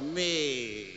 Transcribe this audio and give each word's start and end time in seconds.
me. 0.00 0.94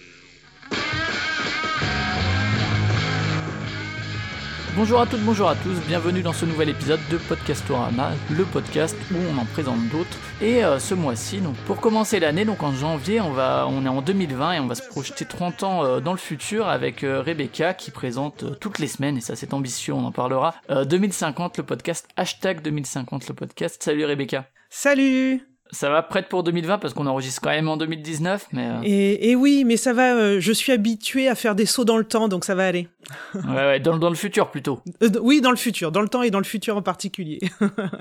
Bonjour 4.78 5.02
à 5.02 5.08
toutes, 5.08 5.22
bonjour 5.22 5.50
à 5.50 5.56
tous, 5.56 5.74
bienvenue 5.88 6.22
dans 6.22 6.34
ce 6.34 6.46
nouvel 6.46 6.70
épisode 6.70 7.00
de 7.10 7.18
Podcastorama, 7.18 8.12
le 8.30 8.44
podcast 8.46 8.96
où 9.12 9.16
on 9.34 9.40
en 9.40 9.46
présente 9.46 9.80
d'autres. 9.90 10.20
Et 10.40 10.64
euh, 10.64 10.78
ce 10.78 10.94
mois-ci, 10.94 11.40
donc 11.40 11.56
pour 11.66 11.82
commencer 11.82 12.20
l'année, 12.20 12.46
donc 12.46 12.62
en 12.62 12.72
janvier, 12.74 13.20
on 13.20 13.32
va, 13.32 13.66
on 13.68 13.86
est 13.86 13.90
en 13.90 14.04
2020 14.04 14.52
et 14.54 14.60
on 14.60 14.68
va 14.68 14.76
se 14.76 14.88
projeter 14.88 15.26
30 15.26 15.64
ans 15.64 15.84
euh, 15.84 16.00
dans 16.00 16.12
le 16.12 16.20
futur 16.20 16.68
avec 16.68 17.04
euh, 17.04 17.24
Rebecca 17.24 17.74
qui 17.74 17.90
présente 17.90 18.60
toutes 18.60 18.78
les 18.78 18.88
semaines, 18.88 19.18
et 19.18 19.22
ça 19.22 19.36
c'est 19.36 19.56
ambitieux, 19.56 19.94
on 19.94 20.06
en 20.06 20.12
parlera, 20.12 20.54
2050 20.70 21.58
le 21.58 21.64
podcast, 21.64 22.08
hashtag 22.16 22.62
2050 22.62 23.30
le 23.30 23.34
podcast. 23.34 23.82
Salut 23.82 24.06
Rebecca. 24.06 24.46
Salut 24.70 25.57
ça 25.72 25.90
va 25.90 26.02
prête 26.04 26.30
pour 26.30 26.44
2020 26.44 26.78
parce 26.78 26.94
qu'on 26.94 27.08
enregistre 27.08 27.42
quand 27.42 27.50
même 27.50 27.68
en 27.68 27.78
2019, 27.78 28.48
mais. 28.54 28.70
Et, 28.84 29.32
et, 29.32 29.36
oui, 29.36 29.64
mais 29.66 29.78
ça 29.78 29.94
va. 29.94 30.40
je 30.40 30.52
suis 30.52 30.72
habitué 30.72 31.28
à 31.28 31.36
faire 31.36 31.56
des 31.56 31.66
sauts 31.66 31.86
dans 31.86 31.98
le 31.98 32.04
temps, 32.04 32.28
donc 32.28 32.46
ça 32.46 32.56
va 32.56 32.66
aller 32.66 32.88
ouais, 33.36 33.42
ouais 33.56 33.80
dans, 33.80 33.98
dans, 33.98 34.10
le 34.10 34.16
futur 34.16 34.52
plutôt. 34.52 34.82
Euh, 35.02 35.10
oui, 35.22 35.42
dans 35.42 35.52
le 35.52 35.58
futur, 35.58 35.92
dans 35.92 36.02
le 36.02 36.10
temps 36.10 36.24
et 36.24 36.32
dans 36.32 36.40
le 36.40 36.46
futur 36.46 36.78
en 36.78 36.82
particulier. 36.82 37.40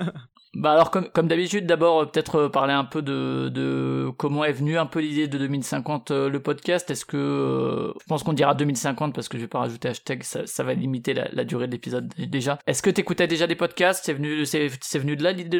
bah 0.53 0.71
alors 0.71 0.91
comme, 0.91 1.09
comme 1.09 1.27
d'habitude, 1.27 1.65
d'abord 1.65 2.01
euh, 2.01 2.05
peut-être 2.05 2.35
euh, 2.35 2.49
parler 2.49 2.73
un 2.73 2.83
peu 2.83 3.01
de, 3.01 3.49
de 3.49 4.09
comment 4.17 4.43
est 4.43 4.51
venue 4.51 4.77
un 4.77 4.85
peu 4.85 4.99
l'idée 4.99 5.27
de 5.27 5.37
2050 5.37 6.11
le 6.11 6.39
podcast. 6.39 6.89
Est-ce 6.91 7.05
que 7.05 7.93
je 7.99 8.05
pense 8.07 8.23
qu'on 8.23 8.33
dira 8.33 8.53
2050 8.55 9.13
parce 9.13 9.29
que 9.29 9.37
je 9.37 9.43
vais 9.43 9.47
pas 9.47 9.59
rajouter 9.59 9.89
hashtag, 9.89 10.23
ça, 10.23 10.45
ça 10.45 10.63
va 10.63 10.73
limiter 10.73 11.13
la, 11.13 11.29
la 11.31 11.43
durée 11.43 11.67
de 11.67 11.71
l'épisode 11.71 12.13
déjà. 12.17 12.59
Est-ce 12.67 12.81
que 12.81 12.89
t'écoutais 12.89 13.27
déjà 13.27 13.47
des 13.47 13.55
podcasts? 13.55 14.05
C'est 14.05 14.13
venu, 14.13 14.45
c'est 14.45 14.99
venu 14.99 15.15
de 15.15 15.23
là 15.23 15.31
l'idée 15.31 15.59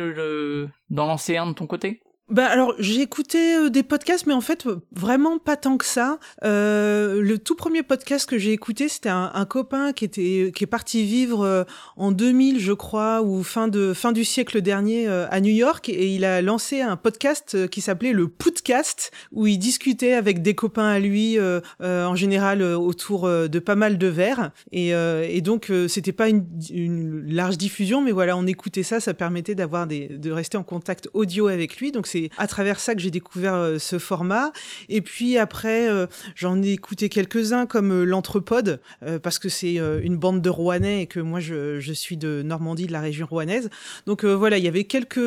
d'en 0.89 1.05
lancer 1.07 1.37
un 1.37 1.47
de 1.47 1.53
ton 1.53 1.67
côté? 1.67 2.01
Bah 2.29 2.45
alors 2.45 2.73
j'ai 2.77 3.01
écouté 3.01 3.55
euh, 3.55 3.69
des 3.69 3.83
podcasts 3.83 4.27
mais 4.27 4.33
en 4.33 4.41
fait 4.41 4.67
vraiment 4.91 5.39
pas 5.39 5.55
tant 5.55 5.77
que 5.77 5.85
ça. 5.85 6.19
Euh, 6.43 7.21
le 7.21 7.37
tout 7.37 7.55
premier 7.55 7.83
podcast 7.83 8.29
que 8.29 8.37
j'ai 8.37 8.51
écouté 8.51 8.89
c'était 8.89 9.07
un, 9.07 9.31
un, 9.33 9.45
copain 9.45 9.93
qui 9.93 10.03
était 10.03 10.51
qui 10.53 10.65
est 10.65 10.67
parti 10.67 11.05
vivre 11.05 11.45
euh, 11.45 11.63
en 11.95 12.11
2000 12.11 12.59
je 12.59 12.73
crois 12.73 13.21
ou 13.21 13.43
fin 13.43 13.69
de 13.69 13.93
fin 13.93 14.11
du 14.11 14.25
siècle 14.25 14.61
dernier 14.61 15.07
euh, 15.07 15.25
à 15.31 15.39
New 15.39 15.53
York 15.53 15.87
et 15.87 16.07
il 16.07 16.25
a 16.25 16.41
lancé 16.41 16.81
un 16.81 16.97
podcast 16.97 17.69
qui 17.69 17.79
s'appelait 17.79 18.11
le 18.11 18.27
Podcast 18.27 19.11
où 19.31 19.47
il 19.47 19.57
discutait 19.57 20.13
avec 20.13 20.41
des 20.41 20.53
copains 20.53 20.87
à 20.87 20.99
lui 20.99 21.37
en 21.79 22.15
général 22.15 22.61
autour 22.61 23.27
de 23.27 23.59
pas 23.59 23.75
mal 23.75 23.97
de 23.97 24.07
verres. 24.07 24.51
Et, 24.71 24.89
et 24.89 25.41
donc 25.41 25.71
c'était 25.87 26.11
pas 26.11 26.29
une, 26.29 26.45
une, 26.69 27.23
large 27.27 27.57
diffusion 27.57 28.01
mais 28.01 28.11
voilà 28.11 28.35
on 28.37 28.45
écoutait 28.47 28.83
ça. 28.83 28.99
Ça 28.99 29.13
permettait 29.13 29.55
d'avoir 29.55 29.87
des 29.87 30.07
de 30.07 30.31
rester 30.31 30.57
en 30.57 30.63
contact 30.63 31.09
audio 31.13 31.47
avec 31.47 31.77
lui. 31.77 31.91
Donc 31.91 32.07
c'est 32.17 32.29
à 32.37 32.47
travers 32.47 32.79
ça 32.79 32.95
que 32.95 33.01
j'ai 33.01 33.11
découvert 33.11 33.53
euh, 33.53 33.79
ce 33.79 33.99
format. 33.99 34.51
Et 34.89 35.01
puis 35.01 35.37
après, 35.37 35.89
euh, 35.89 36.07
j'en 36.35 36.61
ai 36.61 36.71
écouté 36.71 37.09
quelques-uns 37.09 37.65
comme 37.65 37.91
euh, 37.91 38.03
l'Entrepode, 38.03 38.81
parce 39.21 39.39
que 39.39 39.49
c'est 39.49 39.75
une 39.75 40.17
bande 40.17 40.41
de 40.41 40.49
Rouennais 40.49 41.03
et 41.03 41.07
que 41.07 41.19
moi 41.19 41.39
je, 41.39 41.79
suis 41.93 42.17
de 42.17 42.41
Normandie, 42.43 42.87
de 42.87 42.91
la 42.91 43.01
région 43.01 43.27
rouennaise. 43.29 43.69
Donc 44.05 44.23
voilà, 44.25 44.57
il 44.57 44.63
y 44.63 44.67
avait 44.67 44.85
quelques, 44.85 45.19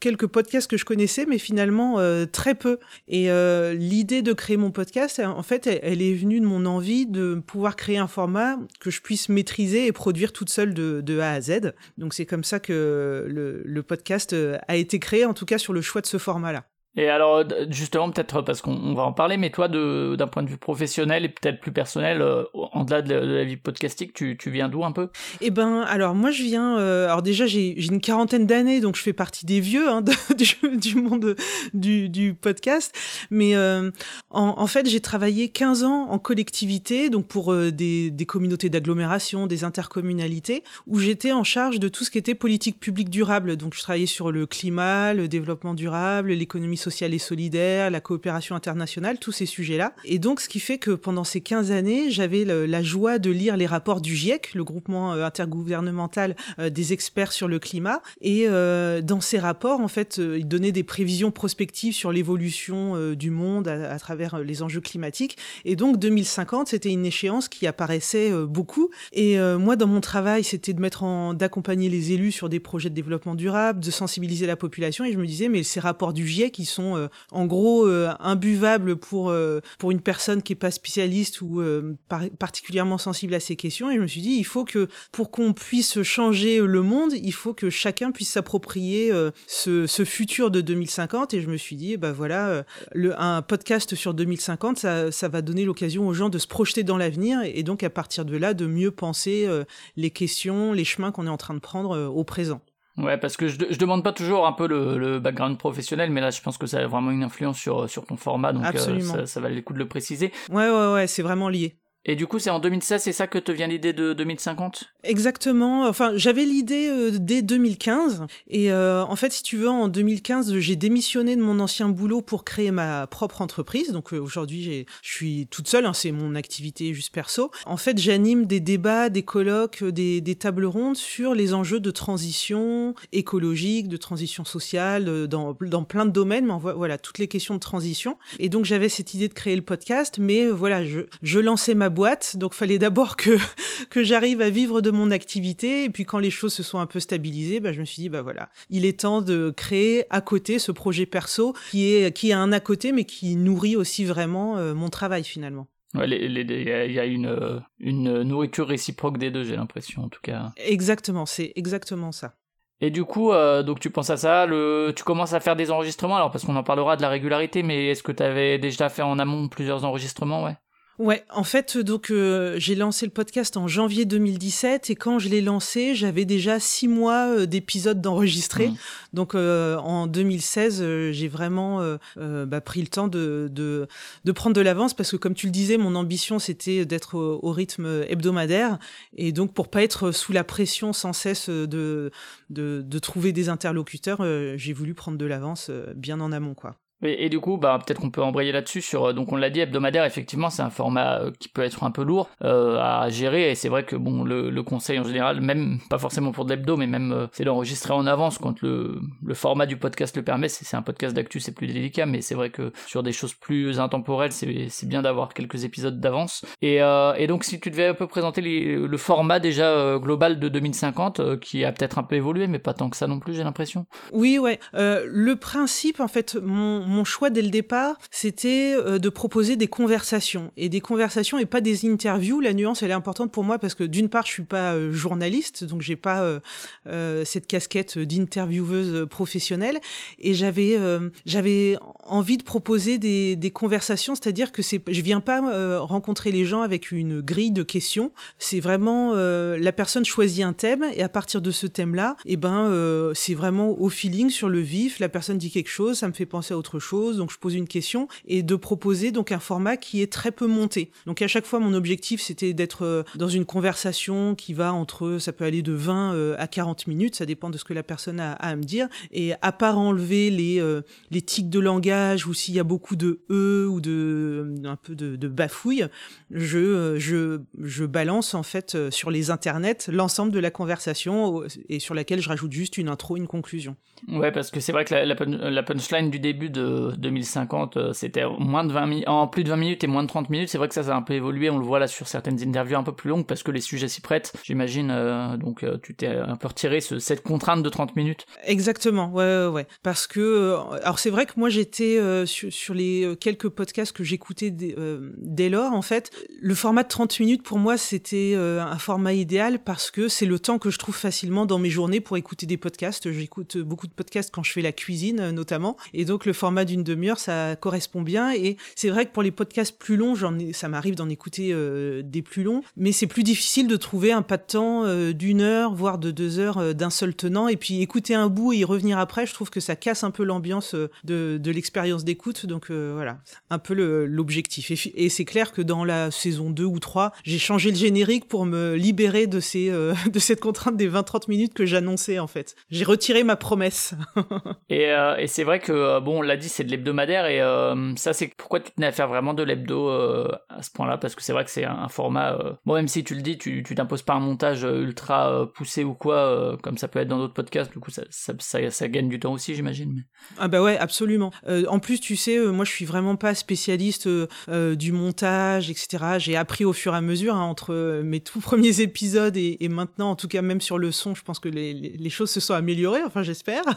quelques 0.00 0.26
podcasts 0.26 0.68
que 0.68 0.76
je 0.76 0.84
connaissais, 0.84 1.26
mais 1.26 1.38
finalement 1.38 1.98
très 2.32 2.54
peu. 2.54 2.78
Et 3.08 3.28
l'idée 3.74 4.22
de 4.22 4.32
créer 4.32 4.56
mon 4.56 4.70
podcast, 4.70 5.20
en 5.20 5.42
fait, 5.42 5.66
elle, 5.66 6.02
est 6.02 6.14
venue 6.14 6.40
de 6.40 6.46
mon 6.46 6.66
envie 6.66 7.06
de 7.06 7.42
pouvoir 7.46 7.76
créer 7.76 7.98
un 7.98 8.08
format 8.08 8.56
que 8.80 8.90
je 8.90 9.00
puisse 9.00 9.28
maîtriser 9.28 9.86
et 9.86 9.92
produire 9.92 10.32
toute 10.32 10.50
seule 10.50 10.74
de, 10.74 11.00
de 11.00 11.18
A 11.18 11.32
à 11.32 11.40
Z. 11.40 11.72
Donc 11.98 12.14
c'est 12.14 12.26
comme 12.26 12.44
ça 12.44 12.60
que 12.60 13.26
le, 13.28 13.62
le 13.64 13.82
podcast 13.82 14.34
a 14.68 14.76
été 14.76 14.98
créé, 14.98 15.24
en 15.24 15.34
tout 15.34 15.46
cas 15.46 15.58
sur 15.58 15.72
le 15.72 15.82
choix 15.82 16.00
de 16.00 16.06
ce 16.06 16.13
format-là. 16.18 16.64
Et 16.96 17.08
alors, 17.08 17.42
justement, 17.70 18.08
peut-être 18.10 18.42
parce 18.42 18.62
qu'on 18.62 18.94
va 18.94 19.02
en 19.02 19.12
parler, 19.12 19.36
mais 19.36 19.50
toi, 19.50 19.66
d'un 19.66 20.26
point 20.28 20.44
de 20.44 20.48
vue 20.48 20.58
professionnel 20.58 21.24
et 21.24 21.28
peut-être 21.28 21.60
plus 21.60 21.72
personnel, 21.72 22.22
euh, 22.22 22.44
en-delà 22.54 23.02
de, 23.02 23.14
la 23.14 23.44
vie 23.44 23.56
podcastique, 23.56 24.12
tu, 24.12 24.36
tu 24.36 24.50
viens 24.50 24.68
d'où 24.68 24.84
un 24.84 24.92
peu? 24.92 25.08
Eh 25.40 25.50
ben, 25.50 25.80
alors 25.82 26.14
moi, 26.14 26.30
je 26.30 26.44
viens. 26.44 26.78
Euh, 26.78 27.06
alors 27.06 27.22
déjà, 27.22 27.46
j'ai 27.46 27.84
une 27.84 28.00
quarantaine 28.00 28.46
d'années, 28.46 28.80
donc 28.80 28.94
je 28.94 29.02
fais 29.02 29.12
partie 29.12 29.44
des 29.44 29.58
vieux 29.58 29.88
hein, 29.88 30.02
du, 30.76 30.94
monde 30.94 31.34
du, 31.72 32.34
podcast. 32.40 32.94
Mais 33.30 33.56
euh, 33.56 33.90
en, 34.30 34.54
en, 34.56 34.66
fait, 34.68 34.88
j'ai 34.88 35.00
travaillé 35.00 35.48
15 35.48 35.82
ans 35.82 36.06
en 36.10 36.18
collectivité, 36.20 37.10
donc 37.10 37.26
pour 37.26 37.52
des, 37.54 38.12
des 38.12 38.26
communautés 38.26 38.68
d'agglomération, 38.68 39.48
des 39.48 39.64
intercommunalités, 39.64 40.62
où 40.86 41.00
j'étais 41.00 41.32
en 41.32 41.42
charge 41.42 41.80
de 41.80 41.88
tout 41.88 42.04
ce 42.04 42.12
qui 42.12 42.18
était 42.18 42.36
politique 42.36 42.78
publique 42.78 43.10
durable. 43.10 43.56
Donc, 43.56 43.74
je 43.74 43.80
travaillais 43.80 44.06
sur 44.06 44.30
le 44.30 44.46
climat, 44.46 45.12
le 45.12 45.26
développement 45.26 45.74
durable, 45.74 46.30
l'économie 46.32 46.76
sociale 46.84 47.14
et 47.14 47.18
solidaire, 47.18 47.90
la 47.90 48.00
coopération 48.00 48.54
internationale, 48.54 49.18
tous 49.18 49.32
ces 49.32 49.46
sujets-là. 49.46 49.94
Et 50.04 50.18
donc, 50.18 50.40
ce 50.40 50.48
qui 50.48 50.60
fait 50.60 50.78
que 50.78 50.90
pendant 50.92 51.24
ces 51.24 51.40
15 51.40 51.70
années, 51.70 52.10
j'avais 52.10 52.44
la 52.44 52.82
joie 52.82 53.18
de 53.18 53.30
lire 53.30 53.56
les 53.56 53.66
rapports 53.66 54.00
du 54.00 54.14
GIEC, 54.14 54.54
le 54.54 54.64
groupement 54.64 55.14
euh, 55.14 55.24
intergouvernemental 55.24 56.36
euh, 56.58 56.70
des 56.70 56.92
experts 56.92 57.32
sur 57.32 57.48
le 57.48 57.58
climat. 57.58 58.02
Et 58.20 58.44
euh, 58.46 59.00
dans 59.00 59.20
ces 59.20 59.38
rapports, 59.38 59.80
en 59.80 59.88
fait, 59.88 60.18
ils 60.18 60.46
donnaient 60.46 60.72
des 60.72 60.82
prévisions 60.82 61.30
prospectives 61.30 61.94
sur 61.94 62.12
l'évolution 62.12 63.14
du 63.14 63.30
monde 63.30 63.68
à, 63.68 63.98
travers 63.98 64.38
les 64.38 64.62
enjeux 64.62 64.80
climatiques. 64.80 65.36
Et 65.64 65.76
donc, 65.76 65.98
2050, 65.98 66.68
c'était 66.68 66.90
une 66.90 67.06
échéance 67.06 67.48
qui 67.48 67.66
apparaissait 67.66 68.30
beaucoup. 68.46 68.90
Et 69.12 69.38
moi, 69.58 69.76
dans 69.76 69.86
mon 69.86 70.00
travail, 70.00 70.44
c'était 70.44 70.72
de 70.72 70.80
mettre 70.80 71.02
en, 71.02 71.34
d'accompagner 71.34 71.88
les 71.88 72.12
élus 72.12 72.32
sur 72.32 72.48
des 72.48 72.60
projets 72.60 72.90
de 72.90 72.94
développement 72.94 73.34
durable, 73.34 73.80
de 73.80 73.90
sensibiliser 73.90 74.46
la 74.46 74.56
population. 74.56 75.04
Et 75.04 75.12
je 75.12 75.18
me 75.18 75.26
disais, 75.26 75.48
mais 75.48 75.62
ces 75.62 75.80
rapports 75.80 76.12
du 76.12 76.26
GIEC, 76.26 76.58
ils 76.58 76.66
sont 76.74 76.96
euh, 76.96 77.08
en 77.30 77.46
gros 77.46 77.86
euh, 77.86 78.12
imbuvables 78.20 78.96
pour 78.96 79.30
euh, 79.30 79.60
pour 79.78 79.90
une 79.90 80.00
personne 80.00 80.42
qui 80.42 80.52
est 80.52 80.56
pas 80.56 80.70
spécialiste 80.70 81.40
ou 81.40 81.62
par 82.08 82.22
particulièrement 82.38 82.98
sensible 82.98 83.34
à 83.34 83.40
ces 83.40 83.56
questions. 83.56 83.90
Et 83.90 83.96
je 83.96 84.00
me 84.00 84.06
suis 84.06 84.20
dit, 84.20 84.36
il 84.36 84.44
faut 84.44 84.64
que 84.64 84.88
pour 85.12 85.30
qu'on 85.30 85.52
puisse 85.52 86.02
changer 86.02 86.60
le 86.60 86.82
monde, 86.82 87.12
il 87.12 87.32
faut 87.32 87.54
que 87.54 87.70
chacun 87.70 88.10
puisse 88.10 88.30
s'approprier 88.30 89.12
ce, 89.46 89.86
futur 90.04 90.50
de 90.50 90.60
2050. 90.60 91.34
Et 91.34 91.40
je 91.40 91.48
me 91.48 91.56
suis 91.56 91.76
dit, 91.76 91.96
bah 91.96 92.12
voilà, 92.12 92.64
un 92.94 93.42
podcast 93.42 93.94
sur 93.94 94.14
2050, 94.14 94.78
ça, 94.78 95.12
ça 95.12 95.28
va 95.28 95.42
donner 95.42 95.64
l'occasion 95.64 96.06
aux 96.06 96.14
gens 96.14 96.28
de 96.28 96.38
se 96.38 96.46
projeter 96.46 96.82
dans 96.82 96.96
l'avenir 96.96 97.40
et 97.44 97.62
donc 97.62 97.82
à 97.82 97.90
partir 97.90 98.24
de 98.24 98.36
là 98.36 98.54
de 98.54 98.66
mieux 98.66 98.90
penser 98.90 99.48
les 99.96 100.10
questions, 100.10 100.72
les 100.72 100.84
chemins 100.84 101.12
qu'on 101.12 101.26
est 101.26 101.30
en 101.30 101.36
train 101.36 101.54
de 101.54 101.60
prendre 101.60 101.98
au 101.98 102.24
présent. 102.24 102.60
Ouais, 102.96 103.18
parce 103.18 103.36
que 103.36 103.48
je, 103.48 103.56
je 103.70 103.78
demande 103.78 104.04
pas 104.04 104.12
toujours 104.12 104.46
un 104.46 104.52
peu 104.52 104.68
le, 104.68 104.98
le, 104.98 105.18
background 105.18 105.58
professionnel, 105.58 106.10
mais 106.10 106.20
là, 106.20 106.30
je 106.30 106.40
pense 106.40 106.58
que 106.58 106.66
ça 106.66 106.78
a 106.78 106.86
vraiment 106.86 107.10
une 107.10 107.24
influence 107.24 107.58
sur, 107.58 107.90
sur 107.90 108.06
ton 108.06 108.16
format, 108.16 108.52
donc 108.52 108.64
euh, 108.74 109.00
ça, 109.00 109.26
ça 109.26 109.40
valait 109.40 109.56
le 109.56 109.62
coup 109.62 109.72
de 109.72 109.80
le 109.80 109.88
préciser. 109.88 110.32
Ouais, 110.48 110.70
ouais, 110.70 110.92
ouais, 110.92 111.06
c'est 111.08 111.22
vraiment 111.22 111.48
lié. 111.48 111.76
Et 112.06 112.16
du 112.16 112.26
coup, 112.26 112.38
c'est 112.38 112.50
en 112.50 112.58
2016, 112.60 113.02
c'est 113.02 113.12
ça 113.12 113.26
que 113.26 113.38
te 113.38 113.50
vient 113.50 113.66
l'idée 113.66 113.94
de 113.94 114.12
2050 114.12 114.92
Exactement. 115.04 115.86
Enfin, 115.86 116.12
j'avais 116.16 116.44
l'idée 116.44 116.88
euh, 116.90 117.10
dès 117.18 117.40
2015. 117.40 118.26
Et 118.48 118.70
euh, 118.70 119.04
en 119.04 119.16
fait, 119.16 119.32
si 119.32 119.42
tu 119.42 119.56
veux, 119.56 119.70
en 119.70 119.88
2015, 119.88 120.58
j'ai 120.58 120.76
démissionné 120.76 121.34
de 121.34 121.40
mon 121.40 121.60
ancien 121.60 121.88
boulot 121.88 122.20
pour 122.20 122.44
créer 122.44 122.70
ma 122.70 123.06
propre 123.06 123.40
entreprise. 123.40 123.92
Donc 123.92 124.12
euh, 124.12 124.18
aujourd'hui, 124.18 124.86
je 125.02 125.08
suis 125.08 125.46
toute 125.50 125.66
seule. 125.66 125.86
Hein, 125.86 125.94
c'est 125.94 126.12
mon 126.12 126.34
activité 126.34 126.92
juste 126.92 127.12
perso. 127.12 127.50
En 127.64 127.78
fait, 127.78 127.98
j'anime 127.98 128.44
des 128.44 128.60
débats, 128.60 129.08
des 129.08 129.22
colloques, 129.22 129.82
des, 129.82 130.20
des, 130.20 130.34
tables 130.34 130.66
rondes 130.66 130.96
sur 130.96 131.34
les 131.34 131.54
enjeux 131.54 131.80
de 131.80 131.90
transition 131.90 132.94
écologique, 133.12 133.88
de 133.88 133.96
transition 133.96 134.44
sociale, 134.44 135.26
dans, 135.26 135.56
dans 135.58 135.84
plein 135.84 136.04
de 136.04 136.10
domaines. 136.10 136.46
Mais 136.46 136.72
voilà, 136.74 136.98
toutes 136.98 137.18
les 137.18 137.28
questions 137.28 137.54
de 137.54 137.60
transition. 137.60 138.18
Et 138.38 138.50
donc, 138.50 138.66
j'avais 138.66 138.90
cette 138.90 139.14
idée 139.14 139.28
de 139.28 139.34
créer 139.34 139.56
le 139.56 139.62
podcast. 139.62 140.18
Mais 140.18 140.48
voilà, 140.48 140.84
je, 140.84 141.00
je 141.22 141.38
lançais 141.38 141.74
ma 141.74 141.88
boîte, 141.94 142.36
donc 142.36 142.52
fallait 142.52 142.78
d'abord 142.78 143.16
que 143.16 143.38
que 143.90 144.04
j'arrive 144.04 144.42
à 144.42 144.50
vivre 144.50 144.82
de 144.82 144.90
mon 144.90 145.10
activité. 145.10 145.84
Et 145.84 145.90
puis 145.90 146.04
quand 146.04 146.18
les 146.18 146.30
choses 146.30 146.52
se 146.52 146.62
sont 146.62 146.78
un 146.78 146.86
peu 146.86 147.00
stabilisées, 147.00 147.60
bah, 147.60 147.72
je 147.72 147.80
me 147.80 147.86
suis 147.86 148.02
dit 148.02 148.08
bah 148.10 148.20
voilà, 148.20 148.50
il 148.68 148.84
est 148.84 149.00
temps 149.00 149.22
de 149.22 149.52
créer 149.56 150.04
à 150.10 150.20
côté 150.20 150.58
ce 150.58 150.72
projet 150.72 151.06
perso 151.06 151.54
qui 151.70 151.94
est 151.94 152.14
qui 152.14 152.32
a 152.32 152.38
un 152.38 152.52
à 152.52 152.60
côté 152.60 152.92
mais 152.92 153.04
qui 153.04 153.36
nourrit 153.36 153.76
aussi 153.76 154.04
vraiment 154.04 154.58
euh, 154.58 154.74
mon 154.74 154.90
travail 154.90 155.24
finalement. 155.24 155.66
Il 155.94 156.92
y 156.92 156.98
a 156.98 157.04
une, 157.04 157.62
une 157.78 158.22
nourriture 158.22 158.66
réciproque 158.66 159.16
des 159.16 159.30
deux, 159.30 159.44
j'ai 159.44 159.54
l'impression 159.54 160.02
en 160.02 160.08
tout 160.08 160.20
cas. 160.20 160.52
Exactement, 160.56 161.24
c'est 161.24 161.52
exactement 161.54 162.10
ça. 162.10 162.34
Et 162.80 162.90
du 162.90 163.04
coup, 163.04 163.32
euh, 163.32 163.62
donc 163.62 163.80
tu 163.80 163.90
penses 163.90 164.10
à 164.10 164.16
ça, 164.16 164.46
le... 164.46 164.92
tu 164.94 165.04
commences 165.04 165.32
à 165.32 165.40
faire 165.40 165.56
des 165.56 165.70
enregistrements, 165.70 166.16
alors 166.16 166.30
parce 166.30 166.44
qu'on 166.44 166.56
en 166.56 166.64
parlera 166.64 166.96
de 166.96 167.02
la 167.02 167.08
régularité, 167.08 167.62
mais 167.62 167.88
est-ce 167.88 168.02
que 168.02 168.12
tu 168.12 168.22
avais 168.22 168.58
déjà 168.58 168.88
fait 168.88 169.02
en 169.02 169.18
amont 169.18 169.48
plusieurs 169.48 169.84
enregistrements, 169.84 170.44
ouais? 170.44 170.56
Ouais, 171.00 171.24
en 171.30 171.42
fait, 171.42 171.76
donc 171.76 172.12
euh, 172.12 172.54
j'ai 172.58 172.76
lancé 172.76 173.04
le 173.04 173.10
podcast 173.10 173.56
en 173.56 173.66
janvier 173.66 174.04
2017 174.04 174.90
et 174.90 174.94
quand 174.94 175.18
je 175.18 175.28
l'ai 175.28 175.40
lancé, 175.40 175.96
j'avais 175.96 176.24
déjà 176.24 176.60
six 176.60 176.86
mois 176.86 177.30
euh, 177.30 177.46
d'épisodes 177.46 178.00
d'enregistrer. 178.00 178.68
Mmh. 178.68 178.76
Donc 179.12 179.34
euh, 179.34 179.76
en 179.78 180.06
2016, 180.06 180.80
euh, 180.80 181.10
j'ai 181.10 181.26
vraiment 181.26 181.80
euh, 181.80 182.46
bah, 182.46 182.60
pris 182.60 182.80
le 182.80 182.86
temps 182.86 183.08
de, 183.08 183.48
de, 183.50 183.88
de 184.24 184.32
prendre 184.32 184.54
de 184.54 184.60
l'avance 184.60 184.94
parce 184.94 185.10
que 185.10 185.16
comme 185.16 185.34
tu 185.34 185.46
le 185.46 185.52
disais, 185.52 185.78
mon 185.78 185.96
ambition 185.96 186.38
c'était 186.38 186.84
d'être 186.84 187.16
au, 187.16 187.40
au 187.42 187.50
rythme 187.50 188.04
hebdomadaire 188.08 188.78
et 189.16 189.32
donc 189.32 189.52
pour 189.52 189.68
pas 189.68 189.82
être 189.82 190.12
sous 190.12 190.32
la 190.32 190.44
pression 190.44 190.92
sans 190.92 191.12
cesse 191.12 191.48
de, 191.48 192.12
de, 192.50 192.84
de 192.86 192.98
trouver 193.00 193.32
des 193.32 193.48
interlocuteurs, 193.48 194.24
j'ai 194.56 194.72
voulu 194.72 194.94
prendre 194.94 195.18
de 195.18 195.26
l'avance 195.26 195.70
bien 195.96 196.20
en 196.20 196.30
amont 196.30 196.54
quoi. 196.54 196.76
Et, 197.04 197.28
du 197.28 197.40
coup, 197.40 197.56
bah, 197.56 197.78
peut-être 197.84 198.00
qu'on 198.00 198.10
peut 198.10 198.22
embrayer 198.22 198.52
là-dessus 198.52 198.84
euh, 198.94 199.12
Donc, 199.12 199.32
on 199.32 199.36
l'a 199.36 199.50
dit, 199.50 199.60
hebdomadaire, 199.60 200.04
effectivement, 200.04 200.50
c'est 200.50 200.62
un 200.62 200.70
format 200.70 201.20
euh, 201.20 201.30
qui 201.38 201.48
peut 201.48 201.62
être 201.62 201.84
un 201.84 201.90
peu 201.90 202.02
lourd 202.02 202.28
euh, 202.42 202.78
à 202.80 203.08
gérer. 203.10 203.50
Et 203.50 203.54
c'est 203.54 203.68
vrai 203.68 203.84
que 203.84 203.96
bon, 203.96 204.24
le, 204.24 204.62
conseil 204.62 204.98
en 204.98 205.04
général, 205.04 205.40
même 205.40 205.78
pas 205.90 205.98
forcément 205.98 206.32
pour 206.32 206.44
de 206.44 206.54
l'hebdo, 206.54 206.76
mais 206.76 206.86
même 206.86 207.28
c'est 207.32 207.44
d'enregistrer 207.44 207.92
en 207.92 208.06
avance 208.06 208.38
quand 208.38 208.62
le, 208.62 209.00
format 209.34 209.66
du 209.66 209.76
podcast 209.76 210.16
le 210.16 210.22
permet. 210.22 210.48
C'est 210.48 210.76
un 210.76 210.82
podcast 210.82 211.14
d'actu, 211.14 211.40
c'est 211.40 211.52
plus 211.52 211.66
délicat, 211.66 212.06
mais 212.06 212.22
c'est 212.22 212.34
vrai 212.34 212.50
que 212.50 212.72
sur 212.86 213.02
des 213.02 213.12
choses 213.12 213.34
plus 213.34 213.78
intemporelles, 213.80 214.32
c'est 214.32 214.86
bien 214.86 215.02
d'avoir 215.02 215.34
quelques 215.34 215.64
épisodes 215.64 216.00
d'avance. 216.00 216.44
Et, 216.62 216.80
donc, 217.28 217.44
si 217.44 217.60
tu 217.60 217.70
devais 217.70 217.88
un 217.88 217.94
peu 217.94 218.06
présenter 218.06 218.40
le 218.40 218.96
format 218.96 219.38
déjà 219.38 219.98
global 219.98 220.38
de 220.38 220.48
2050, 220.48 221.20
euh, 221.20 221.36
qui 221.36 221.64
a 221.64 221.72
peut-être 221.72 221.98
un 221.98 222.02
peu 222.02 222.16
évolué, 222.16 222.46
mais 222.46 222.58
pas 222.58 222.74
tant 222.74 222.88
que 222.90 222.96
ça 222.96 223.06
non 223.06 223.18
plus, 223.18 223.34
j'ai 223.34 223.44
l'impression. 223.44 223.86
Oui, 224.12 224.38
ouais. 224.38 224.58
Le 224.72 225.34
principe, 225.34 226.00
en 226.00 226.08
fait, 226.08 226.36
mon, 226.40 226.93
mon 226.94 227.04
choix 227.04 227.28
dès 227.28 227.42
le 227.42 227.50
départ, 227.50 227.98
c'était 228.10 228.74
euh, 228.74 228.98
de 228.98 229.08
proposer 229.08 229.56
des 229.56 229.66
conversations 229.66 230.52
et 230.56 230.68
des 230.68 230.80
conversations 230.80 231.38
et 231.38 231.44
pas 231.44 231.60
des 231.60 231.86
interviews. 231.86 232.40
La 232.40 232.54
nuance, 232.54 232.82
elle 232.82 232.90
est 232.90 232.94
importante 232.94 233.32
pour 233.32 233.44
moi 233.44 233.58
parce 233.58 233.74
que 233.74 233.84
d'une 233.84 234.08
part, 234.08 234.24
je 234.24 234.32
suis 234.32 234.44
pas 234.44 234.74
euh, 234.74 234.92
journaliste, 234.92 235.64
donc 235.64 235.82
j'ai 235.82 235.96
pas 235.96 236.40
euh, 236.86 237.24
cette 237.24 237.46
casquette 237.46 237.98
d'intervieweuse 237.98 239.06
professionnelle 239.08 239.80
et 240.18 240.34
j'avais 240.34 240.78
j'avais 241.26 241.76
envie 242.04 242.36
de 242.36 242.44
proposer 242.44 242.98
des, 242.98 243.50
conversations, 243.52 244.14
c'est-à-dire 244.14 244.52
que 244.52 244.62
c'est 244.62 244.80
je 244.86 245.00
viens 245.02 245.20
pas 245.20 245.40
rencontrer 245.80 246.30
les 246.30 246.44
gens 246.44 246.62
avec 246.62 246.92
une 246.92 247.20
grille 247.20 247.50
de 247.50 247.62
questions. 247.62 248.12
C'est 248.38 248.60
vraiment 248.60 249.14
la 249.14 249.72
personne 249.72 250.04
choisit 250.04 250.44
un 250.44 250.52
thème 250.52 250.84
et 250.94 251.02
à 251.02 251.08
partir 251.08 251.40
de 251.40 251.50
ce 251.50 251.66
thème-là, 251.66 252.16
eh 252.26 252.36
ben 252.36 252.70
c'est 253.14 253.34
vraiment 253.34 253.70
au 253.80 253.88
feeling 253.88 254.30
sur 254.30 254.48
le 254.48 254.60
vif. 254.60 255.00
La 255.00 255.08
personne 255.08 255.38
dit 255.38 255.50
quelque 255.50 255.70
chose, 255.70 255.98
ça 255.98 256.08
me 256.08 256.12
fait 256.12 256.26
penser 256.26 256.54
à 256.54 256.58
autre 256.58 256.73
chose, 256.78 257.16
donc 257.16 257.30
je 257.32 257.38
pose 257.38 257.54
une 257.54 257.68
question 257.68 258.08
et 258.26 258.42
de 258.42 258.56
proposer 258.56 259.12
donc 259.12 259.32
un 259.32 259.38
format 259.38 259.76
qui 259.76 260.02
est 260.02 260.12
très 260.12 260.30
peu 260.30 260.46
monté. 260.46 260.90
Donc 261.06 261.22
à 261.22 261.28
chaque 261.28 261.46
fois, 261.46 261.60
mon 261.60 261.74
objectif 261.74 262.20
c'était 262.20 262.52
d'être 262.52 262.82
euh, 262.82 263.02
dans 263.16 263.28
une 263.28 263.44
conversation 263.44 264.34
qui 264.34 264.54
va 264.54 264.72
entre, 264.72 265.18
ça 265.18 265.32
peut 265.32 265.44
aller 265.44 265.62
de 265.62 265.72
20 265.72 266.14
euh, 266.14 266.36
à 266.38 266.46
40 266.46 266.86
minutes, 266.86 267.16
ça 267.16 267.26
dépend 267.26 267.50
de 267.50 267.58
ce 267.58 267.64
que 267.64 267.74
la 267.74 267.82
personne 267.82 268.20
a, 268.20 268.32
à 268.32 268.56
me 268.56 268.62
dire. 268.62 268.88
Et 269.12 269.32
à 269.42 269.52
part 269.52 269.78
enlever 269.78 270.30
les 270.30 270.60
euh, 270.60 270.82
les 271.10 271.22
tics 271.22 271.50
de 271.50 271.60
langage 271.60 272.26
ou 272.26 272.34
s'il 272.34 272.54
y 272.54 272.60
a 272.60 272.64
beaucoup 272.64 272.96
de 272.96 273.20
e 273.30 273.66
ou 273.68 273.80
de 273.80 274.54
un 274.64 274.76
peu 274.76 274.94
de, 274.94 275.16
de 275.16 275.28
bafouille, 275.28 275.86
je 276.30 276.96
je 276.98 277.40
je 277.62 277.84
balance 277.84 278.34
en 278.34 278.42
fait 278.42 278.90
sur 278.90 279.10
les 279.10 279.30
internets 279.30 279.88
l'ensemble 279.88 280.32
de 280.32 280.38
la 280.38 280.50
conversation 280.50 281.42
et 281.68 281.78
sur 281.78 281.94
laquelle 281.94 282.20
je 282.20 282.28
rajoute 282.28 282.52
juste 282.52 282.78
une 282.78 282.88
intro, 282.88 283.16
une 283.16 283.26
conclusion. 283.26 283.76
Ouais, 284.08 284.32
parce 284.32 284.50
que 284.50 284.60
c'est 284.60 284.72
vrai 284.72 284.84
que 284.84 284.94
la 284.94 285.62
punchline 285.62 286.10
du 286.10 286.18
début 286.18 286.50
de 286.50 286.63
2050, 286.96 287.76
euh, 287.76 287.92
c'était 287.92 288.24
moins 288.38 288.64
de 288.64 288.72
20 288.72 288.86
minutes, 288.86 289.08
en 289.08 289.26
plus 289.28 289.44
de 289.44 289.48
20 289.50 289.56
minutes 289.56 289.84
et 289.84 289.86
moins 289.86 290.02
de 290.02 290.08
30 290.08 290.30
minutes. 290.30 290.48
C'est 290.48 290.58
vrai 290.58 290.68
que 290.68 290.74
ça, 290.74 290.82
ça 290.82 290.94
a 290.94 290.96
un 290.96 291.02
peu 291.02 291.14
évolué. 291.14 291.50
On 291.50 291.58
le 291.58 291.64
voit 291.64 291.78
là 291.78 291.86
sur 291.86 292.08
certaines 292.08 292.40
interviews 292.42 292.76
un 292.76 292.82
peu 292.82 292.92
plus 292.92 293.10
longues 293.10 293.26
parce 293.26 293.42
que 293.42 293.50
les 293.50 293.60
sujets 293.60 293.88
s'y 293.88 294.00
prêtent. 294.00 294.32
J'imagine, 294.42 294.90
euh, 294.90 295.36
donc 295.36 295.62
euh, 295.62 295.78
tu 295.82 295.94
t'es 295.94 296.08
un 296.08 296.36
peu 296.36 296.48
retiré 296.48 296.80
ce- 296.80 296.98
cette 296.98 297.22
contrainte 297.22 297.62
de 297.62 297.68
30 297.68 297.96
minutes. 297.96 298.26
Exactement, 298.44 299.10
ouais, 299.12 299.46
ouais. 299.46 299.66
Parce 299.82 300.06
que, 300.06 300.56
alors 300.82 300.98
c'est 300.98 301.10
vrai 301.10 301.26
que 301.26 301.32
moi 301.36 301.48
j'étais 301.48 302.00
sur, 302.26 302.74
les 302.74 303.14
quelques 303.20 303.48
podcasts 303.48 303.92
que 303.92 304.04
j'écoutais 304.04 304.50
dès, 304.50 305.48
lors, 305.48 305.72
en 305.72 305.82
fait, 305.82 306.10
le 306.40 306.54
format 306.54 306.82
de 306.82 306.88
30 306.88 307.20
minutes 307.20 307.42
pour 307.42 307.58
moi 307.58 307.76
c'était 307.76 308.34
un 308.36 308.78
format 308.78 309.12
idéal 309.12 309.58
parce 309.58 309.90
que 309.90 310.08
c'est 310.08 310.26
le 310.26 310.38
temps 310.38 310.58
que 310.58 310.70
je 310.70 310.78
trouve 310.78 310.96
facilement 310.96 311.46
dans 311.46 311.58
mes 311.58 311.70
journées 311.70 312.00
pour 312.00 312.16
écouter 312.16 312.46
des 312.46 312.56
podcasts. 312.56 313.10
J'écoute 313.10 313.56
beaucoup 313.58 313.86
de 313.86 313.92
podcasts 313.92 314.32
quand 314.32 314.42
je 314.42 314.52
fais 314.52 314.62
la 314.62 314.72
cuisine 314.72 315.30
notamment, 315.30 315.76
et 315.92 316.04
donc 316.04 316.26
le 316.26 316.32
format 316.32 316.53
d'une 316.62 316.84
demi-heure 316.84 317.18
ça 317.18 317.56
correspond 317.56 318.02
bien. 318.02 318.32
Et 318.32 318.56
c'est 318.76 318.90
vrai 318.90 319.06
que 319.06 319.12
pour 319.12 319.22
les 319.22 319.32
podcasts 319.32 319.76
plus 319.76 319.96
longs, 319.96 320.14
j'en 320.14 320.34
ça 320.52 320.68
m'arrive 320.68 320.94
d'en 320.94 321.08
écouter 321.08 321.50
euh, 321.52 322.02
des 322.04 322.22
plus 322.22 322.42
longs, 322.42 322.62
mais 322.76 322.92
c'est 322.92 323.06
plus 323.06 323.22
difficile 323.22 323.66
de 323.66 323.76
trouver 323.76 324.12
un 324.12 324.22
pas 324.22 324.36
de 324.36 324.42
temps 324.42 324.84
euh, 324.84 325.12
d'une 325.12 325.40
heure 325.40 325.74
voire 325.74 325.98
de 325.98 326.10
deux 326.10 326.38
heures 326.38 326.58
euh, 326.58 326.72
d'un 326.72 326.90
seul 326.90 327.14
tenant 327.14 327.48
et 327.48 327.56
puis 327.56 327.80
écouter 327.80 328.14
un 328.14 328.28
bout 328.28 328.52
et 328.52 328.58
y 328.58 328.64
revenir 328.64 328.98
après. 328.98 329.26
Je 329.26 329.32
trouve 329.32 329.50
que 329.50 329.60
ça 329.60 329.76
casse 329.76 330.04
un 330.04 330.10
peu 330.10 330.24
l'ambiance 330.24 330.74
de, 331.04 331.40
l'expérience 331.44 332.04
d'écoute. 332.04 332.46
Donc 332.46 332.70
voilà, 332.70 333.18
un 333.50 333.58
peu 333.58 333.74
l'objectif. 334.06 334.70
Et, 334.94 335.08
c'est 335.08 335.24
clair 335.24 335.52
que 335.52 335.62
dans 335.62 335.84
la 335.84 336.10
saison 336.10 336.50
2 336.50 336.64
ou 336.64 336.78
3, 336.78 337.12
j'ai 337.22 337.38
changé 337.38 337.70
le 337.70 337.76
générique 337.76 338.26
pour 338.26 338.44
me 338.44 338.74
libérer 338.74 339.26
de, 339.26 339.40
ces, 339.40 339.70
de 340.12 340.18
cette 340.18 340.40
contrainte 340.40 340.76
des 340.76 340.88
20-30 340.88 341.28
minutes 341.28 341.54
que 341.54 341.66
j'annonçais 341.66 342.18
en 342.18 342.26
fait. 342.26 342.56
J'ai 342.70 342.84
retiré 342.84 343.22
ma 343.24 343.36
promesse. 343.36 343.94
Et, 344.68 344.92
c'est 345.26 345.44
vrai 345.44 345.60
que, 345.60 346.00
bon, 346.00 346.18
on 346.18 346.22
l'a 346.22 346.36
dit, 346.44 346.48
c'est 346.50 346.64
de 346.64 346.70
l'hebdomadaire. 346.70 347.26
Et 347.26 347.40
euh, 347.40 347.94
ça, 347.96 348.12
c'est 348.12 348.28
pourquoi 348.36 348.60
tu 348.60 348.70
tenais 348.72 348.86
à 348.86 348.92
faire 348.92 349.08
vraiment 349.08 349.34
de 349.34 349.42
l'hebdo 349.42 349.88
euh, 349.88 350.28
à 350.48 350.62
ce 350.62 350.70
point-là? 350.70 350.98
Parce 350.98 351.14
que 351.14 351.22
c'est 351.22 351.32
vrai 351.32 351.44
que 351.44 351.50
c'est 351.50 351.64
un, 351.64 351.76
un 351.76 351.88
format. 351.88 352.34
euh, 352.34 352.52
Bon, 352.66 352.74
même 352.74 352.88
si 352.88 353.04
tu 353.04 353.14
le 353.14 353.22
dis, 353.22 353.38
tu 353.38 353.62
tu 353.62 353.74
t'imposes 353.74 354.02
pas 354.02 354.14
un 354.14 354.20
montage 354.20 354.64
euh, 354.64 354.82
ultra 354.82 355.48
poussé 355.54 355.84
ou 355.84 355.94
quoi, 355.94 356.56
comme 356.62 356.78
ça 356.78 356.88
peut 356.88 356.98
être 357.00 357.08
dans 357.08 357.18
d'autres 357.18 357.34
podcasts. 357.34 357.72
Du 357.72 357.78
coup, 357.80 357.90
ça, 357.90 358.02
ça, 358.10 358.32
ça, 358.38 358.70
ça 358.70 358.88
gagne 358.88 359.08
du 359.08 359.18
temps 359.20 359.32
aussi, 359.32 359.54
j'imagine. 359.54 359.92
mais- 359.94 360.02
Ah 360.38 360.48
bah 360.48 360.62
ouais, 360.62 360.76
absolument. 360.78 361.32
En 361.68 361.78
plus, 361.78 362.00
tu 362.00 362.16
sais, 362.16 362.38
moi 362.38 362.64
je 362.64 362.70
suis 362.70 362.84
vraiment 362.84 363.16
pas 363.16 363.34
spécialiste 363.34 364.08
du 364.48 364.92
montage, 364.92 365.70
etc. 365.70 366.18
J'ai 366.18 366.36
appris 366.36 366.64
au 366.64 366.72
fur 366.72 366.94
et 366.94 366.96
à 366.96 367.00
mesure 367.00 367.34
hein, 367.34 367.42
entre 367.42 368.00
mes 368.02 368.20
tout 368.20 368.40
premiers 368.40 368.80
épisodes 368.80 369.36
et, 369.36 369.56
et 369.60 369.68
maintenant, 369.68 370.10
en 370.10 370.16
tout 370.16 370.28
cas 370.28 370.42
même 370.42 370.60
sur 370.60 370.78
le 370.78 370.90
son, 370.92 371.14
je 371.14 371.22
pense 371.22 371.38
que 371.38 371.48
les, 371.48 372.10
choses 372.10 372.30
se 372.30 372.40
sont 372.40 372.54
améliorées, 372.54 373.02
enfin 373.04 373.22
j'espère. 373.22 373.62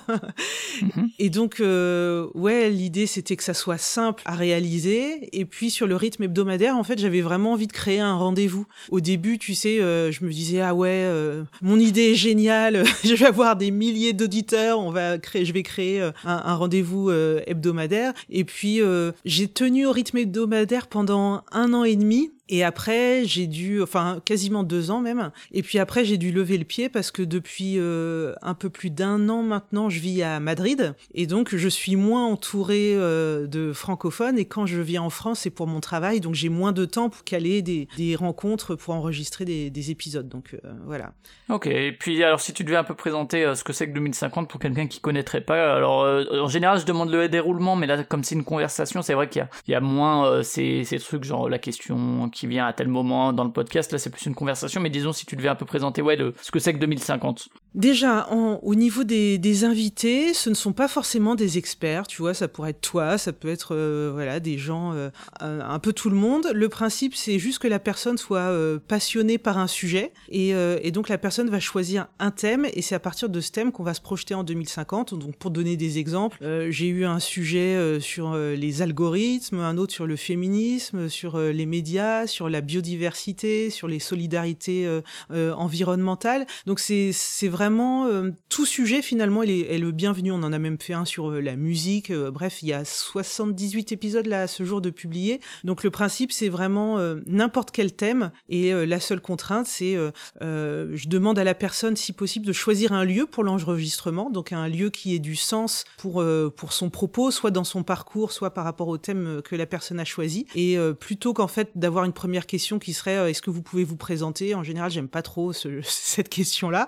Mhm. 0.81 1.09
Et 1.17 1.29
donc, 1.29 1.59
euh, 1.59 2.27
l'idée 2.69 3.07
c'était 3.07 3.35
que 3.35 3.43
ça 3.43 3.53
soit 3.53 3.77
simple 3.77 4.23
à 4.25 4.35
réaliser. 4.35 5.29
Et 5.37 5.45
puis 5.45 5.69
sur 5.69 5.87
le 5.87 5.95
rythme 5.95 6.23
hebdomadaire, 6.23 6.75
en 6.75 6.83
fait, 6.83 6.99
j'avais 6.99 7.21
vraiment 7.21 7.53
envie 7.53 7.67
de 7.67 7.73
créer 7.73 7.99
un 7.99 8.15
rendez-vous. 8.15 8.65
Au 8.89 8.99
début, 8.99 9.37
tu 9.37 9.55
sais, 9.55 9.79
euh, 9.79 10.11
je 10.11 10.23
me 10.23 10.31
disais 10.31 10.61
ah 10.61 10.73
ouais, 10.73 10.89
euh, 10.91 11.43
mon 11.61 11.79
idée 11.79 12.11
est 12.11 12.15
géniale, 12.15 12.83
je 13.03 13.13
vais 13.13 13.25
avoir 13.25 13.55
des 13.55 13.71
milliers 13.71 14.13
d'auditeurs, 14.13 14.79
on 14.79 14.91
va 14.91 15.17
créer, 15.17 15.45
je 15.45 15.53
vais 15.53 15.63
créer 15.63 16.01
euh, 16.01 16.11
un, 16.23 16.55
rendez-vous 16.55 17.11
hebdomadaire. 17.11 18.13
Et 18.29 18.43
puis 18.43 18.79
j'ai 19.25 19.47
tenu 19.47 19.85
au 19.85 19.91
rythme 19.91 20.17
hebdomadaire 20.17 20.87
pendant 20.87 21.43
un 21.51 21.73
an 21.73 21.83
et 21.83 21.95
demi. 21.95 22.31
Et 22.49 22.63
après, 22.63 23.25
j'ai 23.25 23.47
dû, 23.47 23.81
enfin 23.81 24.21
quasiment 24.23 24.63
deux 24.63 24.91
ans 24.91 25.01
même. 25.01 25.31
Et 25.51 25.63
puis 25.63 25.79
après, 25.79 26.05
j'ai 26.05 26.17
dû 26.17 26.31
lever 26.31 26.57
le 26.57 26.63
pied 26.63 26.89
parce 26.89 27.11
que 27.11 27.21
depuis 27.21 27.75
euh, 27.77 28.33
un 28.41 28.53
peu 28.53 28.69
plus 28.69 28.89
d'un 28.89 29.27
an 29.29 29.43
maintenant, 29.43 29.89
je 29.89 29.99
vis 29.99 30.23
à 30.23 30.39
Madrid. 30.39 30.95
Et 31.13 31.27
donc, 31.27 31.55
je 31.55 31.67
suis 31.67 31.95
moins 31.95 32.25
entourée 32.25 32.93
euh, 32.95 33.47
de 33.47 33.73
francophones. 33.73 34.37
Et 34.37 34.45
quand 34.45 34.65
je 34.65 34.79
viens 34.79 35.01
en 35.01 35.09
France, 35.09 35.39
c'est 35.41 35.49
pour 35.49 35.67
mon 35.67 35.79
travail. 35.79 36.21
Donc, 36.21 36.35
j'ai 36.35 36.49
moins 36.49 36.71
de 36.71 36.85
temps 36.85 37.09
pour 37.09 37.23
caler 37.23 37.61
des, 37.61 37.87
des 37.97 38.15
rencontres, 38.15 38.75
pour 38.75 38.93
enregistrer 38.93 39.45
des, 39.45 39.69
des 39.69 39.91
épisodes. 39.91 40.29
Donc, 40.29 40.53
euh, 40.53 40.71
voilà. 40.85 41.13
Ok, 41.49 41.67
et 41.67 41.91
puis 41.91 42.23
alors 42.23 42.41
si 42.41 42.53
tu 42.53 42.63
devais 42.63 42.75
un 42.75 42.83
peu 42.83 42.93
présenter 42.93 43.53
ce 43.55 43.63
que 43.63 43.71
c'est 43.71 43.87
que 43.87 43.93
2050 43.93 44.49
pour 44.49 44.59
quelqu'un 44.59 44.87
qui 44.87 44.99
connaîtrait 44.99 45.41
pas, 45.41 45.75
alors 45.75 45.99
en 46.31 46.47
général 46.47 46.79
je 46.79 46.85
demande 46.85 47.09
le 47.09 47.29
déroulement, 47.29 47.77
mais 47.77 47.87
là 47.87 48.03
comme 48.03 48.23
c'est 48.25 48.35
une 48.35 48.43
conversation, 48.43 49.01
c'est 49.01 49.13
vrai 49.13 49.29
qu'il 49.29 49.47
y 49.67 49.71
y 49.71 49.75
a 49.75 49.79
moins 49.79 50.43
ces, 50.43 50.83
ces 50.83 50.99
trucs 50.99 51.23
genre 51.23 51.47
la 51.47 51.57
question 51.57 52.29
qui 52.37 52.45
vient 52.45 52.67
à 52.67 52.73
tel 52.73 52.87
moment 52.87 53.33
dans 53.33 53.43
le 53.43 53.51
podcast, 53.51 53.91
là 53.91 53.97
c'est 53.97 54.11
plus 54.11 54.27
une 54.27 54.35
conversation, 54.35 54.79
mais 54.79 54.91
disons 54.91 55.11
si 55.11 55.25
tu 55.25 55.35
devais 55.35 55.49
un 55.49 55.55
peu 55.55 55.65
présenter 55.65 56.03
ouais, 56.03 56.15
le, 56.15 56.35
ce 56.39 56.51
que 56.51 56.59
c'est 56.59 56.71
que 56.71 56.77
2050. 56.77 57.49
Déjà, 57.75 58.27
au 58.31 58.75
niveau 58.75 59.03
des, 59.03 59.63
invités, 59.63 60.33
ce 60.33 60.49
ne 60.49 60.55
sont 60.55 60.73
pas 60.73 60.87
forcément 60.87 61.35
des 61.35 61.57
experts, 61.57 62.07
tu 62.07 62.21
vois, 62.21 62.33
ça 62.33 62.47
pourrait 62.47 62.71
être 62.71 62.81
toi, 62.81 63.17
ça 63.17 63.33
peut 63.33 63.49
être 63.49 63.75
euh, 63.75 64.11
voilà 64.13 64.39
des 64.39 64.57
gens, 64.57 64.93
euh, 64.93 65.09
un, 65.39 65.79
peu 65.79 65.93
tout 65.93 66.09
le 66.09 66.15
monde. 66.15 66.49
Le 66.53 66.69
principe, 66.69 67.15
c'est 67.15 67.39
juste 67.39 67.59
que 67.59 67.67
la 67.67 67.79
personne 67.79 68.17
soit 68.17 68.39
euh, 68.39 68.79
passionnée 68.79 69.37
par 69.37 69.57
un 69.57 69.67
sujet, 69.67 70.13
et, 70.29 70.53
donc 70.91 71.09
la 71.09 71.17
personne 71.17 71.49
va 71.49 71.59
choisir 71.59 72.07
un 72.19 72.31
thème, 72.31 72.65
et 72.73 72.81
c'est 72.81 72.95
à 72.95 72.99
partir 72.99 73.29
de 73.29 73.41
ce 73.41 73.51
thème 73.51 73.71
qu'on 73.71 73.83
va 73.83 73.93
se 73.93 74.01
projeter 74.01 74.33
en 74.33 74.43
2050. 74.43 75.13
Donc 75.13 75.35
pour 75.35 75.51
donner 75.51 75.77
des 75.77 75.99
exemples, 75.99 76.37
j'ai 76.69 76.87
eu 76.87 77.05
un 77.05 77.19
sujet 77.19 77.99
sur 77.99 78.35
les 78.35 78.81
algorithmes, 78.81 79.59
un 79.59 79.77
autre 79.77 79.93
sur 79.93 80.07
le 80.07 80.15
féminisme, 80.15 81.09
sur 81.09 81.37
les 81.37 81.65
médias, 81.65 82.25
sur 82.25 82.49
la 82.49 82.61
biodiversité, 82.61 83.69
sur 83.69 83.87
les 83.87 83.99
solidarités 83.99 84.89
environnementales. 85.29 86.45
Donc 86.65 86.79
c'est 86.79 87.11
c'est 87.11 87.49
vraiment 87.57 88.07
tout 88.49 88.67
sujet 88.67 89.01
finalement 89.01 89.41
est, 89.41 89.61
est, 89.61 89.79
le 89.79 89.91
bienvenu. 89.91 90.31
On 90.31 90.43
en 90.43 90.53
a 90.53 90.59
même 90.59 90.77
fait 90.79 90.93
un 90.93 91.05
sur 91.05 91.31
la 91.31 91.55
musique. 91.55 92.13
bref, 92.13 92.61
il 92.61 92.69
y 92.69 92.73
a 92.73 92.85
78 92.85 93.91
épisodes 93.91 94.27
là 94.27 94.43
à 94.43 94.47
ce 94.47 94.63
jour 94.63 94.79
de 94.79 94.91
publier. 94.91 95.41
Donc 95.63 95.83
le 95.83 95.89
principe 95.89 96.31
c'est 96.31 96.49
vraiment 96.49 96.99
n'importe 97.25 97.71
quel 97.71 97.93
thème 97.93 98.31
et 98.47 98.73
la 98.85 98.99
seule 98.99 99.21
contrainte 99.21 99.65
c'est 99.65 99.95
je 100.41 101.07
demande 101.07 101.39
à 101.39 101.43
la 101.43 101.55
personne 101.55 101.95
si 101.95 102.13
possible 102.13 102.45
de 102.45 102.53
choisir 102.53 102.91
un 102.91 103.03
lieu 103.03 103.25
pour 103.25 103.43
l'enregistrement, 103.43 104.29
donc 104.29 104.51
un 104.51 104.67
lieu 104.67 104.91
qui 104.91 105.15
ait 105.15 105.19
du 105.19 105.35
sens 105.35 105.83
pour 105.97 106.23
pour 106.55 106.73
son 106.73 106.89
propos, 106.91 107.31
soit 107.31 107.51
dans 107.51 107.63
son 107.63 107.81
parcours, 107.81 108.31
soit 108.31 108.53
par 108.53 108.65
rapport 108.65 108.87
au 108.87 108.99
thème 108.99 109.41
que 109.43 109.55
la 109.55 109.65
personne 109.65 109.99
a 109.99 110.05
choisi. 110.05 110.45
Et 110.53 110.77
plutôt 110.99 111.33
qu'en 111.33 111.47
fait 111.47 111.71
d'avoir 111.75 112.03
une 112.03 112.13
première 112.13 112.45
question 112.45 112.77
qui 112.77 112.93
serait 112.93 113.31
est-ce 113.31 113.41
que 113.41 113.49
vous 113.49 113.63
pouvez 113.63 113.83
vous 113.83 113.97
présenter? 113.97 114.53
En 114.55 114.63
général, 114.63 114.91
j'aime 114.91 115.07
pas 115.07 115.21
trop 115.21 115.53
ce, 115.53 115.81
cette 115.83 116.29
question-là. 116.29 116.87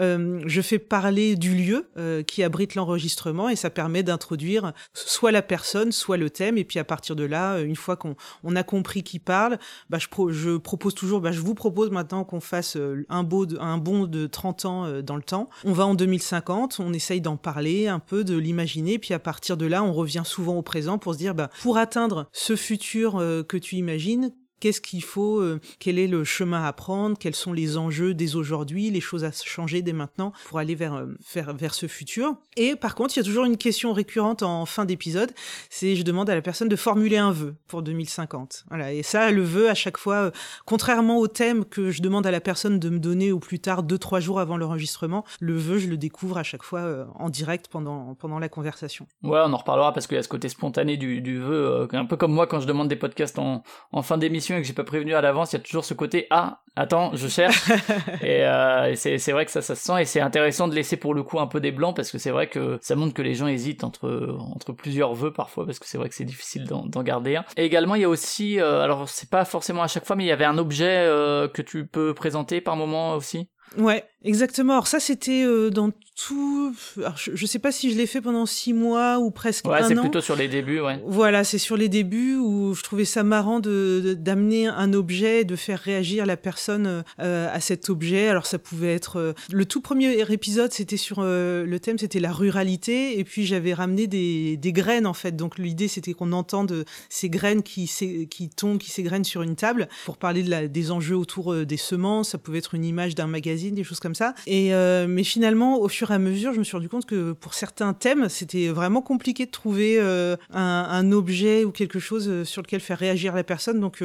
Euh, 0.00 0.42
je 0.46 0.60
fais 0.60 0.78
parler 0.78 1.36
du 1.36 1.54
lieu 1.54 1.88
euh, 1.96 2.22
qui 2.22 2.42
abrite 2.42 2.74
l'enregistrement 2.74 3.48
et 3.48 3.56
ça 3.56 3.70
permet 3.70 4.02
d'introduire 4.02 4.72
soit 4.94 5.32
la 5.32 5.42
personne, 5.42 5.92
soit 5.92 6.16
le 6.16 6.30
thème. 6.30 6.58
Et 6.58 6.64
puis 6.64 6.78
à 6.78 6.84
partir 6.84 7.16
de 7.16 7.24
là, 7.24 7.58
une 7.60 7.76
fois 7.76 7.96
qu'on 7.96 8.16
on 8.44 8.56
a 8.56 8.62
compris 8.62 9.02
qui 9.02 9.18
parle, 9.18 9.58
bah, 9.88 9.98
je, 9.98 10.08
pro, 10.08 10.30
je 10.30 10.56
propose 10.56 10.94
toujours, 10.94 11.20
bah, 11.20 11.32
je 11.32 11.40
vous 11.40 11.54
propose 11.54 11.90
maintenant 11.90 12.24
qu'on 12.24 12.40
fasse 12.40 12.76
euh, 12.76 13.04
un, 13.08 13.22
beau 13.22 13.46
de, 13.46 13.58
un 13.58 13.78
bond 13.78 14.06
de 14.06 14.26
30 14.26 14.64
ans 14.64 14.84
euh, 14.86 15.02
dans 15.02 15.16
le 15.16 15.22
temps. 15.22 15.48
On 15.64 15.72
va 15.72 15.86
en 15.86 15.94
2050, 15.94 16.80
on 16.80 16.92
essaye 16.92 17.20
d'en 17.20 17.36
parler 17.36 17.88
un 17.88 17.98
peu, 17.98 18.24
de 18.24 18.36
l'imaginer. 18.36 18.98
Puis 18.98 19.14
à 19.14 19.18
partir 19.18 19.56
de 19.56 19.66
là, 19.66 19.82
on 19.82 19.92
revient 19.92 20.22
souvent 20.24 20.56
au 20.56 20.62
présent 20.62 20.98
pour 20.98 21.14
se 21.14 21.18
dire, 21.18 21.34
bah, 21.34 21.50
pour 21.62 21.78
atteindre 21.78 22.28
ce 22.32 22.56
futur 22.56 23.18
euh, 23.18 23.42
que 23.42 23.56
tu 23.56 23.76
imagines, 23.76 24.32
Qu'est-ce 24.60 24.82
qu'il 24.82 25.02
faut 25.02 25.40
euh, 25.40 25.58
Quel 25.78 25.98
est 25.98 26.06
le 26.06 26.22
chemin 26.22 26.62
à 26.62 26.72
prendre 26.74 27.16
Quels 27.18 27.34
sont 27.34 27.54
les 27.54 27.78
enjeux 27.78 28.12
dès 28.12 28.36
aujourd'hui, 28.36 28.90
les 28.90 29.00
choses 29.00 29.24
à 29.24 29.32
changer 29.32 29.80
dès 29.80 29.94
maintenant 29.94 30.34
pour 30.48 30.58
aller 30.58 30.74
vers, 30.74 30.94
euh, 30.94 31.06
vers, 31.34 31.72
ce 31.72 31.86
futur 31.86 32.34
Et 32.58 32.76
par 32.76 32.94
contre, 32.94 33.16
il 33.16 33.20
y 33.20 33.22
a 33.22 33.24
toujours 33.24 33.46
une 33.46 33.56
question 33.56 33.94
récurrente 33.94 34.42
en 34.42 34.66
fin 34.66 34.84
d'épisode, 34.84 35.32
c'est 35.70 35.96
je 35.96 36.02
demande 36.02 36.28
à 36.28 36.34
la 36.34 36.42
personne 36.42 36.68
de 36.68 36.76
formuler 36.76 37.16
un 37.16 37.32
vœu 37.32 37.54
pour 37.68 37.82
2050. 37.82 38.66
Voilà, 38.68 38.92
et 38.92 39.02
ça, 39.02 39.30
le 39.30 39.42
vœu 39.42 39.70
à 39.70 39.74
chaque 39.74 39.96
fois, 39.96 40.14
euh, 40.16 40.30
contrairement 40.66 41.18
au 41.18 41.26
thème 41.26 41.64
que 41.64 41.90
je 41.90 42.02
demande 42.02 42.26
à 42.26 42.30
la 42.30 42.40
personne 42.42 42.78
de 42.78 42.90
me 42.90 42.98
donner 42.98 43.32
au 43.32 43.38
plus 43.38 43.60
tard 43.60 43.82
deux 43.82 43.98
trois 43.98 44.20
jours 44.20 44.40
avant 44.40 44.58
l'enregistrement, 44.58 45.24
le 45.40 45.56
vœu, 45.56 45.78
je 45.78 45.88
le 45.88 45.96
découvre 45.96 46.36
à 46.36 46.42
chaque 46.42 46.64
fois 46.64 47.06
en 47.14 47.30
direct 47.30 47.68
pendant 47.68 48.14
pendant 48.14 48.38
la 48.38 48.50
conversation. 48.50 49.06
Ouais, 49.22 49.40
on 49.42 49.52
en 49.52 49.56
reparlera 49.56 49.94
parce 49.94 50.06
qu'il 50.06 50.16
y 50.16 50.18
a 50.20 50.22
ce 50.22 50.28
côté 50.28 50.50
spontané 50.50 50.98
du, 50.98 51.38
vœu, 51.38 51.88
un 51.92 52.04
peu 52.04 52.16
comme 52.16 52.32
moi 52.32 52.46
quand 52.46 52.60
je 52.60 52.66
demande 52.66 52.88
des 52.88 52.96
podcasts 52.96 53.38
en 53.38 53.62
fin 54.02 54.18
d'émission 54.18 54.49
et 54.56 54.60
que 54.60 54.66
j'ai 54.66 54.72
pas 54.72 54.84
prévenu 54.84 55.14
à 55.14 55.20
l'avance, 55.20 55.52
il 55.52 55.56
y 55.56 55.60
a 55.60 55.62
toujours 55.62 55.84
ce 55.84 55.94
côté 55.94 56.26
ah 56.30 56.60
attends 56.76 57.10
je 57.14 57.28
cherche 57.28 57.70
et, 58.22 58.44
euh, 58.44 58.94
c'est 58.94 59.32
vrai 59.32 59.44
que 59.44 59.50
ça 59.50 59.60
ça 59.60 59.74
se 59.74 59.82
sent 59.82 60.02
et 60.02 60.04
c'est 60.04 60.20
intéressant 60.20 60.68
de 60.68 60.74
laisser 60.74 60.96
pour 60.96 61.14
le 61.14 61.22
coup 61.22 61.40
un 61.40 61.46
peu 61.46 61.60
des 61.60 61.72
blancs 61.72 61.96
parce 61.96 62.10
que 62.10 62.18
c'est 62.18 62.30
vrai 62.30 62.48
que 62.48 62.78
ça 62.80 62.94
montre 62.96 63.14
que 63.14 63.22
les 63.22 63.34
gens 63.34 63.46
hésitent 63.46 63.84
entre 63.84 64.36
entre 64.54 64.72
plusieurs 64.72 65.14
vœux 65.14 65.32
parfois 65.32 65.66
parce 65.66 65.78
que 65.78 65.86
c'est 65.86 65.98
vrai 65.98 66.08
que 66.08 66.14
c'est 66.14 66.24
difficile 66.24 66.64
d'en 66.64 67.02
garder 67.02 67.36
un. 67.36 67.44
Et 67.56 67.64
également 67.64 67.94
il 67.94 68.02
y 68.02 68.04
a 68.04 68.08
aussi 68.08 68.60
euh, 68.60 68.82
alors 68.82 69.08
c'est 69.08 69.30
pas 69.30 69.44
forcément 69.44 69.82
à 69.82 69.88
chaque 69.88 70.06
fois 70.06 70.16
mais 70.16 70.24
il 70.24 70.28
y 70.28 70.32
avait 70.32 70.44
un 70.44 70.58
objet 70.58 71.06
euh, 71.06 71.48
que 71.48 71.62
tu 71.62 71.86
peux 71.86 72.14
présenter 72.14 72.60
par 72.60 72.76
moment 72.76 73.14
aussi? 73.14 73.48
Ouais, 73.78 74.04
exactement. 74.24 74.74
Alors 74.74 74.86
ça, 74.86 75.00
c'était 75.00 75.44
euh, 75.44 75.70
dans 75.70 75.90
tout. 76.26 76.74
Alors, 76.98 77.16
je, 77.16 77.34
je, 77.34 77.46
sais 77.46 77.58
pas 77.58 77.72
si 77.72 77.90
je 77.90 77.96
l'ai 77.96 78.06
fait 78.06 78.20
pendant 78.20 78.46
six 78.46 78.72
mois 78.72 79.18
ou 79.18 79.30
presque 79.30 79.66
ouais, 79.66 79.78
un 79.78 79.84
an. 79.84 79.88
c'est 79.88 79.94
plutôt 79.94 80.20
sur 80.20 80.36
les 80.36 80.48
débuts, 80.48 80.80
ouais. 80.80 81.00
Voilà, 81.06 81.44
c'est 81.44 81.58
sur 81.58 81.76
les 81.76 81.88
débuts 81.88 82.36
où 82.36 82.74
je 82.74 82.82
trouvais 82.82 83.04
ça 83.04 83.22
marrant 83.22 83.60
de 83.60 84.16
d'amener 84.18 84.66
un 84.66 84.92
objet, 84.92 85.44
de 85.44 85.56
faire 85.56 85.78
réagir 85.78 86.26
la 86.26 86.36
personne 86.36 87.04
euh, 87.20 87.48
à 87.52 87.60
cet 87.60 87.90
objet. 87.90 88.28
Alors 88.28 88.46
ça 88.46 88.58
pouvait 88.58 88.94
être 88.94 89.16
euh, 89.16 89.32
le 89.52 89.64
tout 89.64 89.80
premier 89.80 90.20
épisode, 90.30 90.72
c'était 90.72 90.96
sur 90.96 91.18
euh, 91.20 91.64
le 91.64 91.80
thème, 91.80 91.98
c'était 91.98 92.20
la 92.20 92.32
ruralité, 92.32 93.18
et 93.18 93.24
puis 93.24 93.46
j'avais 93.46 93.74
ramené 93.74 94.06
des, 94.06 94.56
des 94.56 94.72
graines 94.72 95.06
en 95.06 95.14
fait. 95.14 95.36
Donc 95.36 95.58
l'idée, 95.58 95.88
c'était 95.88 96.12
qu'on 96.12 96.32
entende 96.32 96.84
ces 97.08 97.30
graines 97.30 97.62
qui 97.62 97.90
qui 98.30 98.50
tombent, 98.50 98.78
qui 98.78 98.90
s'égrènent 98.90 99.24
sur 99.24 99.42
une 99.42 99.56
table 99.56 99.88
pour 100.04 100.16
parler 100.16 100.42
de 100.42 100.50
la, 100.50 100.68
des 100.68 100.90
enjeux 100.90 101.16
autour 101.16 101.54
des 101.64 101.76
semences. 101.76 102.30
Ça 102.30 102.38
pouvait 102.38 102.58
être 102.58 102.74
une 102.74 102.84
image 102.84 103.14
d'un 103.14 103.26
magazine 103.26 103.59
des 103.70 103.84
choses 103.84 104.00
comme 104.00 104.14
ça. 104.14 104.34
Et 104.46 104.74
euh, 104.74 105.06
mais 105.08 105.24
finalement, 105.24 105.78
au 105.78 105.88
fur 105.88 106.10
et 106.10 106.14
à 106.14 106.18
mesure, 106.18 106.52
je 106.54 106.58
me 106.58 106.64
suis 106.64 106.76
rendu 106.76 106.88
compte 106.88 107.04
que 107.04 107.32
pour 107.32 107.54
certains 107.54 107.92
thèmes, 107.92 108.28
c'était 108.28 108.68
vraiment 108.68 109.02
compliqué 109.02 109.46
de 109.46 109.50
trouver 109.50 109.98
euh, 110.00 110.36
un, 110.52 111.12
objet 111.12 111.64
ou 111.64 111.72
quelque 111.72 111.98
chose 111.98 112.28
euh, 112.28 112.44
sur 112.44 112.62
lequel 112.62 112.80
faire 112.80 112.98
réagir 112.98 113.34
la 113.34 113.44
personne. 113.44 113.80
Donc 113.80 114.02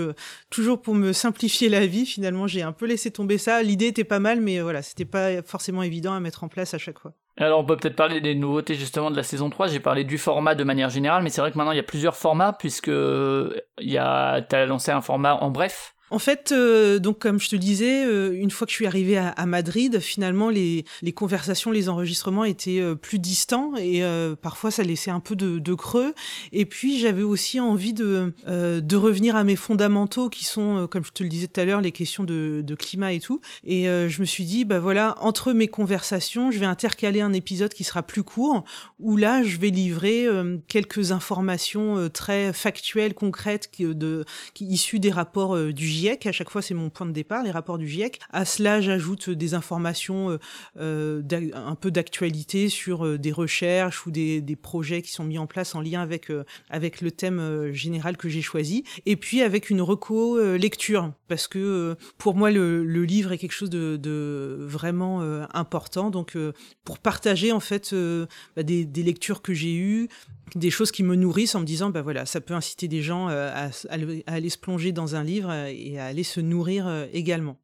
toujours 0.50 0.82
pour 0.82 0.96
me 0.96 1.14
simplifier 1.14 1.70
la 1.70 1.86
vie, 1.86 2.06
finalement, 2.06 2.48
j'ai 2.48 2.62
un 2.62 2.72
peu 2.72 2.86
laissé 2.86 3.12
tomber 3.12 3.38
ça. 3.38 3.64
L'idée 3.64 3.88
était 3.88 4.04
pas 4.04 4.20
mal, 4.20 4.42
mais 4.42 4.60
voilà, 4.60 4.82
c'était 4.82 5.06
pas 5.06 5.42
forcément 5.44 5.84
évident 5.84 6.14
à 6.14 6.20
mettre 6.20 6.44
en 6.44 6.48
place 6.48 6.74
à 6.74 6.78
chaque 6.78 7.00
fois. 7.00 7.14
Alors 7.38 7.60
on 7.60 7.66
peut 7.66 7.76
peut-être 7.76 7.98
parler 7.98 8.22
des 8.22 8.34
nouveautés 8.34 8.76
justement 8.76 9.12
de 9.12 9.18
la 9.18 9.24
saison 9.24 9.50
3, 9.50 9.68
j'ai 9.68 9.82
parlé 9.82 10.06
du 10.06 10.18
format 10.18 10.56
de 10.56 10.64
manière 10.64 10.90
générale, 10.90 11.22
mais 11.22 11.30
c'est 11.30 11.42
vrai 11.42 11.52
que 11.52 11.58
maintenant 11.58 11.74
il 11.74 11.78
y 11.78 11.82
a 11.82 11.84
plusieurs 11.84 12.16
formats 12.16 12.54
puisque 12.54 12.88
il 12.88 13.62
y 13.80 13.98
a 13.98 14.46
as 14.50 14.66
lancé 14.66 14.92
un 14.92 15.02
format 15.02 15.36
en 15.36 15.52
bref 15.52 15.95
en 16.12 16.20
fait, 16.20 16.52
euh, 16.52 17.00
donc 17.00 17.18
comme 17.18 17.40
je 17.40 17.50
te 17.50 17.56
disais, 17.56 18.06
euh, 18.06 18.32
une 18.32 18.52
fois 18.52 18.68
que 18.68 18.72
je 18.72 18.76
suis 18.76 18.86
arrivée 18.86 19.18
à, 19.18 19.30
à 19.30 19.48
Madrid, 19.48 20.00
finalement 20.00 20.52
les, 20.52 20.86
les, 21.02 21.14
conversations, 21.14 21.72
les 21.72 21.90
enregistrements 21.90 22.44
étaient 22.44 22.80
euh, 22.80 22.94
plus 22.94 23.18
distants 23.18 23.74
et 23.76 24.04
euh, 24.04 24.36
parfois 24.36 24.70
ça 24.70 24.84
laissait 24.84 25.10
un 25.10 25.20
peu 25.20 25.36
de, 25.36 25.58
de 25.58 25.74
creux. 25.74 26.14
Et 26.52 26.68
puis 26.68 27.00
j'avais 27.00 27.24
aussi 27.24 27.60
envie 27.60 27.94
de, 27.94 28.34
euh, 28.48 28.82
de 28.82 28.96
revenir 28.96 29.36
à 29.36 29.44
mes 29.44 29.56
fondamentaux 29.56 30.30
qui 30.30 30.46
sont, 30.46 30.88
comme 30.92 31.04
je 31.04 31.12
te 31.12 31.24
le 31.24 31.30
disais 31.30 31.48
tout 31.48 31.60
à 31.60 31.66
l'heure, 31.66 31.82
les 31.82 31.92
questions 31.92 32.24
de, 32.24 32.62
de, 32.64 32.76
climat 32.76 33.14
et 33.14 33.20
tout. 33.20 33.42
Et 33.64 33.86
je 33.86 34.20
me 34.20 34.26
suis 34.26 34.44
dit, 34.44 34.66
bah 34.66 34.80
voilà, 34.80 35.16
entre 35.22 35.54
mes 35.54 35.68
conversations, 35.68 36.52
je 36.52 36.60
vais 36.60 36.66
intercaler 36.66 37.22
un 37.22 37.34
épisode 37.34 37.74
qui 37.74 37.84
sera 37.84 38.04
plus 38.04 38.24
court 38.24 38.64
où 39.00 39.18
là 39.18 39.44
je 39.44 39.58
vais 39.58 39.70
livrer 39.70 40.28
quelques 40.68 41.12
informations 41.12 42.10
très 42.10 42.54
factuelles, 42.54 43.14
concrètes, 43.14 43.70
qui, 43.72 43.86
de, 43.86 44.26
qui 44.54 44.66
issues 44.66 45.00
des 45.00 45.12
rapports 45.12 45.58
du 45.58 45.88
GIEC. 45.96 46.26
À 46.26 46.32
chaque 46.32 46.50
fois, 46.50 46.62
c'est 46.62 46.74
mon 46.74 46.90
point 46.90 47.06
de 47.06 47.12
départ, 47.12 47.44
les 47.44 47.52
rapports 47.52 47.78
du 47.78 47.88
GIEC. 47.88 48.20
À 48.32 48.46
cela, 48.46 48.82
j'ajoute 48.82 49.30
des 49.30 49.54
informations 49.54 50.32
euh, 50.32 50.40
euh 50.78 51.22
un 51.54 51.76
peu 51.76 51.92
d'actualité 51.92 52.70
sur 52.70 53.06
euh, 53.06 53.18
des 53.18 53.32
recherches 53.32 54.06
ou 54.06 54.12
des, 54.12 54.44
projets 54.62 55.02
qui 55.02 55.12
sont 55.12 55.24
mis 55.26 55.38
en 55.38 55.48
place 55.48 55.76
en 55.76 55.82
lien 55.82 56.02
avec 56.02 56.32
avec 56.70 57.02
le 57.02 57.12
thème 57.12 57.72
général 57.74 58.18
que 58.18 58.30
j'ai 58.30 58.42
choisi. 58.42 58.84
Et 59.06 59.16
puis 59.16 59.42
avec 59.42 59.70
une 59.70 59.82
reco 59.82 60.40
lecture, 60.56 61.12
parce 61.28 61.48
que 61.48 61.96
pour 62.18 62.36
moi, 62.36 62.52
le, 62.52 62.84
livre 63.04 63.34
est 63.34 63.38
quelque 63.38 63.52
chose 63.52 63.70
de, 63.70 63.98
de 63.98 64.58
vraiment 64.62 65.22
important. 65.54 66.10
Donc, 66.10 66.38
pour 66.84 67.00
partager 67.00 67.52
en 67.52 67.60
fait 67.60 67.94
bah, 68.56 68.64
des, 68.64 68.86
des 68.86 69.04
lectures 69.04 69.42
que 69.42 69.54
j'ai 69.54 69.76
eues, 69.76 70.10
des 70.54 70.70
choses 70.70 70.92
qui 70.92 71.04
me 71.04 71.16
nourrissent 71.16 71.56
en 71.56 71.60
me 71.60 71.66
disant 71.66 71.90
bah 71.90 72.02
voilà 72.02 72.26
ça 72.26 72.40
peut 72.40 72.54
inciter 72.54 72.88
des 72.88 73.02
gens 73.02 73.28
à, 73.28 73.70
à, 73.90 73.98
aller 74.28 74.50
se 74.50 74.58
plonger 74.58 74.92
dans 74.92 75.16
un 75.16 75.24
livre 75.24 75.52
et 75.52 76.00
à 76.00 76.06
aller 76.06 76.24
se 76.24 76.40
nourrir 76.40 76.88
euh, 76.88 77.06
également. 77.14 77.58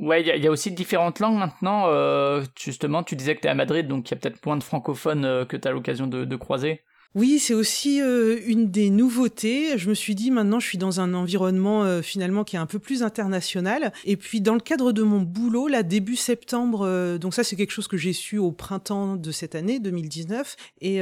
Ouais, 0.00 0.22
il 0.22 0.42
y, 0.42 0.46
a 0.48 0.50
aussi 0.50 0.72
différentes 0.72 1.20
langues 1.20 1.38
maintenant. 1.38 1.86
Euh, 1.86 2.42
justement, 2.58 3.04
tu 3.04 3.14
disais 3.14 3.36
que 3.36 3.42
tu 3.42 3.46
es 3.46 3.50
à 3.50 3.54
Madrid, 3.54 3.86
donc 3.86 4.10
il 4.10 4.14
y 4.14 4.16
a 4.16 4.20
peut-être 4.20 4.44
moins 4.44 4.56
de 4.56 4.62
francophones 4.64 5.24
euh, 5.24 5.44
que 5.44 5.56
tu 5.56 5.68
as 5.68 5.70
l'occasion 5.70 6.08
de, 6.08 6.36
croiser. 6.36 6.82
Oui, 7.16 7.38
c'est 7.38 7.54
aussi 7.54 8.02
euh, 8.02 8.40
une 8.44 8.72
des 8.72 8.90
nouveautés. 8.90 9.78
Je 9.78 9.88
me 9.88 9.94
suis 9.94 10.16
dit 10.16 10.32
maintenant 10.32 10.58
je 10.58 10.66
suis 10.66 10.78
dans 10.78 10.98
un 10.98 11.14
environnement 11.14 11.84
euh, 11.84 12.02
finalement 12.02 12.42
qui 12.42 12.56
est 12.56 12.58
un 12.58 12.66
peu 12.66 12.80
plus 12.80 13.04
international. 13.04 13.92
Et 14.04 14.16
puis 14.16 14.40
dans 14.40 14.54
le 14.54 14.60
cadre 14.60 14.90
de 14.90 15.04
mon 15.04 15.20
boulot, 15.20 15.68
là 15.68 15.84
début 15.84 16.16
septembre, 16.16 16.84
euh, 16.84 17.16
donc 17.16 17.32
ça 17.32 17.44
c'est 17.44 17.54
quelque 17.54 17.70
chose 17.70 17.86
que 17.86 17.96
j'ai 17.96 18.12
su 18.12 18.36
au 18.36 18.50
printemps 18.50 19.14
de 19.14 19.30
cette 19.30 19.54
année 19.54 19.78
2019. 19.78 20.56
Et, 20.80 20.98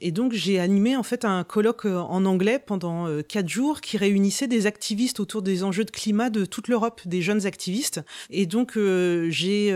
et 0.00 0.10
donc 0.10 0.32
j'ai 0.32 0.58
animé 0.58 0.96
en 0.96 1.02
fait 1.04 1.24
un 1.24 1.44
colloque 1.44 1.84
en 1.84 2.24
anglais 2.24 2.58
pendant 2.58 3.06
quatre 3.22 3.48
jours 3.48 3.80
qui 3.80 3.96
réunissait 3.96 4.48
des 4.48 4.66
activistes 4.66 5.20
autour 5.20 5.42
des 5.42 5.62
enjeux 5.62 5.84
de 5.84 5.90
climat 5.90 6.30
de 6.30 6.44
toute 6.44 6.68
l'Europe, 6.68 7.00
des 7.06 7.22
jeunes 7.22 7.46
activistes. 7.46 8.00
Et 8.30 8.46
donc 8.46 8.76
j'ai 8.76 9.74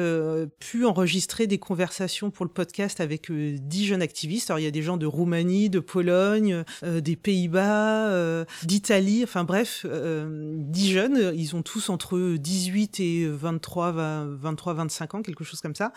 pu 0.59 0.85
enregistrer 0.85 1.47
des 1.47 1.59
conversations 1.59 2.31
pour 2.31 2.45
le 2.45 2.51
podcast 2.51 3.01
avec 3.01 3.31
dix 3.31 3.87
jeunes 3.87 4.03
activistes. 4.03 4.51
Alors 4.51 4.59
il 4.59 4.65
y 4.65 4.69
a 4.69 4.73
des 4.73 4.83
gens 4.83 4.97
de 4.97 5.07
Roumanie 5.07 5.52
de 5.69 5.81
Pologne, 5.81 6.65
euh, 6.83 7.01
des 7.01 7.17
Pays-Bas, 7.17 8.09
euh, 8.09 8.45
d'Italie, 8.63 9.23
enfin 9.23 9.45
bref, 9.45 9.85
euh, 9.85 10.55
dix 10.57 10.93
jeunes, 10.93 11.33
ils 11.35 11.55
ont 11.55 11.63
tous 11.63 11.89
entre 11.91 12.37
18 12.37 13.01
et 13.01 13.29
23, 13.29 13.93
23, 13.93 14.75
25 14.75 15.15
ans, 15.15 15.23
quelque 15.23 15.45
chose 15.45 15.61
comme 15.61 15.75
ça. 15.75 15.93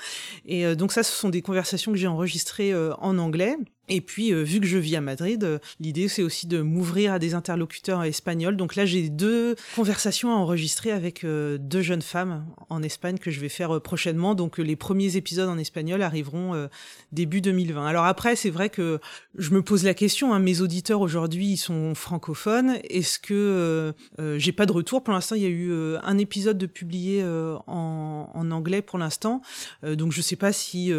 Et 0.45 0.75
donc 0.75 0.91
ça, 0.91 1.03
ce 1.03 1.11
sont 1.11 1.29
des 1.29 1.41
conversations 1.41 1.91
que 1.91 1.97
j'ai 1.97 2.07
enregistrées 2.07 2.73
en 2.99 3.17
anglais. 3.17 3.57
Et 3.87 4.01
puis, 4.01 4.33
euh, 4.33 4.41
vu 4.41 4.59
que 4.59 4.65
je 4.65 4.77
vis 4.77 4.95
à 4.95 5.01
Madrid, 5.01 5.43
euh, 5.43 5.59
l'idée 5.79 6.07
c'est 6.07 6.23
aussi 6.23 6.47
de 6.47 6.61
m'ouvrir 6.61 7.13
à 7.13 7.19
des 7.19 7.35
interlocuteurs 7.35 8.03
espagnols. 8.03 8.57
Donc 8.57 8.75
là, 8.75 8.85
j'ai 8.85 9.09
deux 9.09 9.55
conversations 9.75 10.31
à 10.31 10.35
enregistrer 10.35 10.91
avec 10.91 11.23
euh, 11.23 11.57
deux 11.59 11.81
jeunes 11.81 12.01
femmes 12.01 12.45
en 12.69 12.81
Espagne 12.81 13.19
que 13.19 13.29
je 13.29 13.39
vais 13.39 13.49
faire 13.49 13.79
prochainement. 13.81 14.33
Donc 14.33 14.57
les 14.57 14.75
premiers 14.75 15.17
épisodes 15.17 15.49
en 15.49 15.57
espagnol 15.57 16.01
arriveront 16.01 16.67
début 17.11 17.41
2020. 17.41 17.85
Alors 17.85 18.05
après, 18.05 18.35
c'est 18.35 18.49
vrai 18.49 18.69
que 18.69 18.99
je 19.37 19.51
me 19.51 19.61
pose 19.61 19.83
la 19.83 19.93
question. 19.93 20.33
Hein, 20.33 20.39
mes 20.39 20.61
auditeurs 20.61 21.01
aujourd'hui, 21.01 21.47
ils 21.47 21.57
sont 21.57 21.93
francophones. 21.95 22.77
Est-ce 22.89 23.19
que 23.19 23.93
j'ai 24.37 24.51
pas 24.51 24.65
de 24.65 24.71
retour? 24.71 25.03
Pour 25.03 25.13
l'instant 25.13 25.35
Il 25.35 25.43
y 25.43 25.45
a 25.45 25.49
eu 25.49 25.71
un 26.03 26.17
épisode 26.17 26.57
de 26.57 26.65
publié 26.65 27.23
en, 27.23 28.51
anglais 28.51 28.81
pour 28.81 28.99
l'instant. 28.99 29.41
donc 29.83 30.11
je 30.11 30.21
sais 30.21 30.35
pas 30.35 30.51
si 30.51 30.91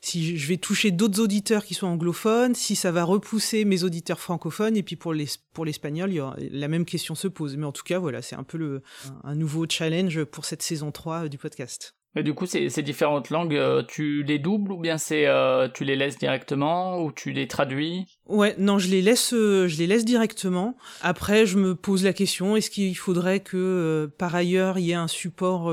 si 0.00 0.36
je 0.36 0.48
vais 0.48 0.56
toucher 0.56 0.90
d'autres 0.90 1.20
auditeurs 1.20 1.64
qui 1.64 1.74
sont 1.74 1.86
anglophones 1.86 2.17
si 2.54 2.76
ça 2.76 2.90
va 2.90 3.04
repousser 3.04 3.64
mes 3.64 3.84
auditeurs 3.84 4.20
francophones, 4.20 4.76
et 4.76 4.82
puis 4.82 4.96
pour 4.96 5.14
l'espagnol, 5.14 6.12
la 6.38 6.68
même 6.68 6.84
question 6.84 7.14
se 7.14 7.28
pose. 7.28 7.56
Mais 7.56 7.66
en 7.66 7.72
tout 7.72 7.84
cas, 7.84 7.98
voilà, 7.98 8.22
c'est 8.22 8.36
un 8.36 8.44
peu 8.44 8.58
le, 8.58 8.82
un 9.24 9.34
nouveau 9.34 9.66
challenge 9.68 10.24
pour 10.24 10.44
cette 10.44 10.62
saison 10.62 10.90
3 10.92 11.28
du 11.28 11.38
podcast. 11.38 11.94
Et 12.16 12.22
du 12.22 12.34
coup, 12.34 12.46
ces, 12.46 12.68
ces 12.68 12.82
différentes 12.82 13.30
langues, 13.30 13.54
euh, 13.54 13.82
tu 13.86 14.22
les 14.22 14.38
doubles 14.38 14.72
ou 14.72 14.78
bien 14.78 14.98
c'est 14.98 15.26
euh, 15.26 15.68
tu 15.68 15.84
les 15.84 15.94
laisses 15.94 16.18
directement 16.18 17.00
ou 17.00 17.12
tu 17.12 17.30
les 17.30 17.46
traduis? 17.46 18.17
Ouais, 18.28 18.54
non, 18.58 18.78
je 18.78 18.88
les 18.88 19.00
laisse, 19.00 19.32
euh, 19.32 19.68
je 19.68 19.78
les 19.78 19.86
laisse 19.86 20.04
directement. 20.04 20.76
Après, 21.00 21.46
je 21.46 21.58
me 21.58 21.74
pose 21.74 22.04
la 22.04 22.12
question 22.12 22.56
est-ce 22.56 22.70
qu'il 22.70 22.96
faudrait 22.96 23.40
que 23.40 24.10
par 24.18 24.34
ailleurs 24.34 24.78
il 24.78 24.84
y 24.84 24.90
ait 24.90 24.94
un 24.94 25.08
support 25.08 25.72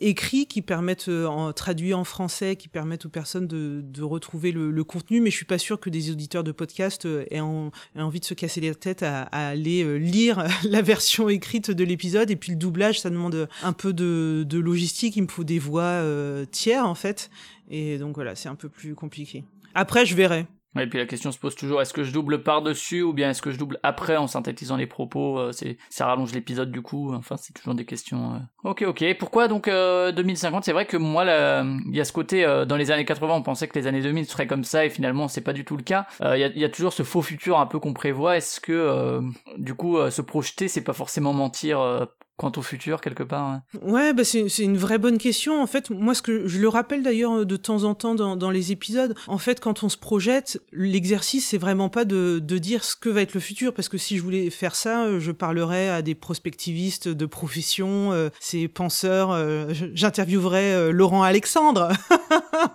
écrit 0.00 0.46
qui 0.46 0.62
permette, 0.62 1.08
en, 1.08 1.52
traduit 1.52 1.94
en 1.94 2.04
français, 2.04 2.56
qui 2.56 2.68
permette 2.68 3.06
aux 3.06 3.08
personnes 3.08 3.46
de, 3.46 3.80
de 3.82 4.02
retrouver 4.02 4.52
le, 4.52 4.70
le, 4.70 4.84
contenu? 4.84 5.20
Mais 5.20 5.30
je 5.30 5.36
suis 5.36 5.46
pas 5.46 5.58
sûr 5.58 5.80
que 5.80 5.88
des 5.90 6.10
auditeurs 6.10 6.44
de 6.44 6.52
podcast 6.52 7.06
aient, 7.30 7.40
envie 7.40 8.20
de 8.20 8.24
se 8.24 8.34
casser 8.34 8.60
la 8.60 8.74
tête 8.74 9.02
à, 9.02 9.22
à 9.22 9.48
aller 9.48 9.98
lire 9.98 10.44
la 10.64 10.82
version 10.82 11.28
écrite 11.28 11.70
de 11.70 11.84
l'épisode. 11.84 12.30
Et 12.30 12.36
puis 12.36 12.52
le 12.52 12.58
doublage, 12.58 13.00
ça 13.00 13.10
demande 13.10 13.48
un 13.62 13.72
peu 13.72 13.92
de, 13.92 14.44
de 14.46 14.58
logistique. 14.58 15.16
Il 15.16 15.22
me 15.22 15.28
faut 15.28 15.44
des 15.44 15.58
voix 15.58 15.82
euh, 15.82 16.44
tiers 16.50 16.86
en 16.86 16.94
fait. 16.94 17.30
Et 17.70 17.98
donc 17.98 18.14
voilà, 18.14 18.34
c'est 18.34 18.48
un 18.48 18.54
peu 18.54 18.68
plus 18.68 18.94
compliqué. 18.94 19.44
Après, 19.74 20.06
je 20.06 20.14
verrai. 20.14 20.46
Et 20.78 20.86
puis 20.86 20.98
la 20.98 21.06
question 21.06 21.32
se 21.32 21.38
pose 21.38 21.54
toujours 21.54 21.80
est-ce 21.80 21.92
que 21.92 22.02
je 22.02 22.12
double 22.12 22.42
par-dessus 22.42 23.02
ou 23.02 23.12
bien 23.12 23.30
est-ce 23.30 23.42
que 23.42 23.50
je 23.50 23.58
double 23.58 23.78
après 23.82 24.16
en 24.16 24.26
synthétisant 24.26 24.76
les 24.76 24.86
propos 24.86 25.38
euh, 25.38 25.52
c'est 25.52 25.78
Ça 25.90 26.06
rallonge 26.06 26.32
l'épisode 26.32 26.70
du 26.70 26.82
coup. 26.82 27.14
Enfin, 27.14 27.36
c'est 27.36 27.52
toujours 27.52 27.74
des 27.74 27.84
questions. 27.84 28.34
Euh. 28.34 28.38
Ok, 28.68 28.84
ok. 28.86 29.04
Pourquoi 29.18 29.48
donc 29.48 29.68
2050 29.68 30.64
C'est 30.64 30.72
vrai 30.72 30.86
que 30.86 30.96
moi, 30.96 31.24
il 31.24 31.96
y 31.96 32.00
a 32.00 32.04
ce 32.04 32.12
côté 32.12 32.44
dans 32.66 32.76
les 32.76 32.90
années 32.90 33.04
80, 33.04 33.34
on 33.34 33.42
pensait 33.42 33.68
que 33.68 33.78
les 33.78 33.86
années 33.86 34.02
2000 34.02 34.26
seraient 34.26 34.46
comme 34.46 34.64
ça 34.64 34.84
et 34.84 34.90
finalement, 34.90 35.28
c'est 35.28 35.40
pas 35.40 35.52
du 35.52 35.64
tout 35.64 35.76
le 35.76 35.82
cas. 35.82 36.06
Il 36.20 36.38
y, 36.38 36.64
a, 36.64 36.68
toujours 36.68 36.92
ce 36.92 37.02
faux 37.02 37.22
futur 37.22 37.58
un 37.58 37.66
peu 37.66 37.78
qu'on 37.78 37.92
prévoit. 37.92 38.36
Est-ce 38.36 38.60
que 38.60 39.20
du 39.56 39.74
coup, 39.74 39.98
se 40.10 40.22
projeter, 40.22 40.68
c'est 40.68 40.84
pas 40.84 40.92
forcément 40.92 41.32
mentir 41.32 42.08
quant 42.38 42.52
au 42.56 42.62
futur 42.62 43.02
quelque 43.02 43.22
part 43.22 43.44
hein. 43.44 43.62
Ouais, 43.82 44.14
bah 44.14 44.24
c'est, 44.24 44.46
une 44.58 44.78
vraie 44.78 44.98
bonne 44.98 45.18
question. 45.18 45.60
En 45.62 45.66
fait, 45.66 45.90
moi, 45.90 46.14
ce 46.14 46.22
que 46.22 46.48
je 46.48 46.58
le 46.58 46.68
rappelle 46.68 47.02
d'ailleurs 47.02 47.44
de 47.44 47.56
temps 47.56 47.84
en 47.84 47.94
temps 47.94 48.14
dans, 48.14 48.36
dans 48.36 48.50
les 48.50 48.72
épisodes, 48.72 49.14
en 49.26 49.38
fait, 49.38 49.60
quand 49.60 49.82
on 49.82 49.90
se 49.90 49.96
projette, 49.96 50.62
l'exercice, 50.72 51.48
c'est 51.48 51.58
vraiment 51.58 51.90
pas 51.90 52.04
de, 52.04 52.38
de 52.42 52.58
dire 52.58 52.84
ce 52.84 52.96
que 52.96 53.10
va 53.10 53.20
être 53.20 53.34
le 53.34 53.40
futur, 53.40 53.74
parce 53.74 53.88
que 53.88 53.98
si 53.98 54.16
je 54.16 54.22
voulais 54.22 54.48
faire 54.50 54.74
ça, 54.74 55.18
je 55.18 55.32
parlerais 55.32 55.90
à 55.90 56.00
des 56.00 56.14
prospectivistes 56.14 57.08
de 57.08 57.26
profession, 57.26 58.12
euh, 58.12 58.28
ces 58.40 58.68
penseurs, 58.68 59.30
euh, 59.32 59.72
j'interviewerais 59.94 60.72
euh, 60.74 60.90
Laurent 60.92 61.22
Alexandre, 61.22 61.92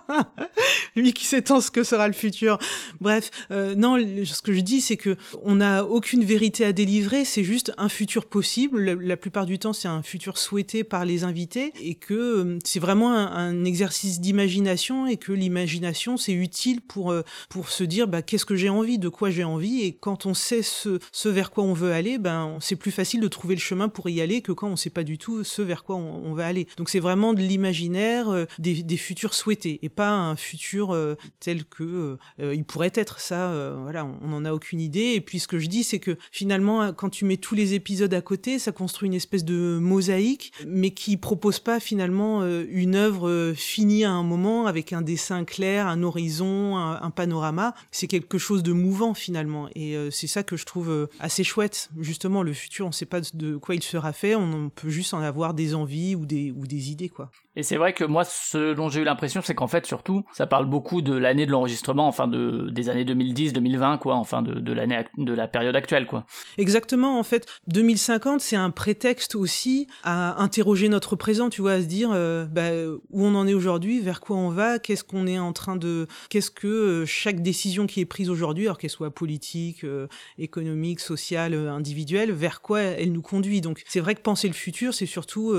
lui 0.96 1.12
qui 1.12 1.26
s'étend 1.26 1.60
ce 1.60 1.70
que 1.70 1.82
sera 1.82 2.06
le 2.06 2.14
futur. 2.14 2.58
Bref, 3.00 3.30
non, 3.50 3.96
ce 3.98 4.42
que 4.42 4.52
je 4.52 4.60
dis, 4.60 4.80
c'est 4.80 4.96
que 4.96 5.16
on 5.42 5.56
n'a 5.56 5.84
aucune 5.84 6.24
vérité 6.24 6.64
à 6.64 6.72
délivrer, 6.72 7.24
c'est 7.24 7.44
juste 7.44 7.72
un 7.78 7.88
futur 7.88 8.26
possible. 8.26 8.98
la 9.00 9.16
plupart 9.16 9.46
du 9.46 9.53
temps, 9.58 9.72
c'est 9.72 9.88
un 9.88 10.02
futur 10.02 10.38
souhaité 10.38 10.84
par 10.84 11.04
les 11.04 11.24
invités 11.24 11.72
et 11.80 11.94
que 11.94 12.14
euh, 12.14 12.58
c'est 12.64 12.80
vraiment 12.80 13.12
un, 13.12 13.64
exercice 13.64 14.20
d'imagination 14.20 15.06
et 15.06 15.16
que 15.16 15.32
l'imagination, 15.32 16.16
c'est 16.16 16.32
utile 16.32 16.80
pour, 16.80 17.10
euh, 17.10 17.22
pour 17.48 17.70
se 17.70 17.84
dire 17.84 18.08
bah, 18.08 18.22
qu'est-ce 18.22 18.44
que 18.44 18.56
j'ai 18.56 18.68
envie, 18.68 18.98
de 18.98 19.08
quoi 19.08 19.30
j'ai 19.30 19.44
envie. 19.44 19.82
Et 19.82 19.94
quand 19.94 20.26
on 20.26 20.34
sait 20.34 20.62
ce, 20.62 20.98
ce 21.12 21.28
vers 21.28 21.50
quoi 21.50 21.64
on 21.64 21.72
veut 21.72 21.92
aller, 21.92 22.18
ben, 22.18 22.58
c'est 22.60 22.76
plus 22.76 22.90
facile 22.90 23.20
de 23.20 23.28
trouver 23.28 23.54
le 23.54 23.60
chemin 23.60 23.88
pour 23.88 24.08
y 24.08 24.20
aller 24.20 24.42
que 24.42 24.52
quand 24.52 24.68
on 24.68 24.76
sait 24.76 24.90
pas 24.90 25.04
du 25.04 25.18
tout 25.18 25.44
ce 25.44 25.62
vers 25.62 25.84
quoi 25.84 25.96
on, 25.96 26.34
va 26.34 26.46
aller. 26.46 26.66
Donc 26.76 26.88
c'est 26.88 27.00
vraiment 27.00 27.32
de 27.32 27.40
l'imaginaire, 27.40 28.28
euh, 28.28 28.44
des, 28.58 28.82
des, 28.82 28.96
futurs 28.96 29.34
souhaités 29.34 29.78
et 29.82 29.88
pas 29.88 30.10
un 30.10 30.36
futur 30.36 30.96
tel 31.38 31.64
que 31.64 32.16
il 32.38 32.64
pourrait 32.64 32.92
être. 32.94 33.20
Ça, 33.20 33.76
voilà, 33.82 34.04
on 34.04 34.28
n'en 34.28 34.44
a 34.44 34.52
aucune 34.52 34.80
idée. 34.80 35.12
Et 35.14 35.20
puis 35.20 35.38
ce 35.38 35.46
que 35.46 35.58
je 35.58 35.68
dis, 35.68 35.84
c'est 35.84 36.00
que 36.00 36.16
finalement, 36.32 36.92
quand 36.92 37.10
tu 37.10 37.24
mets 37.24 37.36
tous 37.36 37.54
les 37.54 37.74
épisodes 37.74 38.12
à 38.12 38.20
côté, 38.20 38.58
ça 38.58 38.72
construit 38.72 39.06
une 39.06 39.14
espèce 39.14 39.43
de 39.44 39.78
mosaïque, 39.78 40.52
mais 40.66 40.90
qui 40.90 41.16
propose 41.16 41.60
pas 41.60 41.80
finalement 41.80 42.42
euh, 42.42 42.64
une 42.68 42.94
œuvre 42.94 43.28
euh, 43.28 43.54
finie 43.54 44.04
à 44.04 44.10
un 44.10 44.22
moment 44.22 44.66
avec 44.66 44.92
un 44.92 45.02
dessin 45.02 45.44
clair, 45.44 45.86
un 45.86 46.02
horizon, 46.02 46.76
un, 46.76 47.10
panorama. 47.10 47.74
C'est 47.90 48.06
quelque 48.06 48.38
chose 48.38 48.62
de 48.62 48.72
mouvant 48.72 49.14
finalement, 49.14 49.68
et 49.74 49.96
euh, 49.96 50.10
c'est 50.10 50.26
ça 50.26 50.42
que 50.42 50.56
je 50.56 50.64
trouve 50.64 51.08
assez 51.20 51.44
chouette. 51.44 51.90
Justement, 52.00 52.42
le 52.42 52.52
futur, 52.52 52.86
on 52.86 52.88
ne 52.88 52.94
sait 52.94 53.06
pas 53.06 53.20
de 53.20 53.56
quoi 53.56 53.74
il 53.74 53.82
sera 53.82 54.12
fait, 54.12 54.34
on 54.34 54.70
peut 54.70 54.88
juste 54.88 55.14
en 55.14 55.20
avoir 55.20 55.54
des 55.54 55.74
envies 55.74 56.14
ou 56.14 56.26
des 56.26 56.50
ou 56.50 56.66
des 56.66 56.90
idées 56.90 57.08
quoi. 57.08 57.30
Et 57.56 57.62
c'est 57.62 57.76
vrai 57.76 57.92
que 57.92 58.04
moi, 58.04 58.24
ce 58.24 58.74
dont 58.74 58.88
j'ai 58.88 59.00
eu 59.00 59.04
l'impression, 59.04 59.40
c'est 59.42 59.54
qu'en 59.54 59.68
fait, 59.68 59.86
surtout, 59.86 60.24
ça 60.32 60.46
parle 60.46 60.66
beaucoup 60.66 61.02
de 61.02 61.14
l'année 61.14 61.46
de 61.46 61.52
l'enregistrement, 61.52 62.08
enfin 62.08 62.26
de 62.26 62.68
des 62.70 62.88
années 62.88 63.04
2010, 63.04 63.52
2020, 63.52 63.98
quoi, 63.98 64.16
enfin 64.16 64.42
de, 64.42 64.54
de 64.54 64.72
l'année 64.72 65.04
de 65.18 65.32
la 65.32 65.46
période 65.46 65.76
actuelle, 65.76 66.06
quoi. 66.06 66.26
Exactement. 66.58 67.18
En 67.18 67.22
fait, 67.22 67.46
2050, 67.68 68.40
c'est 68.40 68.56
un 68.56 68.70
prétexte 68.70 69.36
aussi 69.36 69.86
à 70.02 70.42
interroger 70.42 70.88
notre 70.88 71.14
présent, 71.14 71.48
tu 71.48 71.60
vois, 71.60 71.72
à 71.72 71.80
se 71.80 71.86
dire 71.86 72.10
euh, 72.12 72.44
bah, 72.46 72.70
où 73.10 73.24
on 73.24 73.34
en 73.36 73.46
est 73.46 73.54
aujourd'hui, 73.54 74.00
vers 74.00 74.20
quoi 74.20 74.36
on 74.36 74.48
va, 74.48 74.80
qu'est-ce 74.80 75.04
qu'on 75.04 75.26
est 75.26 75.38
en 75.38 75.52
train 75.52 75.76
de, 75.76 76.08
qu'est-ce 76.30 76.50
que 76.50 76.66
euh, 76.66 77.06
chaque 77.06 77.40
décision 77.40 77.86
qui 77.86 78.00
est 78.00 78.04
prise 78.04 78.30
aujourd'hui, 78.30 78.66
alors 78.66 78.78
qu'elle 78.78 78.90
soit 78.90 79.12
politique, 79.12 79.84
euh, 79.84 80.08
économique, 80.38 80.98
sociale, 80.98 81.54
individuelle, 81.54 82.32
vers 82.32 82.62
quoi 82.62 82.80
elle 82.80 83.12
nous 83.12 83.22
conduit. 83.22 83.60
Donc, 83.60 83.82
c'est 83.86 84.00
vrai 84.00 84.16
que 84.16 84.20
penser 84.20 84.48
le 84.48 84.54
futur, 84.54 84.92
c'est 84.92 85.06
surtout, 85.06 85.54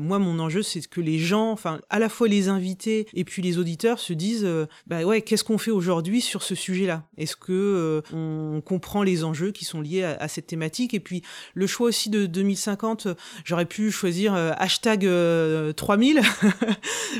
moi, 0.00 0.18
mon 0.18 0.38
enjeu, 0.38 0.62
c'est 0.62 0.86
que 0.86 1.00
les 1.00 1.18
gens 1.18 1.31
enfin 1.40 1.80
à 1.90 1.98
la 1.98 2.08
fois 2.08 2.28
les 2.28 2.48
invités 2.48 3.06
et 3.14 3.24
puis 3.24 3.42
les 3.42 3.58
auditeurs 3.58 3.98
se 3.98 4.12
disent 4.12 4.44
euh, 4.44 4.66
bah 4.86 5.02
ouais 5.04 5.22
qu'est-ce 5.22 5.44
qu'on 5.44 5.58
fait 5.58 5.70
aujourd'hui 5.70 6.20
sur 6.20 6.42
ce 6.42 6.54
sujet-là? 6.54 7.04
Est-ce 7.16 7.36
que 7.36 7.52
euh, 7.52 8.00
on 8.12 8.60
comprend 8.60 9.02
les 9.02 9.24
enjeux 9.24 9.52
qui 9.52 9.64
sont 9.64 9.80
liés 9.80 10.04
à, 10.04 10.28
cette 10.28 10.46
thématique? 10.46 10.94
Et 10.94 11.00
puis 11.00 11.22
le 11.54 11.66
choix 11.66 11.88
aussi 11.88 12.10
de 12.10 12.26
2050, 12.26 13.08
j'aurais 13.44 13.66
pu 13.66 13.90
choisir 13.90 14.34
euh, 14.34 14.52
hashtag 14.56 15.08
3000 15.74 16.20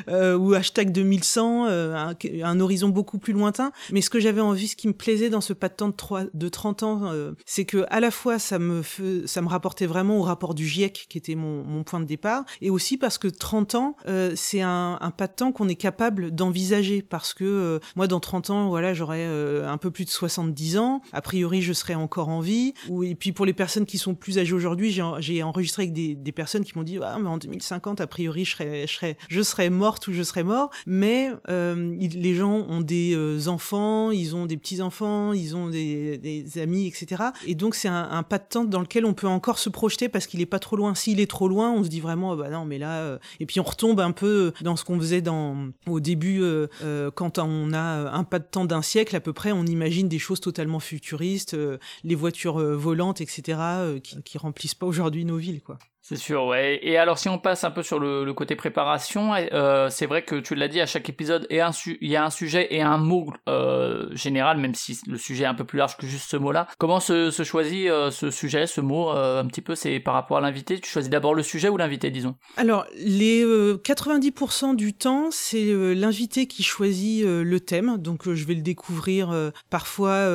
ou 0.38 0.54
hashtag 0.54 0.92
2100, 0.92 1.66
un, 1.66 2.60
horizon 2.60 2.88
beaucoup 2.88 3.18
plus 3.18 3.32
lointain. 3.32 3.72
Mais 3.90 4.00
ce 4.00 4.10
que 4.10 4.20
j'avais 4.20 4.40
envie, 4.40 4.68
ce 4.68 4.76
qui 4.76 4.88
me 4.88 4.92
plaisait 4.92 5.30
dans 5.30 5.40
ce 5.40 5.52
pas 5.52 5.68
de 5.68 5.74
temps 5.74 5.88
de, 5.88 5.94
3, 5.94 6.24
de 6.32 6.48
30 6.48 6.82
ans, 6.82 7.12
c'est 7.46 7.64
que 7.64 7.84
à 7.88 8.00
la 8.00 8.10
fois 8.10 8.38
ça 8.38 8.58
me 8.58 8.82
ça 9.26 9.42
me 9.42 9.48
rapportait 9.48 9.86
vraiment 9.86 10.18
au 10.18 10.22
rapport 10.22 10.54
du 10.54 10.66
GIEC 10.66 11.06
qui 11.08 11.18
était 11.18 11.34
mon 11.34 11.84
point 11.84 12.00
de 12.00 12.04
départ, 12.04 12.44
et 12.60 12.70
aussi 12.70 12.96
parce 12.96 13.18
que 13.18 13.28
30 13.28 13.74
ans, 13.74 13.96
euh, 14.08 14.32
c'est 14.34 14.60
un, 14.60 14.98
pas 15.16 15.26
de 15.26 15.32
temps 15.32 15.52
qu'on 15.52 15.68
est 15.68 15.76
capable 15.76 16.30
d'envisager 16.30 17.02
parce 17.02 17.34
que 17.34 17.44
euh, 17.44 17.78
moi 17.96 18.06
dans 18.06 18.20
30 18.20 18.50
ans 18.50 18.68
voilà 18.68 18.94
j'aurai 18.94 19.24
euh, 19.26 19.68
un 19.68 19.78
peu 19.78 19.90
plus 19.90 20.04
de 20.04 20.10
70 20.10 20.78
ans. 20.78 21.02
A 21.12 21.20
priori 21.20 21.62
je 21.62 21.72
serai 21.72 21.94
encore 21.94 22.28
en 22.28 22.40
vie. 22.40 22.74
Et 23.04 23.14
puis 23.14 23.32
pour 23.32 23.46
les 23.46 23.52
personnes 23.52 23.86
qui 23.86 23.98
sont 23.98 24.14
plus 24.14 24.38
âgées 24.38 24.54
aujourd'hui 24.54 24.90
j'ai 25.18 25.42
enregistré 25.42 25.84
avec 25.84 25.92
des, 25.92 26.32
personnes 26.32 26.64
qui 26.64 26.72
m'ont 26.76 26.84
dit 26.84 26.98
ah 27.02 27.18
mais 27.20 27.28
en 27.28 27.36
2050 27.36 28.00
a 28.00 28.06
priori 28.06 28.44
je 28.44 28.52
serai 28.86 29.16
je 29.28 29.42
je 29.42 29.68
morte 29.68 30.08
ou 30.08 30.12
je 30.12 30.22
serai 30.22 30.42
mort. 30.42 30.70
Mais 30.86 31.30
les 31.48 32.34
gens 32.34 32.64
ont 32.68 32.80
des 32.80 33.48
enfants 33.48 34.10
ils 34.10 34.34
ont 34.34 34.46
des 34.46 34.56
petits 34.56 34.80
enfants 34.80 35.32
ils 35.32 35.56
ont 35.56 35.68
des, 35.68 36.42
amis 36.56 36.86
etc 36.86 37.22
et 37.46 37.54
donc 37.54 37.74
c'est 37.74 37.88
un, 37.88 38.22
pas 38.22 38.38
de 38.38 38.44
temps 38.48 38.64
dans 38.64 38.80
lequel 38.80 39.04
on 39.04 39.14
peut 39.14 39.26
encore 39.26 39.58
se 39.58 39.68
projeter 39.68 40.08
parce 40.08 40.26
qu'il 40.26 40.40
est 40.40 40.46
pas 40.46 40.58
trop 40.58 40.76
loin. 40.76 40.94
S'il 40.94 41.20
est 41.20 41.30
trop 41.30 41.48
loin 41.48 41.72
on 41.72 41.84
se 41.84 41.88
dit 41.88 42.00
vraiment 42.00 42.36
bah 42.36 42.50
non 42.50 42.64
mais 42.64 42.78
là 42.78 43.18
et 43.40 43.46
puis 43.46 43.60
on 43.60 43.64
un 44.00 44.12
peu 44.12 44.52
dans 44.60 44.76
ce 44.76 44.84
qu'on 44.84 44.98
faisait 44.98 45.22
dans, 45.22 45.68
au 45.86 46.00
début, 46.00 46.42
euh, 46.42 46.68
euh, 46.82 47.10
quand 47.10 47.38
on 47.38 47.72
a 47.72 48.10
un 48.12 48.24
pas 48.24 48.38
de 48.38 48.44
temps 48.44 48.64
d'un 48.64 48.82
siècle 48.82 49.14
à 49.16 49.20
peu 49.20 49.32
près, 49.32 49.52
on 49.52 49.64
imagine 49.64 50.08
des 50.08 50.18
choses 50.18 50.40
totalement 50.40 50.80
futuristes, 50.80 51.54
euh, 51.54 51.78
les 52.04 52.14
voitures 52.14 52.58
volantes, 52.58 53.20
etc., 53.20 53.58
qui, 54.02 54.22
qui 54.22 54.38
remplissent 54.38 54.74
pas 54.74 54.86
aujourd'hui 54.86 55.24
nos 55.24 55.36
villes, 55.36 55.62
quoi. 55.62 55.78
C'est 56.04 56.16
sûr, 56.16 56.46
ouais. 56.46 56.80
Et 56.82 56.96
alors, 56.96 57.16
si 57.16 57.28
on 57.28 57.38
passe 57.38 57.62
un 57.62 57.70
peu 57.70 57.84
sur 57.84 58.00
le, 58.00 58.32
côté 58.34 58.56
préparation, 58.56 59.34
euh, 59.34 59.88
c'est 59.88 60.06
vrai 60.06 60.22
que 60.22 60.34
tu 60.34 60.56
l'as 60.56 60.66
dit, 60.66 60.80
à 60.80 60.86
chaque 60.86 61.08
épisode, 61.08 61.46
il 61.48 61.58
y 61.58 62.16
a 62.16 62.24
un 62.24 62.30
sujet 62.30 62.74
et 62.74 62.82
un 62.82 62.98
mot 62.98 63.32
euh, 63.48 64.08
général, 64.12 64.58
même 64.58 64.74
si 64.74 64.98
le 65.06 65.16
sujet 65.16 65.44
est 65.44 65.46
un 65.46 65.54
peu 65.54 65.62
plus 65.62 65.78
large 65.78 65.96
que 65.96 66.08
juste 66.08 66.28
ce 66.28 66.36
mot-là. 66.36 66.66
Comment 66.78 66.98
se, 66.98 67.30
choisit 67.44 67.88
euh, 67.88 68.10
ce 68.10 68.32
sujet, 68.32 68.66
ce 68.66 68.80
mot 68.80 69.10
Un 69.10 69.46
petit 69.46 69.60
peu, 69.60 69.76
c'est 69.76 70.00
par 70.00 70.14
rapport 70.14 70.38
à 70.38 70.40
l'invité? 70.40 70.80
Tu 70.80 70.90
choisis 70.90 71.08
d'abord 71.08 71.36
le 71.36 71.44
sujet 71.44 71.68
ou 71.68 71.76
l'invité, 71.76 72.10
disons? 72.10 72.34
Alors, 72.56 72.84
les 72.96 73.44
90% 73.44 74.74
du 74.74 74.94
temps, 74.94 75.28
c'est 75.30 75.72
l'invité 75.94 76.48
qui 76.48 76.64
choisit 76.64 77.24
le 77.24 77.60
thème. 77.60 77.96
Donc, 77.98 78.28
je 78.28 78.44
vais 78.44 78.54
le 78.54 78.62
découvrir. 78.62 79.32
parfois, 79.70 80.26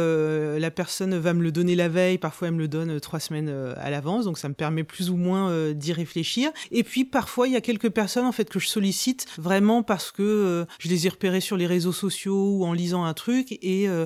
la 0.58 0.72
personne 0.72 1.18
va 1.18 1.34
me 1.34 1.44
le 1.44 1.52
donner 1.52 1.76
la 1.76 1.90
veille, 1.90 2.20
parfois, 2.20 2.48
elle 2.48 2.54
me 2.54 2.60
le 2.60 2.70
donne 2.70 3.02
trois 3.02 3.20
semaines 3.20 3.50
à 3.76 3.90
l'avance. 3.90 4.24
Donc, 4.24 4.38
ça 4.38 4.48
me 4.48 4.54
permet 4.54 4.86
plus 4.86 5.10
ou 5.10 5.18
moins 5.18 5.57
euh, 5.58 5.74
d'y 5.74 5.94
réfléchir. 5.94 6.52
Et 6.72 6.84
puis 6.84 7.06
parfois 7.06 7.48
il 7.48 7.54
y 7.54 7.56
a 7.56 7.62
quelques 7.62 7.90
personnes 7.90 8.26
en 8.26 8.32
fait 8.32 8.50
que 8.50 8.60
je 8.60 8.68
sollicite 8.68 9.26
vraiment 9.38 9.84
parce 9.84 10.12
que 10.12 10.24
euh, 10.24 10.66
je 10.80 10.90
les 10.90 11.06
ai 11.06 11.10
repérés 11.10 11.42
sur 11.42 11.58
les 11.58 11.68
réseaux 11.68 11.92
sociaux 11.92 12.58
ou 12.58 12.66
en 12.66 12.74
lisant 12.74 13.04
un 13.04 13.14
truc 13.14 13.52
et 13.52 13.88
euh, 13.88 14.06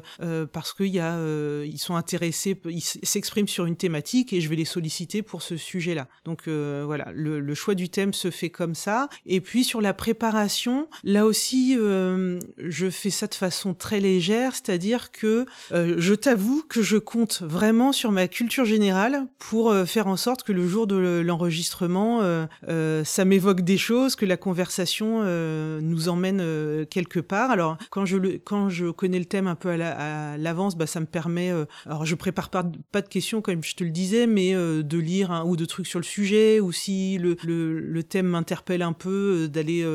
parce 0.52 0.74
qu'il 0.74 0.88
y 0.88 1.00
a 1.00 1.20
ils 1.64 1.78
sont 1.78 1.96
intéressés, 1.96 2.60
ils 2.66 2.82
s'expriment 2.82 3.48
sur 3.48 3.66
une 3.66 3.76
thématique 3.76 4.34
et 4.34 4.42
je 4.42 4.50
vais 4.50 4.56
les 4.56 4.66
solliciter 4.66 5.22
pour 5.22 5.42
ce 5.42 5.58
sujet-là. 5.58 6.08
Donc 6.26 6.48
voilà, 6.48 7.12
le, 7.14 7.54
choix 7.54 7.76
du 7.76 7.90
thème 7.90 8.14
se 8.14 8.32
fait 8.32 8.50
comme 8.50 8.76
ça. 8.76 9.10
Et 9.26 9.42
puis 9.42 9.64
sur 9.64 9.82
la 9.82 9.94
préparation, 9.94 10.88
là 11.04 11.26
aussi 11.26 11.76
je 11.76 12.90
fais 12.90 13.10
ça 13.10 13.28
de 13.28 13.36
façon 13.36 13.74
très 13.74 14.00
légère, 14.00 14.54
c'est-à-dire 14.54 15.12
que 15.12 15.46
je 15.72 16.14
t'avoue 16.14 16.64
que 16.68 16.82
je 16.82 16.98
compte 16.98 17.42
vraiment 17.42 17.92
sur 17.92 18.12
ma 18.12 18.28
culture 18.28 18.66
générale 18.66 19.28
pour 19.38 19.74
faire 19.86 20.08
en 20.08 20.18
sorte 20.18 20.44
que 20.44 20.52
le 20.52 20.68
jour 20.68 20.88
de 20.88 21.22
l'enregistrement 21.26 21.41
enregistrement, 21.42 22.22
euh, 22.22 22.46
euh, 22.70 23.04
ça 23.04 23.26
m'évoque 23.26 23.62
des 23.62 23.78
choses, 23.78 24.16
que 24.16 24.28
la 24.28 24.38
conversation 24.38 25.22
euh, 25.24 25.80
nous 25.82 26.08
emmène 26.08 26.86
quelque 26.86 27.20
part. 27.20 27.50
Alors 27.50 27.78
quand 27.90 28.06
je 28.06 28.18
le, 28.18 28.38
quand 28.38 28.70
je 28.70 28.92
connais 28.92 29.18
le 29.18 29.26
thème 29.26 29.48
un 29.48 29.56
peu 29.56 29.70
à 29.70 30.38
l'avance, 30.38 30.78
bah 30.78 30.86
ça 30.86 31.00
me 31.00 31.06
permet. 31.06 31.52
alors 31.86 32.06
je 32.06 32.16
prépare 32.16 32.50
pas, 32.50 32.64
de 32.64 33.08
questions 33.08 33.42
comme 33.42 33.64
je 33.64 33.76
te 33.76 33.84
le 33.84 33.90
disais, 33.90 34.28
mais 34.28 34.54
de 34.54 34.98
lire 34.98 35.32
un 35.32 35.44
ou 35.44 35.56
deux 35.56 35.66
trucs 35.66 35.88
sur 35.88 36.00
le 36.00 36.06
sujet, 36.06 36.60
ou 36.60 36.72
si 36.72 37.18
le, 37.18 38.02
thème 38.04 38.28
m'interpelle 38.28 38.82
un 38.82 38.94
peu, 38.94 39.48
d'aller 39.48 39.86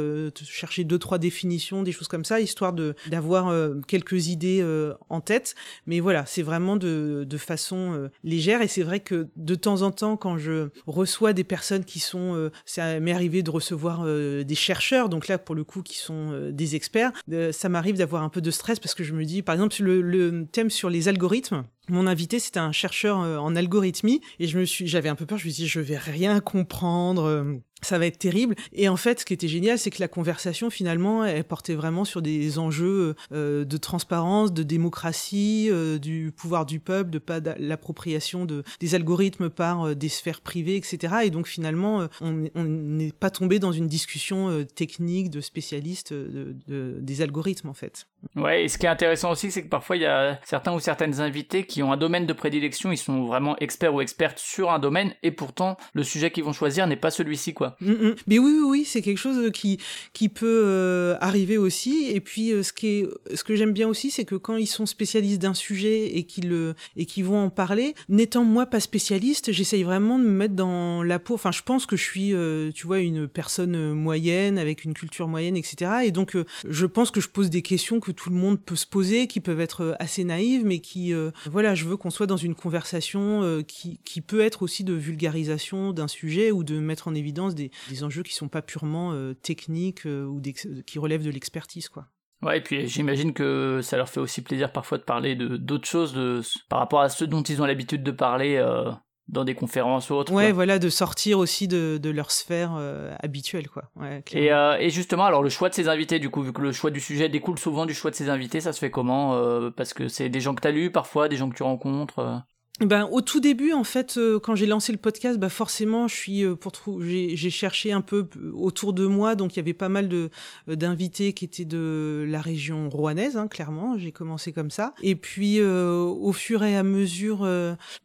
chercher 0.45 0.85
deux 0.85 0.99
trois 0.99 1.19
définitions, 1.19 1.83
des 1.83 1.93
choses 1.93 2.09
comme 2.09 2.25
ça, 2.25 2.41
histoire 2.41 2.73
d'avoir 2.73 3.53
quelques 3.87 4.29
idées 4.29 4.65
en 5.09 5.21
tête. 5.21 5.55
Mais 5.87 6.01
voilà, 6.01 6.27
c'est 6.27 6.43
vraiment 6.43 6.77
de, 6.77 7.25
de 7.29 7.37
façon 7.37 8.11
légère 8.25 8.63
et 8.63 8.69
c'est 8.69 8.83
vrai 8.83 9.01
que 9.01 9.29
de 9.37 9.55
temps 9.55 9.83
en 9.83 9.91
temps 9.91 10.17
quand 10.17 10.39
je 10.39 10.69
reçois 10.87 11.33
des 11.37 11.45
personnes 11.45 11.85
qui 11.85 12.01
sont, 12.01 12.35
euh, 12.35 12.51
ça 12.65 12.99
m'est 12.99 13.13
arrivé 13.13 13.45
de 13.45 13.51
recevoir 13.51 14.03
euh, 14.05 14.43
des 14.43 14.57
chercheurs, 14.57 15.09
donc 15.09 15.29
là 15.29 15.39
pour 15.39 15.55
le 15.55 15.63
coup 15.63 15.83
qui 15.83 15.99
sont 15.99 16.33
euh, 16.33 16.51
des 16.51 16.75
experts. 16.75 17.13
ça 17.53 17.69
m'arrive 17.69 17.97
d'avoir 17.97 18.25
un 18.25 18.29
peu 18.29 18.41
de 18.41 18.51
stress 18.51 18.81
parce 18.81 18.97
que 18.97 19.05
je 19.05 19.15
me 19.15 19.25
dis, 19.25 19.43
par 19.43 19.55
exemple, 19.55 19.77
le, 19.81 20.47
thème 20.51 20.71
sur 20.71 20.91
les 20.91 21.07
algorithmes. 21.09 21.65
Mon 21.89 22.07
invité, 22.09 22.41
c'était 22.41 22.59
un 22.59 22.73
chercheur 22.73 23.19
en 23.19 23.55
algorithmie 23.55 24.21
et 24.41 24.49
je 24.49 24.59
me 24.59 24.65
suis, 24.65 24.89
j'avais 24.89 25.09
un 25.09 25.15
peu 25.15 25.27
peur. 25.27 25.39
Je 25.39 25.47
me 25.47 25.53
dit, 25.53 25.69
je 25.69 25.81
vais 25.81 25.99
rien 25.99 26.41
comprendre 26.41 27.61
ça 27.83 27.99
va 27.99 28.07
être 28.07 28.19
terrible. 28.19 28.55
Et 28.73 28.89
en 28.89 28.97
fait, 28.97 29.21
ce 29.21 29.25
qui 29.25 29.35
était 29.35 29.49
génial, 29.49 29.79
c'est 29.79 29.91
que 29.91 30.01
la 30.01 30.09
conversation, 30.09 30.71
finalement, 30.71 31.25
elle 31.25 31.45
portait 31.45 31.75
vraiment 31.75 32.05
sur 32.05 32.23
des 32.23 32.59
enjeux 32.59 33.15
euh, 33.33 33.65
de 33.65 33.77
transparence, 33.77 34.53
de 34.53 34.63
démocratie, 34.63 35.69
euh, 35.71 35.99
du 35.99 36.33
pouvoir 36.35 36.67
du 36.67 36.81
peuple, 36.81 37.11
de 37.11 37.19
pas 37.19 37.41
l'appropriation 37.59 38.45
de, 38.45 38.63
des 38.81 38.95
algorithmes 38.95 39.51
par 39.51 39.89
euh, 39.89 39.95
des 39.95 40.09
sphères 40.09 40.41
privées, 40.41 40.77
etc. 40.77 41.17
Et 41.25 41.31
donc, 41.31 41.47
finalement, 41.47 42.09
on 42.21 42.33
n'est 42.65 43.13
pas 43.13 43.31
tombé 43.31 43.59
dans 43.59 43.73
une 43.73 43.89
discussion 43.89 44.65
technique 44.75 45.31
de 45.31 45.41
spécialistes 45.41 46.13
de, 46.13 46.55
des 47.01 47.23
algorithmes, 47.23 47.69
en 47.69 47.75
fait. 47.75 48.07
Ouais, 48.35 48.65
et 48.65 48.69
ce 48.69 48.79
qui 48.79 48.87
est 48.87 48.89
intéressant 48.89 49.31
aussi, 49.31 49.51
c'est 49.51 49.63
que 49.63 49.69
parfois, 49.69 49.97
il 49.97 50.03
y 50.03 50.07
a 50.07 50.41
certains 50.45 50.73
ou 50.73 50.81
certaines 50.81 51.21
invités 51.21 51.65
qui 51.65 51.83
ont 51.83 51.93
un 51.93 51.97
domaine 51.97 52.27
de 52.27 52.33
prédilection, 52.33 52.93
ils 52.93 52.97
sont 52.97 53.25
vraiment 53.27 53.57
experts 53.59 53.95
ou 53.95 54.01
expertes 54.01 54.39
sur 54.39 54.71
un 54.71 54.79
domaine, 54.79 55.15
et 55.23 55.31
pourtant, 55.31 55.77
le 55.93 56.03
sujet 56.03 56.31
qu'ils 56.31 56.45
vont 56.45 56.53
choisir 56.53 56.87
n'est 56.87 56.97
pas 56.97 57.11
celui-ci, 57.11 57.55
quoi. 57.55 57.77
Mm, 57.81 57.93
mm. 57.93 58.15
Mais 58.27 58.39
oui, 58.39 58.53
oui, 58.53 58.67
oui, 58.67 58.85
c'est 58.85 59.03
quelque 59.03 59.19
chose 59.19 59.51
qui, 59.53 59.79
qui 60.13 60.29
peut 60.29 60.63
euh, 60.65 61.17
arriver 61.21 61.59
aussi. 61.59 62.11
Et 62.11 62.21
puis, 62.21 62.53
euh, 62.53 62.63
ce, 62.63 62.73
qui 62.73 63.07
ce 63.35 63.45
que 63.45 63.55
j'aime 63.55 63.73
bien 63.73 63.89
aussi, 63.89 64.11
c'est 64.11 64.25
que 64.25 64.35
quand 64.35 64.57
ils 64.57 64.67
sont 64.67 64.87
spécialistes 64.87 65.41
d'un 65.41 65.55
sujet 65.55 66.17
et 66.17 66.25
qu'ils 66.25 66.75
et 66.97 67.07
qu'ils 67.07 67.25
vont 67.25 67.45
en 67.45 67.51
parler, 67.51 67.95
n'étant 68.09 68.45
moi 68.45 68.67
pas 68.67 68.81
spécialiste, 68.81 69.53
j'essaye 69.53 69.83
vraiment 69.83 70.19
de 70.19 70.25
me 70.25 70.31
mettre 70.31 70.55
dans 70.55 71.03
la 71.03 71.19
peau. 71.19 71.35
Enfin, 71.35 71.53
je 71.53 71.63
pense 71.63 71.87
que 71.87 71.97
je 71.97 72.03
suis, 72.03 72.35
euh, 72.35 72.71
tu 72.73 72.87
vois, 72.87 73.01
une 73.01 73.29
personne 73.29 73.93
moyenne, 73.93 74.59
avec 74.59 74.85
une 74.85 74.95
culture 74.95 75.29
moyenne, 75.29 75.57
etc. 75.57 75.91
Et 76.05 76.11
donc, 76.11 76.37
je 76.69 76.87
pense 76.87 77.11
que 77.11 77.21
je 77.21 77.29
pose 77.29 77.51
des 77.51 77.63
questions 77.63 78.01
que 78.01 78.13
tout 78.17 78.31
le 78.31 78.37
monde 78.37 78.61
peut 78.61 78.77
se 78.77 78.87
poser, 78.87 79.27
qui 79.27 79.41
peuvent 79.41 79.61
être 79.61 79.97
assez 79.99 80.25
naïves, 80.25 80.65
mais 80.65 80.81
qui, 80.81 81.13
voilà, 81.51 81.75
je 81.75 81.85
veux 81.85 81.97
qu'on 81.97 82.11
soit 82.11 82.27
dans 82.27 82.37
une 82.37 82.55
conversation 82.55 83.63
qui, 83.67 84.01
qui 84.05 84.21
peut 84.21 84.41
être 84.41 84.63
aussi 84.63 84.85
de 84.85 84.95
vulgarisation 84.95 85.93
d'un 85.93 86.09
sujet 86.09 86.51
ou 86.51 86.65
de 86.65 86.79
mettre 86.79 87.09
en 87.09 87.15
évidence 87.15 87.55
des, 87.55 87.71
enjeux 88.03 88.23
qui 88.23 88.35
sont 88.35 88.49
pas 88.49 88.63
purement 88.63 89.13
euh, 89.13 89.35
techniques 89.35 90.07
euh, 90.07 90.25
ou 90.25 90.41
qui 90.87 90.99
relèvent 90.99 91.25
de 91.25 91.31
l'expertise, 91.31 91.89
quoi. 91.89 92.07
Ouais, 92.43 92.59
et 92.59 92.61
puis 92.61 92.87
j'imagine 92.87 93.33
que 93.33 93.81
ça 93.83 93.97
leur 93.97 94.11
fait 94.11 94.21
aussi 94.21 94.43
plaisir 94.43 94.71
parfois 94.71 94.99
de 94.99 95.03
parler 95.03 95.35
de 95.35 95.57
d'autres 95.57 95.89
choses 95.89 96.13
de, 96.13 96.43
par 96.69 96.81
rapport 96.81 97.01
à 97.01 97.09
ceux 97.09 97.27
dont 97.27 97.43
ils 97.43 97.63
ont 97.63 97.65
l'habitude 97.65 98.03
de 98.03 98.11
parler 98.11 98.57
euh, 98.57 98.93
dans 99.29 99.45
des 99.45 99.55
conférences 99.55 100.11
ou 100.11 100.15
autres. 100.15 100.33
Ouais, 100.33 100.53
voilà, 100.53 100.79
de 100.79 100.89
sortir 100.89 101.39
aussi 101.39 101.69
de, 101.69 101.99
de 102.01 102.11
leur 102.11 102.31
sphère 102.31 102.73
habituelle, 103.21 103.69
quoi. 103.69 103.85
Ouais, 103.97 104.23
et, 104.33 104.51
et, 104.81 104.91
justement, 104.91 105.25
alors 105.25 105.43
le 105.43 105.49
choix 105.49 105.69
de 105.69 105.75
ces 105.75 105.89
invités, 105.89 106.19
du 106.19 106.31
coup, 106.31 106.43
vu 106.43 106.53
que 106.53 106.63
le 106.63 106.73
choix 106.73 106.91
du 106.91 107.01
sujet 107.01 107.29
découle 107.29 107.59
souvent 107.59 107.87
du 107.87 107.95
choix 107.95 108.11
de 108.11 108.17
ces 108.17 108.29
invités, 108.29 108.61
ça 108.61 108.73
se 108.73 108.79
fait 108.79 108.91
comment 108.91 109.71
Parce 109.77 109.95
que 109.95 110.09
c'est 110.09 110.29
des 110.29 110.41
gens 110.41 110.55
que 110.55 110.61
tu 110.61 110.69
as 110.69 110.73
lus 110.73 110.91
parfois, 110.91 111.29
des 111.29 111.37
gens 111.37 111.51
que 111.51 111.57
tu 111.57 111.63
rencontres 111.63 112.45
ben, 112.81 113.09
au 113.11 113.23
tout 113.23 113.41
début, 113.41 113.73
en 113.73 113.85
fait, 113.85 114.19
euh, 114.19 114.39
quand 114.39 114.55
j'ai 114.55 114.67
lancé 114.67 114.93
le 114.93 114.99
podcast, 114.99 115.39
bah 115.39 115.49
forcément, 115.49 116.09
je 116.09 116.15
suis 116.15 116.45
euh, 116.45 116.57
pour 116.57 116.73
j'ai 117.01 117.49
cherché 117.49 117.91
un 117.91 118.03
peu 118.03 118.29
euh, 118.37 118.53
autour 118.53 118.93
de 118.93 119.07
moi, 119.07 119.35
donc 119.35 119.55
il 119.55 119.57
y 119.57 119.61
avait 119.61 119.73
pas 119.73 119.89
mal 119.89 120.11
de 120.11 120.29
d'invités 120.67 121.33
qui 121.33 121.47
étaient 121.47 121.65
de 121.65 122.27
la 122.29 122.43
région 122.43 122.91
rouennaise, 122.91 123.39
hein, 123.39 123.49
clairement. 123.49 123.97
J'ai 123.97 124.13
commencé 124.13 124.53
comme 124.53 124.71
ça, 124.71 124.93
et 125.03 125.17
puis 125.17 125.63
au 125.63 126.33
fur 126.33 126.65
et 126.65 126.77
à 126.77 126.83
mesure, 126.83 127.49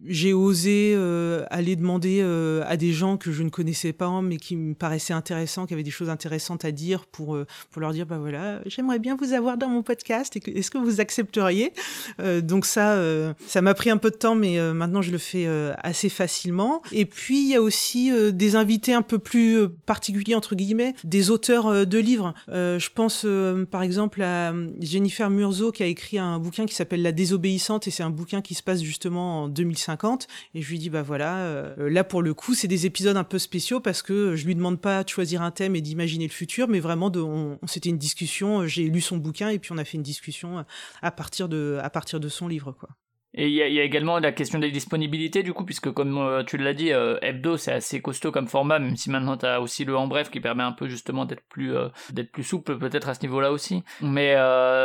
j'ai 0.06 0.32
osé 0.34 0.96
aller 1.50 1.76
demander 1.76 2.22
à 2.66 2.78
des 2.78 2.94
gens 2.94 3.18
que 3.18 3.32
je 3.32 3.44
ne 3.44 3.50
connaissais 3.50 3.94
pas, 3.94 4.22
mais 4.22 4.38
qui 4.38 4.56
me 4.56 4.74
paraissaient 4.74 5.14
intéressants, 5.14 5.66
qui 5.66 5.74
avaient 5.74 5.84
des 5.84 5.92
choses 5.92 6.10
intéressantes 6.10 6.64
à 6.64 6.72
dire, 6.72 7.06
pour 7.08 7.38
pour 7.72 7.82
leur 7.82 7.92
dire, 7.92 8.06
bah 8.06 8.20
voilà, 8.20 8.62
j'aimerais 8.66 9.00
bien 9.00 9.18
vous 9.18 9.34
avoir 9.34 9.58
dans 9.58 9.68
mon 9.68 9.84
podcast. 9.84 10.38
Est-ce 10.48 10.72
que 10.72 10.78
vous 10.78 11.02
accepteriez? 11.02 11.74
Donc 12.42 12.66
ça, 12.66 12.98
ça 13.48 13.62
m'a 13.62 13.74
pris 13.74 13.90
un 13.90 13.98
peu 13.98 14.12
de 14.12 14.16
temps, 14.16 14.36
mais 14.36 14.61
euh, 14.62 14.74
maintenant 14.74 15.02
je 15.02 15.12
le 15.12 15.18
fais 15.18 15.46
euh, 15.48 15.74
assez 15.78 16.10
facilement. 16.10 16.82
Et 16.92 17.06
puis 17.06 17.42
il 17.42 17.50
y 17.50 17.56
a 17.56 17.62
aussi 17.62 18.12
euh, 18.12 18.32
des 18.32 18.56
invités 18.56 18.94
un 18.94 19.02
peu 19.02 19.20
plus 19.20 19.68
particuliers 19.86 20.36
entre 20.36 20.56
guillemets, 20.56 20.94
des 21.04 21.30
auteurs 21.30 21.86
de 21.86 21.98
livres. 21.98 22.34
je 22.48 22.90
pense 22.90 23.26
par 23.70 23.84
exemple 23.84 24.22
à 24.22 24.54
Jennifer 24.80 25.30
Murzo 25.30 25.72
qui 25.72 25.84
a 25.84 25.86
écrit 25.86 26.18
un 26.18 26.40
bouquin 26.40 26.66
qui 26.66 26.76
s'appelle 26.76 27.02
La 27.02 27.12
désobéissante 27.12 27.88
et 27.88 27.92
c'est 27.92 28.04
un 28.04 28.10
bouquin 28.10 28.42
qui 28.42 28.54
se 28.54 28.64
passe 28.64 28.82
justement 28.82 29.44
en 29.44 29.48
2050. 29.48 30.28
Et 30.56 30.62
je 30.62 30.70
lui 30.70 30.80
dis 30.80 30.90
bah 30.90 31.02
voilà, 31.02 31.74
là 31.78 32.04
pour 32.04 32.22
le 32.22 32.34
coup 32.34 32.54
c'est 32.54 32.68
des 32.68 32.86
épisodes 32.86 33.18
un 33.18 33.24
peu 33.24 33.40
spéciaux 33.40 33.80
parce 33.80 34.02
que 34.02 34.36
je 34.36 34.46
lui 34.46 34.56
demande 34.56 34.80
pas 34.80 35.04
de 35.04 35.10
choisir 35.10 35.42
un 35.42 35.52
thème 35.52 35.76
et 35.76 35.82
d'imaginer 35.82 36.28
le 36.28 36.32
futur, 36.32 36.68
mais 36.68 36.80
vraiment 36.80 37.12
on, 37.16 37.58
c'était 37.68 37.90
une 37.90 37.98
discussion. 37.98 38.66
J'ai 38.66 38.84
lu 38.84 39.02
son 39.02 39.18
bouquin 39.18 39.50
et 39.50 39.60
puis 39.60 39.72
on 39.72 39.78
a 39.78 39.86
fait 39.86 39.98
une 39.98 40.04
discussion 40.04 40.64
à 41.02 41.12
partir 41.12 41.50
de 41.50 41.80
à 41.82 41.90
partir 41.90 42.20
de 42.20 42.30
son 42.30 42.48
livre 42.48 42.72
quoi. 42.72 42.90
Et 43.34 43.48
il 43.48 43.54
y, 43.54 43.58
y, 43.58 43.80
a 43.80 43.84
également 43.84 44.20
la 44.20 44.34
question 44.34 44.60
des 44.60 44.72
disponibilités 44.72 45.42
du 45.42 45.54
coup, 45.54 45.64
puisque 45.64 45.90
comme 45.92 46.18
euh, 46.18 46.44
tu 46.44 46.58
l'as 46.58 46.74
dit, 46.74 46.92
euh, 46.92 47.18
hebdo 47.22 47.56
c'est 47.56 47.72
assez 47.72 48.02
costaud 48.02 48.32
comme 48.32 48.48
format, 48.48 48.78
même 48.78 48.98
si 48.98 49.10
maintenant 49.10 49.38
tu 49.38 49.46
as 49.46 49.62
aussi 49.62 49.86
le 49.86 49.96
en 49.96 50.08
bref 50.08 50.30
qui 50.30 50.42
permet 50.42 50.64
un 50.64 50.74
peu 50.74 50.88
justement 50.90 51.24
d'être 51.24 51.44
plus 51.48 51.74
euh, 51.74 51.88
d'être 52.12 52.32
plus 52.32 52.44
souple 52.44 52.78
peut-être 52.78 53.08
à 53.08 53.14
ce 53.14 53.22
niveau-là 53.22 53.52
aussi. 53.54 53.84
Mais 54.02 54.36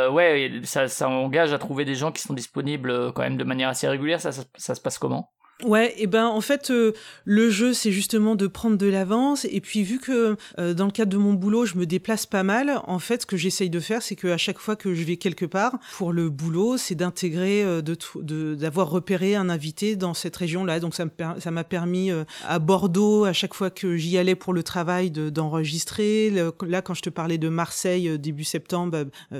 ouais, 0.09 0.61
ça, 0.63 0.87
ça 0.87 1.09
engage 1.09 1.51
à 1.51 1.57
trouver 1.57 1.83
des 1.83 1.95
gens 1.95 2.11
qui 2.11 2.21
sont 2.21 2.33
disponibles 2.33 3.11
quand 3.13 3.23
même 3.23 3.37
de 3.37 3.43
manière 3.43 3.69
assez 3.69 3.87
régulière. 3.87 4.21
ça, 4.21 4.31
ça 4.31 4.75
se 4.75 4.81
passe 4.81 4.97
comment? 4.97 5.29
Ouais, 5.63 5.95
et 5.97 6.05
ben 6.05 6.27
en 6.27 6.41
fait 6.41 6.69
euh, 6.69 6.93
le 7.25 7.49
jeu 7.49 7.73
c'est 7.73 7.91
justement 7.91 8.35
de 8.35 8.45
prendre 8.45 8.77
de 8.77 8.85
l'avance. 8.85 9.47
Et 9.49 9.59
puis 9.59 9.81
vu 9.81 9.97
que 9.97 10.37
euh, 10.59 10.75
dans 10.75 10.85
le 10.85 10.91
cadre 10.91 11.11
de 11.11 11.17
mon 11.17 11.33
boulot 11.33 11.65
je 11.65 11.77
me 11.77 11.87
déplace 11.87 12.27
pas 12.27 12.43
mal, 12.43 12.79
en 12.85 12.99
fait 12.99 13.23
ce 13.23 13.25
que 13.25 13.37
j'essaye 13.37 13.71
de 13.71 13.79
faire 13.79 14.03
c'est 14.03 14.15
que 14.15 14.27
à 14.27 14.37
chaque 14.37 14.59
fois 14.59 14.75
que 14.75 14.93
je 14.93 15.03
vais 15.03 15.17
quelque 15.17 15.45
part 15.45 15.79
pour 15.93 16.13
le 16.13 16.29
boulot 16.29 16.77
c'est 16.77 16.93
d'intégrer 16.93 17.63
euh, 17.63 17.81
de 17.81 18.53
d'avoir 18.53 18.91
repéré 18.91 19.35
un 19.35 19.49
invité 19.49 19.95
dans 19.95 20.13
cette 20.13 20.35
région 20.35 20.63
là 20.63 20.79
donc 20.79 20.93
ça 20.93 21.05
me 21.05 21.11
ça 21.39 21.49
m'a 21.49 21.63
permis 21.63 22.11
à 22.47 22.59
Bordeaux 22.59 23.25
à 23.25 23.33
chaque 23.33 23.55
fois 23.55 23.71
que 23.71 23.97
j'y 23.97 24.19
allais 24.19 24.35
pour 24.35 24.53
le 24.53 24.61
travail 24.61 25.09
d'enregistrer. 25.09 26.29
Là 26.29 26.81
quand 26.83 26.93
je 26.93 27.01
te 27.01 27.09
parlais 27.09 27.39
de 27.39 27.49
Marseille 27.49 28.19
début 28.19 28.43
septembre 28.43 29.05
bah, 29.31 29.39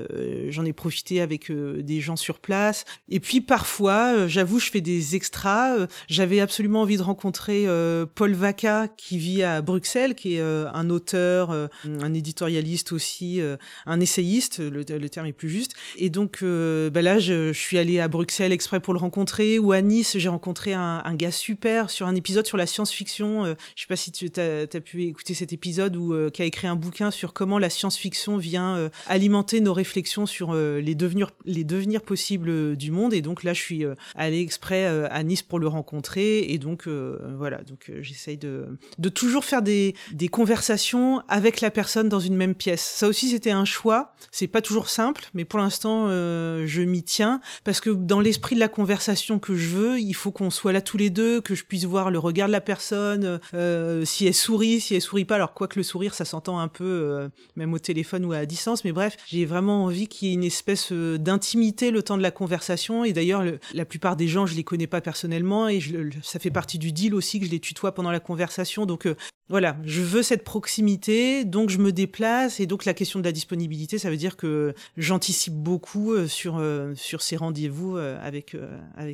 j'en 0.50 0.66
ai 0.66 0.74
profité 0.74 1.22
avec 1.22 1.52
des 1.52 2.02
gens 2.02 2.16
sur 2.16 2.40
place. 2.40 2.86
Et 3.08 3.20
puis 3.20 3.40
parfois 3.40 4.28
j'avoue 4.28 4.58
je 4.60 4.72
fais 4.72 4.82
des 4.82 5.16
extras 5.16 5.88
j'avais 6.08 6.39
absolument 6.39 6.82
envie 6.82 6.98
de 6.98 7.02
rencontrer 7.02 7.67
Paul 8.15 8.34
Vaca 8.34 8.88
qui 8.88 9.17
vit 9.17 9.43
à 9.43 9.62
Bruxelles, 9.62 10.15
qui 10.15 10.36
est 10.36 10.41
un 10.41 10.89
auteur, 10.89 11.52
un 11.52 12.13
éditorialiste 12.13 12.91
aussi, 12.91 13.41
un 13.86 14.00
essayiste, 14.00 14.60
le, 14.60 14.84
terme 15.10 15.28
est 15.28 15.34
plus 15.34 15.50
juste. 15.50 15.74
Et 15.98 16.10
donc 16.10 16.43
bah 16.43 17.02
là, 17.02 17.20
je, 17.20 17.52
suis 17.52 17.78
allée 17.78 18.00
à 18.00 18.08
Bruxelles 18.08 18.52
exprès 18.52 18.80
pour 18.80 18.93
le 18.93 19.00
rencontrer, 19.00 19.60
ou 19.60 19.72
à 19.72 19.82
Nice, 19.82 20.17
j'ai 20.17 20.30
rencontré 20.30 20.74
un, 20.74 21.02
un, 21.04 21.15
gars 21.15 21.32
super 21.32 21.89
sur 21.89 22.08
un 22.08 22.15
épisode 22.15 22.46
sur 22.46 22.58
la 22.58 22.67
science-fiction. 22.67 23.46
je 23.46 23.82
sais 23.82 23.88
pas 23.88 23.96
si 23.96 24.12
tu 24.12 24.32
as, 24.38 24.82
pu 24.82 25.04
écouter 25.04 25.34
cet 25.34 25.54
épisode 25.54 25.96
où 25.96 26.30
qui 26.32 26.41
a 26.41 26.46
écrit 26.46 26.67
un 26.67 26.76
bouquin 26.76 27.12
sur 27.12 27.34
comment 27.34 27.60
la 27.60 27.70
science-fiction 27.70 28.38
vient 28.38 28.89
alimenter 29.08 29.60
nos 29.62 29.74
réflexions 29.74 30.26
sur 30.26 30.54
les 30.54 30.96
devenirs 30.96 31.32
les 31.46 31.63
devenirs 31.63 32.02
possibles 32.02 32.76
du 32.76 32.91
monde. 32.91 33.13
Et 33.13 33.22
donc 33.22 33.43
là, 33.43 33.54
je 33.54 33.62
suis 33.62 33.86
allée 34.15 34.41
exprès 34.41 34.86
à 34.86 35.24
Nice 35.24 35.41
pour 35.41 35.60
le 35.60 35.67
rencontrer. 35.67 35.97
Et 36.18 36.58
donc 36.58 36.88
voilà, 36.88 37.62
donc 37.64 37.92
j'essaye 38.02 38.38
de 38.38 38.68
de 38.98 39.10
toujours 39.10 39.46
faire 39.46 39.62
des 39.62 39.96
des 40.14 40.28
conversations 40.28 41.22
avec 41.28 41.62
la 41.62 41.72
personne 41.72 42.10
dans 42.10 42.20
une 42.20 42.36
même 42.36 42.56
pièce. 42.56 42.82
Ça 42.82 43.08
aussi, 43.08 43.30
c'était 43.30 43.52
un 43.52 43.66
choix. 43.66 44.14
C'est 44.32 44.48
pas 44.48 44.62
toujours 44.62 44.90
simple, 44.90 45.26
mais 45.34 45.46
pour 45.46 45.60
l'instant, 45.60 46.08
je 46.08 46.82
m'y 46.82 47.04
tiens 47.04 47.42
parce 47.64 47.82
que 47.82 47.90
dans 47.90 48.20
l'esprit 48.20 48.56
de 48.56 48.60
la 48.60 48.68
conversation 48.68 49.40
que 49.40 49.56
je 49.56 49.70
veux, 49.70 50.00
il 50.00 50.14
faut 50.14 50.32
qu'on 50.32 50.50
soit 50.50 50.72
là 50.72 50.82
tous 50.82 50.98
les 50.98 51.10
deux, 51.10 51.42
que 51.42 51.56
je 51.56 51.64
puisse 51.64 51.86
voir 51.86 52.12
le 52.12 52.20
regard 52.20 52.48
de 52.48 52.52
la 52.52 52.62
personne, 52.62 53.40
euh, 53.54 54.06
si 54.06 54.28
elle 54.28 54.34
sourit, 54.34 54.80
si 54.80 54.96
elle 54.96 55.02
sourit 55.02 55.26
pas. 55.26 55.36
Alors 55.36 55.54
quoi 55.54 55.68
que 55.68 55.80
le 55.80 55.84
sourire, 55.84 56.14
ça 56.14 56.26
s'entend 56.26 56.60
un 56.60 56.68
peu, 56.68 56.86
euh, 56.86 57.30
même 57.56 57.74
au 57.74 57.80
téléphone 57.80 58.26
ou 58.26 58.34
à 58.34 58.46
distance, 58.46 58.84
mais 58.84 58.92
bref, 58.92 59.18
j'ai 59.28 59.46
vraiment 59.46 59.86
envie 59.86 60.08
qu'il 60.08 60.28
y 60.28 60.32
ait 60.32 60.34
une 60.34 60.44
espèce 60.44 60.92
euh, 60.92 61.18
d'intimité 61.18 61.92
le 61.92 62.04
temps 62.04 62.18
de 62.18 62.22
la 62.22 62.32
conversation. 62.32 63.04
Et 63.04 63.14
d'ailleurs, 63.14 63.44
la 63.74 63.86
plupart 63.86 64.16
des 64.16 64.28
gens, 64.28 64.46
je 64.46 64.56
les 64.56 64.64
connais 64.64 64.88
pas 64.88 65.02
personnellement 65.02 65.68
et 65.68 65.80
je, 65.80 65.87
ça 66.23 66.39
fait 66.39 66.52
partie 66.52 66.80
du 66.80 66.91
deal 66.91 67.13
aussi 67.13 67.39
que 67.39 67.45
je 67.45 67.52
les 67.52 67.60
tutoie 67.60 67.93
pendant 67.93 68.12
la 68.12 68.19
conversation. 68.19 68.86
Donc 68.86 69.08
voilà, 69.50 69.78
je 69.84 70.02
veux 70.02 70.23
cette 70.23 70.43
proximité, 70.43 71.45
donc 71.45 71.69
je 71.69 71.78
me 71.78 71.91
déplace 71.91 72.60
et 72.60 72.65
donc 72.65 72.86
la 72.86 72.93
question 72.93 73.19
de 73.19 73.26
la 73.26 73.32
disponibilité, 73.32 73.97
ça 73.97 74.10
veut 74.10 74.17
dire 74.17 74.38
que 74.38 74.73
j'anticipe 74.97 75.56
beaucoup 75.56 76.28
sur 76.28 76.62
sur 76.95 77.21
ces 77.21 77.38
rendez-vous 77.38 77.97
avec 77.97 78.56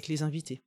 les 0.08 0.24
invités. 0.24 0.62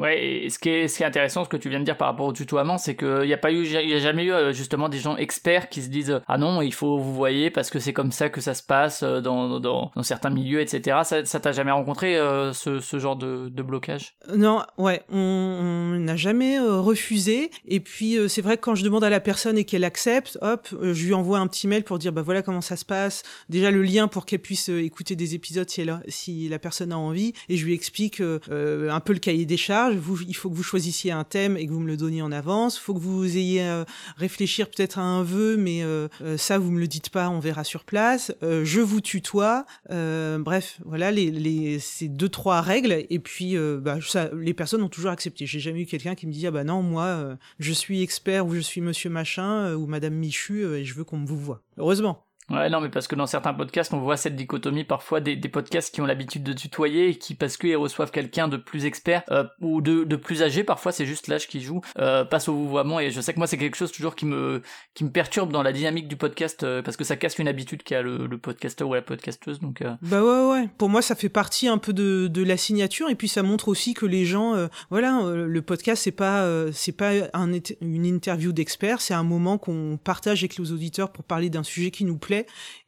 Ouais, 0.00 0.44
et 0.44 0.48
ce 0.48 0.58
qui 0.58 0.70
est, 0.70 1.02
intéressant, 1.02 1.44
ce 1.44 1.50
que 1.50 1.58
tu 1.58 1.68
viens 1.68 1.78
de 1.78 1.84
dire 1.84 1.96
par 1.98 2.08
rapport 2.08 2.24
au 2.24 2.32
tutoiement, 2.32 2.78
c'est 2.78 2.96
qu'il 2.96 3.26
n'y 3.26 3.34
a 3.34 3.38
pas 3.38 3.52
eu, 3.52 3.66
il 3.66 3.94
a 3.94 3.98
jamais 3.98 4.24
eu 4.24 4.32
euh, 4.32 4.50
justement 4.50 4.88
des 4.88 4.98
gens 4.98 5.18
experts 5.18 5.68
qui 5.68 5.82
se 5.82 5.88
disent 5.88 6.22
ah 6.26 6.38
non, 6.38 6.62
il 6.62 6.72
faut 6.72 6.98
vous 6.98 7.14
voyez 7.14 7.50
parce 7.50 7.68
que 7.68 7.78
c'est 7.78 7.92
comme 7.92 8.10
ça 8.10 8.30
que 8.30 8.40
ça 8.40 8.54
se 8.54 8.62
passe 8.62 9.02
euh, 9.02 9.20
dans, 9.20 9.92
certains 10.02 10.30
milieux, 10.30 10.62
etc. 10.62 11.00
Ça, 11.04 11.40
t'a 11.40 11.52
jamais 11.52 11.70
rencontré 11.70 12.16
euh, 12.16 12.54
ce, 12.54 12.98
genre 12.98 13.16
de, 13.16 13.50
blocage? 13.60 14.14
Non, 14.34 14.62
ouais, 14.78 15.02
on 15.10 15.98
n'a 15.98 16.16
jamais 16.16 16.58
refusé. 16.58 17.50
Et 17.68 17.80
puis 17.80 18.16
c'est 18.28 18.40
vrai 18.40 18.56
que 18.56 18.62
quand 18.62 18.74
je 18.74 18.84
demande 18.84 19.04
à 19.04 19.10
la 19.10 19.20
personne 19.20 19.58
et 19.58 19.64
qu'elle 19.64 19.84
accepte, 19.84 20.38
hop, 20.40 20.68
je 20.80 21.04
lui 21.04 21.12
envoie 21.12 21.40
un 21.40 21.46
petit 21.46 21.68
mail 21.68 21.84
pour 21.84 21.98
dire 21.98 22.12
bah 22.12 22.22
voilà 22.22 22.40
comment 22.40 22.62
ça 22.62 22.76
se 22.76 22.86
passe. 22.86 23.22
Déjà 23.50 23.70
le 23.70 23.82
lien 23.82 24.08
pour 24.08 24.24
qu'elle 24.24 24.38
puisse 24.38 24.70
écouter 24.70 25.14
des 25.14 25.34
épisodes 25.34 25.68
si, 25.68 25.82
elle 25.82 26.00
si 26.08 26.48
la 26.48 26.58
personne 26.58 26.90
a 26.90 26.98
envie, 26.98 27.34
et 27.50 27.58
je 27.58 27.66
lui 27.66 27.74
explique 27.74 28.20
un 28.20 29.00
peu 29.00 29.12
le 29.12 29.18
cahier 29.18 29.44
des 29.44 29.58
charges 29.58 29.89
il 29.92 30.36
faut 30.36 30.50
que 30.50 30.54
vous 30.54 30.62
choisissiez 30.62 31.12
un 31.12 31.24
thème 31.24 31.56
et 31.56 31.66
que 31.66 31.72
vous 31.72 31.80
me 31.80 31.86
le 31.86 31.96
donniez 31.96 32.22
en 32.22 32.32
avance. 32.32 32.76
Il 32.76 32.80
faut 32.80 32.94
que 32.94 32.98
vous 32.98 33.36
ayez 33.36 33.62
euh, 33.62 33.84
réfléchir 34.16 34.68
peut-être 34.68 34.98
à 34.98 35.02
un 35.02 35.22
vœu, 35.22 35.56
mais 35.56 35.82
euh, 35.82 36.08
euh, 36.22 36.36
ça 36.36 36.58
vous 36.58 36.70
me 36.70 36.80
le 36.80 36.86
dites 36.86 37.10
pas, 37.10 37.28
on 37.28 37.40
verra 37.40 37.64
sur 37.64 37.84
place. 37.84 38.32
je 38.42 38.80
vous 38.80 39.00
tutoie. 39.00 39.66
bref, 39.88 40.78
voilà 40.84 41.10
les, 41.10 41.78
ces 41.78 42.08
deux 42.08 42.28
trois 42.28 42.60
règles. 42.60 43.04
Et 43.10 43.18
puis 43.18 43.56
bah, 43.80 43.98
les 44.34 44.54
personnes 44.54 44.82
ont 44.82 44.88
toujours 44.88 45.10
accepté. 45.10 45.46
J'ai 45.46 45.60
jamais 45.60 45.82
eu 45.82 45.86
quelqu'un 45.86 46.14
qui 46.14 46.26
me 46.26 46.32
dit 46.32 46.46
ah 46.46 46.50
bah 46.50 46.64
non 46.64 46.82
moi 46.82 47.36
je 47.58 47.72
suis 47.72 48.02
expert 48.02 48.46
ou 48.46 48.54
je 48.54 48.60
suis 48.60 48.80
Monsieur 48.80 49.10
machin 49.10 49.74
ou 49.74 49.86
Madame 49.86 50.14
Michu 50.14 50.64
et 50.64 50.84
je 50.84 50.94
veux 50.94 51.04
qu'on 51.04 51.18
me 51.18 51.26
vous 51.26 51.38
voit. 51.38 51.62
Heureusement. 51.76 52.29
Ouais, 52.50 52.68
non, 52.68 52.80
mais 52.80 52.88
parce 52.88 53.06
que 53.06 53.14
dans 53.14 53.26
certains 53.26 53.54
podcasts, 53.54 53.94
on 53.94 54.00
voit 54.00 54.16
cette 54.16 54.34
dichotomie 54.34 54.82
parfois 54.82 55.20
des, 55.20 55.36
des 55.36 55.48
podcasts 55.48 55.94
qui 55.94 56.00
ont 56.00 56.06
l'habitude 56.06 56.42
de 56.42 56.52
tutoyer 56.52 57.10
et 57.10 57.14
qui, 57.14 57.34
parce 57.34 57.56
qu'ils 57.56 57.76
reçoivent 57.76 58.10
quelqu'un 58.10 58.48
de 58.48 58.56
plus 58.56 58.86
expert 58.86 59.22
euh, 59.30 59.44
ou 59.60 59.80
de, 59.80 60.02
de, 60.02 60.16
plus 60.16 60.42
âgé, 60.42 60.64
parfois 60.64 60.90
c'est 60.90 61.06
juste 61.06 61.28
l'âge 61.28 61.46
qui 61.46 61.60
joue, 61.60 61.80
euh, 61.98 62.24
passe 62.24 62.48
au 62.48 62.54
vouvoiement. 62.54 62.98
Et 62.98 63.12
je 63.12 63.20
sais 63.20 63.32
que 63.32 63.38
moi, 63.38 63.46
c'est 63.46 63.56
quelque 63.56 63.76
chose 63.76 63.92
toujours 63.92 64.16
qui 64.16 64.26
me, 64.26 64.62
qui 64.94 65.04
me 65.04 65.10
perturbe 65.10 65.52
dans 65.52 65.62
la 65.62 65.72
dynamique 65.72 66.08
du 66.08 66.16
podcast 66.16 66.64
euh, 66.64 66.82
parce 66.82 66.96
que 66.96 67.04
ça 67.04 67.16
casse 67.16 67.38
une 67.38 67.46
habitude 67.46 67.84
qu'a 67.84 68.02
le, 68.02 68.26
le 68.26 68.38
podcasteur 68.38 68.88
ou 68.88 68.94
la 68.94 69.02
podcasteuse. 69.02 69.60
Donc, 69.60 69.82
euh. 69.82 69.94
Bah 70.02 70.22
ouais, 70.22 70.50
ouais. 70.50 70.68
Pour 70.76 70.88
moi, 70.88 71.02
ça 71.02 71.14
fait 71.14 71.28
partie 71.28 71.68
un 71.68 71.78
peu 71.78 71.92
de, 71.92 72.26
de 72.26 72.42
la 72.42 72.56
signature 72.56 73.08
et 73.08 73.14
puis 73.14 73.28
ça 73.28 73.44
montre 73.44 73.68
aussi 73.68 73.94
que 73.94 74.06
les 74.06 74.24
gens, 74.24 74.68
voilà, 74.90 75.22
le 75.24 75.62
podcast, 75.62 76.02
c'est 76.02 76.10
pas, 76.10 76.46
c'est 76.72 76.96
pas 76.96 77.12
un, 77.32 77.52
une 77.80 78.06
interview 78.06 78.52
d'experts, 78.52 79.00
c'est 79.00 79.14
un 79.14 79.22
moment 79.22 79.58
qu'on 79.58 79.98
partage 80.02 80.42
avec 80.42 80.56
les 80.56 80.72
auditeurs 80.72 81.12
pour 81.12 81.24
parler 81.24 81.50
d'un 81.50 81.62
sujet 81.62 81.90
qui 81.90 82.04
nous 82.04 82.18
plaît 82.18 82.39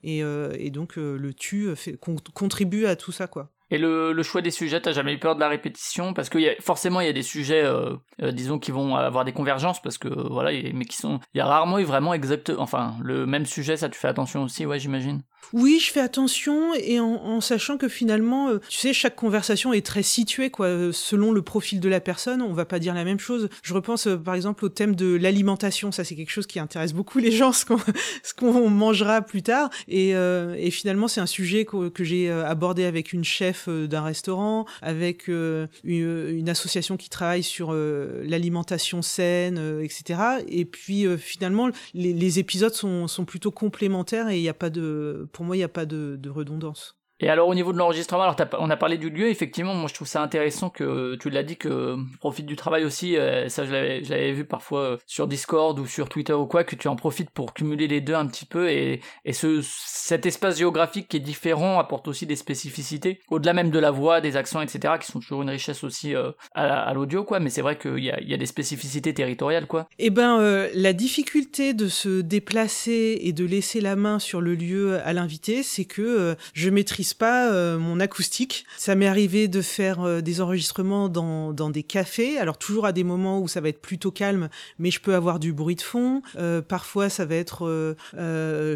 et, 0.03 0.23
euh, 0.23 0.53
et 0.59 0.71
donc 0.71 0.99
euh, 0.99 1.17
le 1.17 1.35
tu 1.35 1.75
fait, 1.77 1.97
contribue 2.35 2.87
à 2.87 2.97
tout 2.97 3.13
ça 3.13 3.27
quoi. 3.27 3.51
Et 3.73 3.79
le, 3.79 4.23
choix 4.23 4.43
des 4.43 4.51
sujets, 4.51 4.83
t'as 4.83 4.93
jamais 4.93 5.15
eu 5.15 5.19
peur 5.19 5.35
de 5.35 5.41
la 5.41 5.49
répétition? 5.49 6.13
Parce 6.13 6.29
que 6.29 6.39
forcément, 6.61 7.01
il 7.01 7.07
y 7.07 7.09
a 7.09 7.15
des 7.15 7.23
sujets, 7.23 7.65
euh, 7.65 7.97
euh, 8.21 8.31
disons, 8.31 8.59
qui 8.59 8.71
vont 8.71 8.97
avoir 8.97 9.25
des 9.25 9.33
convergences, 9.33 9.81
parce 9.81 9.97
que 9.97 10.09
voilà, 10.09 10.51
mais 10.75 10.85
qui 10.85 10.99
sont. 10.99 11.21
Il 11.33 11.39
y 11.39 11.41
a 11.41 11.47
rarement 11.47 11.79
eu 11.79 11.85
vraiment 11.85 12.13
exact, 12.13 12.53
enfin, 12.59 12.97
le 13.03 13.25
même 13.25 13.47
sujet. 13.47 13.79
Ça, 13.79 13.89
tu 13.89 13.99
fais 13.99 14.09
attention 14.09 14.43
aussi, 14.43 14.67
ouais, 14.67 14.79
j'imagine. 14.79 15.23
Oui, 15.53 15.79
je 15.85 15.93
fais 15.93 16.01
attention 16.01 16.73
et 16.75 16.99
en, 16.99 17.13
en 17.13 17.41
sachant 17.43 17.77
que 17.77 17.89
finalement, 17.89 18.49
euh, 18.49 18.59
tu 18.69 18.79
sais, 18.79 18.95
chaque 18.95 19.17
conversation 19.17 19.73
est 19.75 19.85
très 19.85 20.03
située, 20.03 20.49
quoi, 20.51 20.67
euh, 20.67 20.93
selon 20.93 21.31
le 21.31 21.43
profil 21.43 21.79
de 21.79 21.89
la 21.91 22.01
personne. 22.01 22.41
On 22.41 22.55
va 22.55 22.65
pas 22.65 22.79
dire 22.79 22.95
la 22.95 23.05
même 23.05 23.21
chose. 23.21 23.51
Je 23.63 23.75
repense 23.75 24.07
euh, 24.07 24.17
par 24.17 24.35
exemple 24.35 24.65
au 24.65 24.71
thème 24.71 24.95
de 24.95 25.15
l'alimentation. 25.15 25.93
Ça, 25.93 26.05
c'est 26.05 26.15
quelque 26.15 26.31
chose 26.31 26.47
qui 26.47 26.59
intéresse 26.59 26.95
beaucoup 26.95 27.19
les 27.19 27.33
gens, 27.33 27.53
ce 27.53 27.67
qu'on 27.67 27.79
ce 28.23 28.33
qu'on 28.33 28.71
mangera 28.71 29.21
plus 29.21 29.43
tard. 29.43 29.69
Et, 29.89 30.11
et 30.11 30.71
finalement, 30.71 31.09
c'est 31.09 31.21
un 31.21 31.27
sujet 31.27 31.65
que, 31.65 31.89
que 31.89 32.05
j'ai 32.05 32.31
abordé 32.31 32.85
avec 32.85 33.13
une 33.13 33.25
chef 33.25 33.69
d'un 33.69 34.03
restaurant, 34.03 34.67
avec 34.81 35.29
une, 35.29 35.69
une, 35.85 36.49
association 36.49 36.97
qui 36.97 37.09
travaille 37.09 37.43
sur 37.43 37.73
l'alimentation 37.73 39.03
saine, 39.03 39.81
etc. 39.83 40.21
Et 40.49 40.65
puis 40.65 41.07
finalement, 41.19 41.71
les, 41.95 42.13
les 42.13 42.39
épisodes 42.39 42.75
sont, 42.75 43.09
sont 43.09 43.25
plutôt 43.25 43.51
complémentaires 43.51 44.29
et 44.29 44.39
il 44.39 44.43
n'y 44.43 44.49
a 44.49 44.55
pas 44.55 44.71
de 44.71 45.29
pour 45.33 45.45
moi, 45.45 45.57
il 45.57 45.61
n'y 45.61 45.65
a 45.65 45.69
pas 45.69 45.87
de, 45.87 46.29
redondance. 46.29 47.02
Et 47.23 47.29
alors 47.29 47.47
au 47.47 47.55
niveau 47.55 47.73
de 47.73 47.79
l'enregistrement, 47.79 48.25
alors 48.25 48.37
on 48.59 48.69
a 48.69 48.77
parlé 48.77 48.99
du 48.99 49.09
lieu, 49.09 49.29
effectivement, 49.29 49.75
moi 49.75 49.89
je 49.89 49.95
trouve 49.95 50.09
ça 50.09 50.21
intéressant 50.21 50.71
que 50.71 51.15
tu 51.21 51.31
l'as 51.31 51.45
dit 51.45 51.57
que 51.57 51.97
profite 52.19 52.47
du 52.47 52.57
travail 52.57 52.85
aussi, 52.85 53.17
euh, 53.17 53.49
ça 53.49 53.65
je 53.65 53.71
l'avais 53.71 54.33
vu 54.33 54.45
parfois 54.45 54.81
euh, 54.81 54.97
sur 55.07 55.29
Discord 55.29 55.79
ou 55.79 55.87
sur 55.87 56.09
Twitter 56.09 56.33
ou 56.33 56.47
quoi, 56.47 56.65
que 56.65 56.75
tu 56.75 56.89
en 56.89 56.97
profites 56.97 57.31
pour 57.31 57.55
cumuler 57.55 57.87
les 57.87 58.01
deux 58.01 58.15
un 58.15 58.27
petit 58.27 58.45
peu 58.45 58.69
et, 58.69 59.01
et 59.25 59.33
ce, 59.33 59.61
cet 59.63 60.27
espace 60.27 60.59
géographique 60.59 61.07
qui 61.07 61.19
est 61.19 61.21
différent 61.21 61.79
apporte 61.79 62.09
aussi 62.09 62.27
des 62.27 62.35
spécificités, 62.35 63.21
au-delà 63.31 63.53
même 63.53 63.71
de 63.71 63.79
la 63.79 63.93
voix, 63.93 64.21
des 64.21 64.37
accents, 64.37 64.61
etc., 64.61 64.95
qui 65.01 65.07
sont 65.07 65.21
toujours 65.21 65.43
une 65.43 65.51
richesse 65.51 65.85
aussi 65.85 66.17
euh, 66.17 66.33
à, 66.57 66.93
l'audio, 66.93 67.23
quoi, 67.23 67.39
mais 67.39 67.51
c'est 67.51 67.63
vrai 67.63 67.79
qu'il 67.79 68.03
y 68.03 68.11
a, 68.11 68.21
y 68.21 68.35
a 68.35 68.37
des 68.37 68.47
spécificités 68.47 69.15
territoriales, 69.15 69.69
quoi. 69.69 69.87
Eh 70.01 70.11
ben, 70.11 70.69
la 70.75 70.93
difficulté 70.93 71.73
de 71.73 71.87
se 71.87 72.21
déplacer 72.21 73.19
et 73.21 73.33
de 73.33 73.45
laisser 73.45 73.81
la 73.81 73.95
main 73.95 74.19
sur 74.19 74.41
le 74.41 74.57
lieu 74.57 74.99
à 75.05 75.13
l'invité, 75.13 75.63
c'est 75.63 75.85
que 75.85 76.37
je 76.53 76.71
maîtrise 76.71 77.12
pas 77.15 77.51
euh, 77.51 77.79
mon 77.79 78.01
acoustique. 78.01 78.65
Ça 78.77 78.95
m'est 78.95 79.07
arrivé 79.07 79.49
de 79.49 79.63
faire 79.63 80.03
euh, 80.03 80.21
des 80.21 80.41
enregistrements 80.41 81.09
dans, 81.09 81.53
dans 81.53 81.71
des 81.71 81.83
cafés, 81.83 82.39
alors 82.39 82.59
toujours 82.59 82.87
à 82.87 82.93
des 82.93 83.05
moments 83.05 83.41
où 83.41 83.49
ça 83.49 83.61
va 83.61 83.69
être 83.69 83.81
plutôt 83.81 84.11
calme, 84.11 84.49
mais 84.79 84.91
je 84.91 85.01
peux 85.01 85.15
avoir 85.15 85.39
du 85.39 85.53
bruit 85.53 85.77
de 85.77 85.83
fond. 85.83 86.23
Euh, 86.37 86.63
parfois, 86.63 87.09
ça 87.09 87.25
va 87.25 87.35
être 87.35 87.97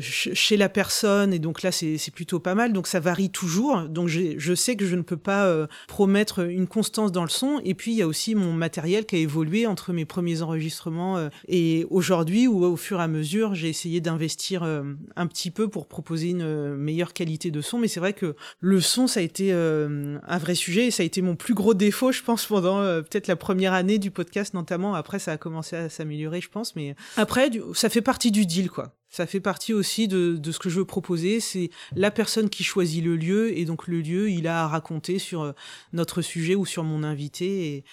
chez 0.01 0.57
la 0.57 0.69
personne, 0.69 1.33
et 1.33 1.39
donc 1.39 1.63
là, 1.63 1.73
c'est 1.73 2.11
plutôt 2.15 2.41
pas 2.41 2.55
mal. 2.55 2.73
Donc 2.73 2.87
ça 2.87 3.01
varie 3.01 3.31
toujours. 3.31 3.83
Donc 3.83 4.09
je 4.09 4.55
sais 4.55 4.77
que 4.77 4.87
je 4.87 4.97
ne 4.97 5.03
peux 5.03 5.17
pas 5.17 5.67
promettre 5.89 6.41
une 6.49 6.67
constance 6.67 7.13
dans 7.13 7.23
le 7.23 7.29
son. 7.29 7.61
Et 7.65 7.75
puis, 7.75 7.93
il 7.93 7.97
y 7.97 8.03
a 8.03 8.07
aussi 8.07 8.35
mon 8.35 8.53
matériel 8.53 9.07
qui 9.07 9.17
a 9.17 9.19
évolué 9.19 9.67
entre 9.67 9.93
mes 9.93 10.05
premiers 10.05 10.43
enregistrements 10.43 11.29
et 11.49 11.87
aujourd'hui, 11.91 12.47
où 12.47 12.65
au 12.65 12.77
fur 12.77 13.01
et 13.01 13.03
à 13.03 13.09
mesure, 13.09 13.55
j'ai 13.55 13.69
essayé 13.69 14.01
d'investir 14.01 14.63
un 14.63 15.27
petit 15.27 15.51
peu 15.51 15.69
pour 15.69 15.87
proposer 15.87 16.31
une 16.31 16.77
meilleure 16.77 17.13
qualité 17.13 17.51
de 17.51 17.61
son. 17.61 17.79
Mais 17.79 17.89
c'est 17.89 18.01
vrai 18.01 18.13
que 18.13 18.16
le 18.61 18.81
son, 18.81 19.07
ça 19.07 19.21
a 19.21 19.23
été 19.23 19.53
euh, 19.53 20.19
un 20.27 20.39
vrai 20.39 20.55
sujet 20.55 20.87
et 20.87 20.91
ça 20.91 21.03
a 21.03 21.07
été 21.07 21.23
mon 21.23 21.37
plus 21.37 21.55
gros 21.55 21.75
défaut, 21.75 22.13
je 22.13 22.23
pense, 22.23 22.47
pendant 22.47 22.81
euh, 22.81 23.03
peut-être 23.03 23.27
la 23.27 23.37
première 23.37 23.73
année 23.73 23.99
du 23.99 24.11
podcast, 24.11 24.55
notamment. 24.55 24.95
Après, 24.95 25.19
ça 25.19 25.33
a 25.33 25.37
commencé 25.37 25.77
à 25.77 25.89
s'améliorer, 25.89 26.41
je 26.41 26.49
pense. 26.49 26.77
Mais 26.77 26.95
après, 27.17 27.51
ça 27.75 27.89
fait 27.89 28.03
partie 28.03 28.31
du 28.31 28.47
deal, 28.47 28.71
quoi. 28.71 28.97
Ça 29.09 29.27
fait 29.27 29.41
partie 29.41 29.73
aussi 29.73 30.09
de, 30.09 30.39
ce 30.51 30.59
que 30.59 30.69
je 30.69 30.81
veux 30.81 30.85
proposer. 30.85 31.41
C'est 31.41 31.71
la 31.95 32.11
personne 32.11 32.51
qui 32.51 32.65
choisit 32.65 33.03
le 33.03 33.17
lieu 33.17 33.57
et 33.57 33.65
donc 33.65 33.87
le 33.87 34.01
lieu, 34.01 34.31
il 34.31 34.47
a 34.47 34.65
à 34.65 34.69
raconter 34.69 35.19
sur 35.19 35.43
euh, 35.43 35.53
notre 35.93 36.23
sujet 36.23 36.55
ou 36.55 36.67
sur 36.67 36.85
mon 36.85 37.03
invité 37.03 37.85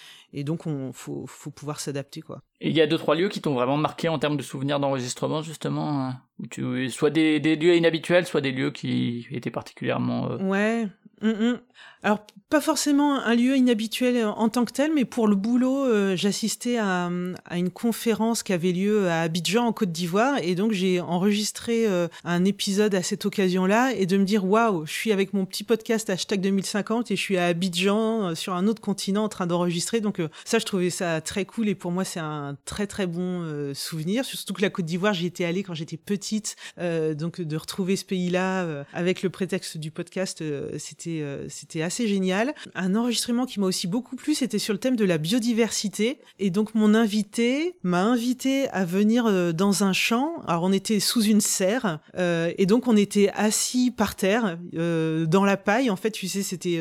donc 0.42 0.66
on 0.66 0.92
faut, 0.92 1.26
faut 1.28 1.50
pouvoir 1.50 1.78
s'adapter 1.78 2.20
quoi. 2.20 2.40
Et 2.60 2.70
il 2.70 2.74
y 2.74 2.80
a 2.80 2.86
deux 2.86 2.98
trois 2.98 3.14
lieux 3.14 3.28
qui 3.28 3.40
t'ont 3.40 3.54
vraiment 3.54 3.76
marqué 3.76 4.08
en 4.08 4.18
termes 4.18 4.36
de 4.36 4.42
souvenirs 4.42 4.80
d'enregistrement 4.80 5.42
justement. 5.42 6.14
tu, 6.50 6.90
soit 6.90 7.10
des, 7.10 7.38
des, 7.38 7.54
lieux 7.54 7.76
inhabituels, 7.76 8.26
soit 8.26 8.40
des 8.40 8.50
lieux 8.50 8.72
qui 8.72 9.28
étaient 9.30 9.50
particulièrement. 9.50 10.30
Euh, 10.32 10.38
ouais. 10.38 10.88
Mm, 11.22 11.28
mm. 11.28 11.60
Alors, 12.02 12.26
pas 12.50 12.60
forcément 12.60 13.18
un 13.18 13.34
lieu 13.34 13.56
inhabituel 13.56 14.26
en 14.26 14.50
tant 14.50 14.66
que 14.66 14.72
tel, 14.72 14.92
mais 14.92 15.06
pour 15.06 15.26
le 15.26 15.36
boulot, 15.36 15.86
euh, 15.86 16.14
j'assistais 16.16 16.76
à, 16.76 17.10
à, 17.46 17.56
une 17.56 17.70
conférence 17.70 18.42
qui 18.42 18.52
avait 18.52 18.72
lieu 18.72 19.08
à 19.08 19.22
Abidjan, 19.22 19.64
en 19.64 19.72
Côte 19.72 19.90
d'Ivoire, 19.90 20.36
et 20.42 20.54
donc 20.54 20.72
j'ai 20.72 21.00
enregistré 21.00 21.86
euh, 21.86 22.08
un 22.24 22.44
épisode 22.44 22.94
à 22.94 23.02
cette 23.02 23.24
occasion-là, 23.24 23.92
et 23.94 24.04
de 24.04 24.18
me 24.18 24.24
dire, 24.24 24.44
waouh, 24.44 24.84
je 24.84 24.92
suis 24.92 25.12
avec 25.12 25.32
mon 25.32 25.46
petit 25.46 25.64
podcast 25.64 26.10
hashtag 26.10 26.42
2050, 26.42 27.10
et 27.10 27.16
je 27.16 27.20
suis 27.22 27.38
à 27.38 27.46
Abidjan, 27.46 28.28
euh, 28.28 28.34
sur 28.34 28.52
un 28.52 28.66
autre 28.66 28.82
continent, 28.82 29.24
en 29.24 29.30
train 29.30 29.46
d'enregistrer, 29.46 30.02
donc 30.02 30.20
ça, 30.44 30.58
je 30.58 30.64
trouvais 30.64 30.90
ça 30.90 31.20
très 31.20 31.44
cool, 31.44 31.68
et 31.68 31.74
pour 31.74 31.90
moi, 31.90 32.04
c'est 32.04 32.20
un 32.20 32.56
très 32.64 32.86
très 32.86 33.06
bon 33.06 33.72
souvenir, 33.74 34.24
surtout 34.24 34.54
que 34.54 34.62
la 34.62 34.70
Côte 34.70 34.84
d'Ivoire, 34.84 35.14
j'y 35.14 35.26
étais 35.26 35.44
allée 35.44 35.62
quand 35.62 35.74
j'étais 35.74 35.96
petite, 35.96 36.56
donc 36.78 37.40
de 37.40 37.56
retrouver 37.56 37.96
ce 37.96 38.04
pays-là 38.04 38.84
avec 38.92 39.22
le 39.22 39.30
prétexte 39.30 39.78
du 39.78 39.90
podcast, 39.90 40.42
c'était 40.78 41.24
c'était 41.48 41.82
assez 41.82 42.06
génial. 42.08 42.54
Un 42.74 42.94
enregistrement 42.94 43.46
qui 43.46 43.60
m'a 43.60 43.66
aussi 43.66 43.86
beaucoup 43.86 44.16
plu, 44.16 44.34
c'était 44.34 44.58
sur 44.58 44.72
le 44.72 44.78
thème 44.78 44.96
de 44.96 45.04
la 45.04 45.18
biodiversité. 45.18 46.18
Et 46.38 46.50
donc 46.50 46.74
mon 46.74 46.94
invité 46.94 47.76
m'a 47.82 48.02
invité 48.02 48.68
à 48.70 48.84
venir 48.84 49.26
euh, 49.26 49.52
dans 49.52 49.84
un 49.84 49.92
champ. 49.92 50.42
Alors 50.46 50.64
on 50.64 50.72
était 50.72 51.00
sous 51.00 51.22
une 51.22 51.40
serre 51.40 52.00
euh, 52.16 52.52
et 52.58 52.66
donc 52.66 52.88
on 52.88 52.96
était 52.96 53.30
assis 53.34 53.90
par 53.90 54.16
terre 54.16 54.58
euh, 54.74 55.26
dans 55.26 55.44
la 55.44 55.56
paille. 55.56 55.90
En 55.90 55.96
fait, 55.96 56.10
tu 56.10 56.28
sais, 56.28 56.42
c'était 56.42 56.80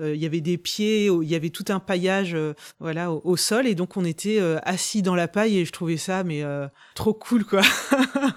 il 0.00 0.16
y 0.16 0.26
avait 0.26 0.40
des 0.40 0.58
pieds, 0.58 1.06
il 1.06 1.28
y 1.28 1.34
avait 1.34 1.50
tout 1.50 1.64
un 1.68 1.80
paillage 1.80 2.36
voilà 2.80 3.12
au, 3.12 3.20
au, 3.24 3.36
sol 3.36 3.66
et 3.66 3.74
donc 3.74 3.96
on 3.96 4.04
était 4.04 4.40
assis 4.62 5.02
dans 5.02 5.14
la 5.14 5.28
paille 5.28 5.58
et 5.58 5.64
je 5.64 5.72
trouvais 5.72 5.96
ça 5.96 6.24
mais 6.24 6.42
trop 6.94 7.14
cool 7.14 7.44
quoi. 7.44 7.62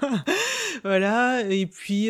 voilà 0.84 1.41
et 1.50 1.65
puis 1.65 2.10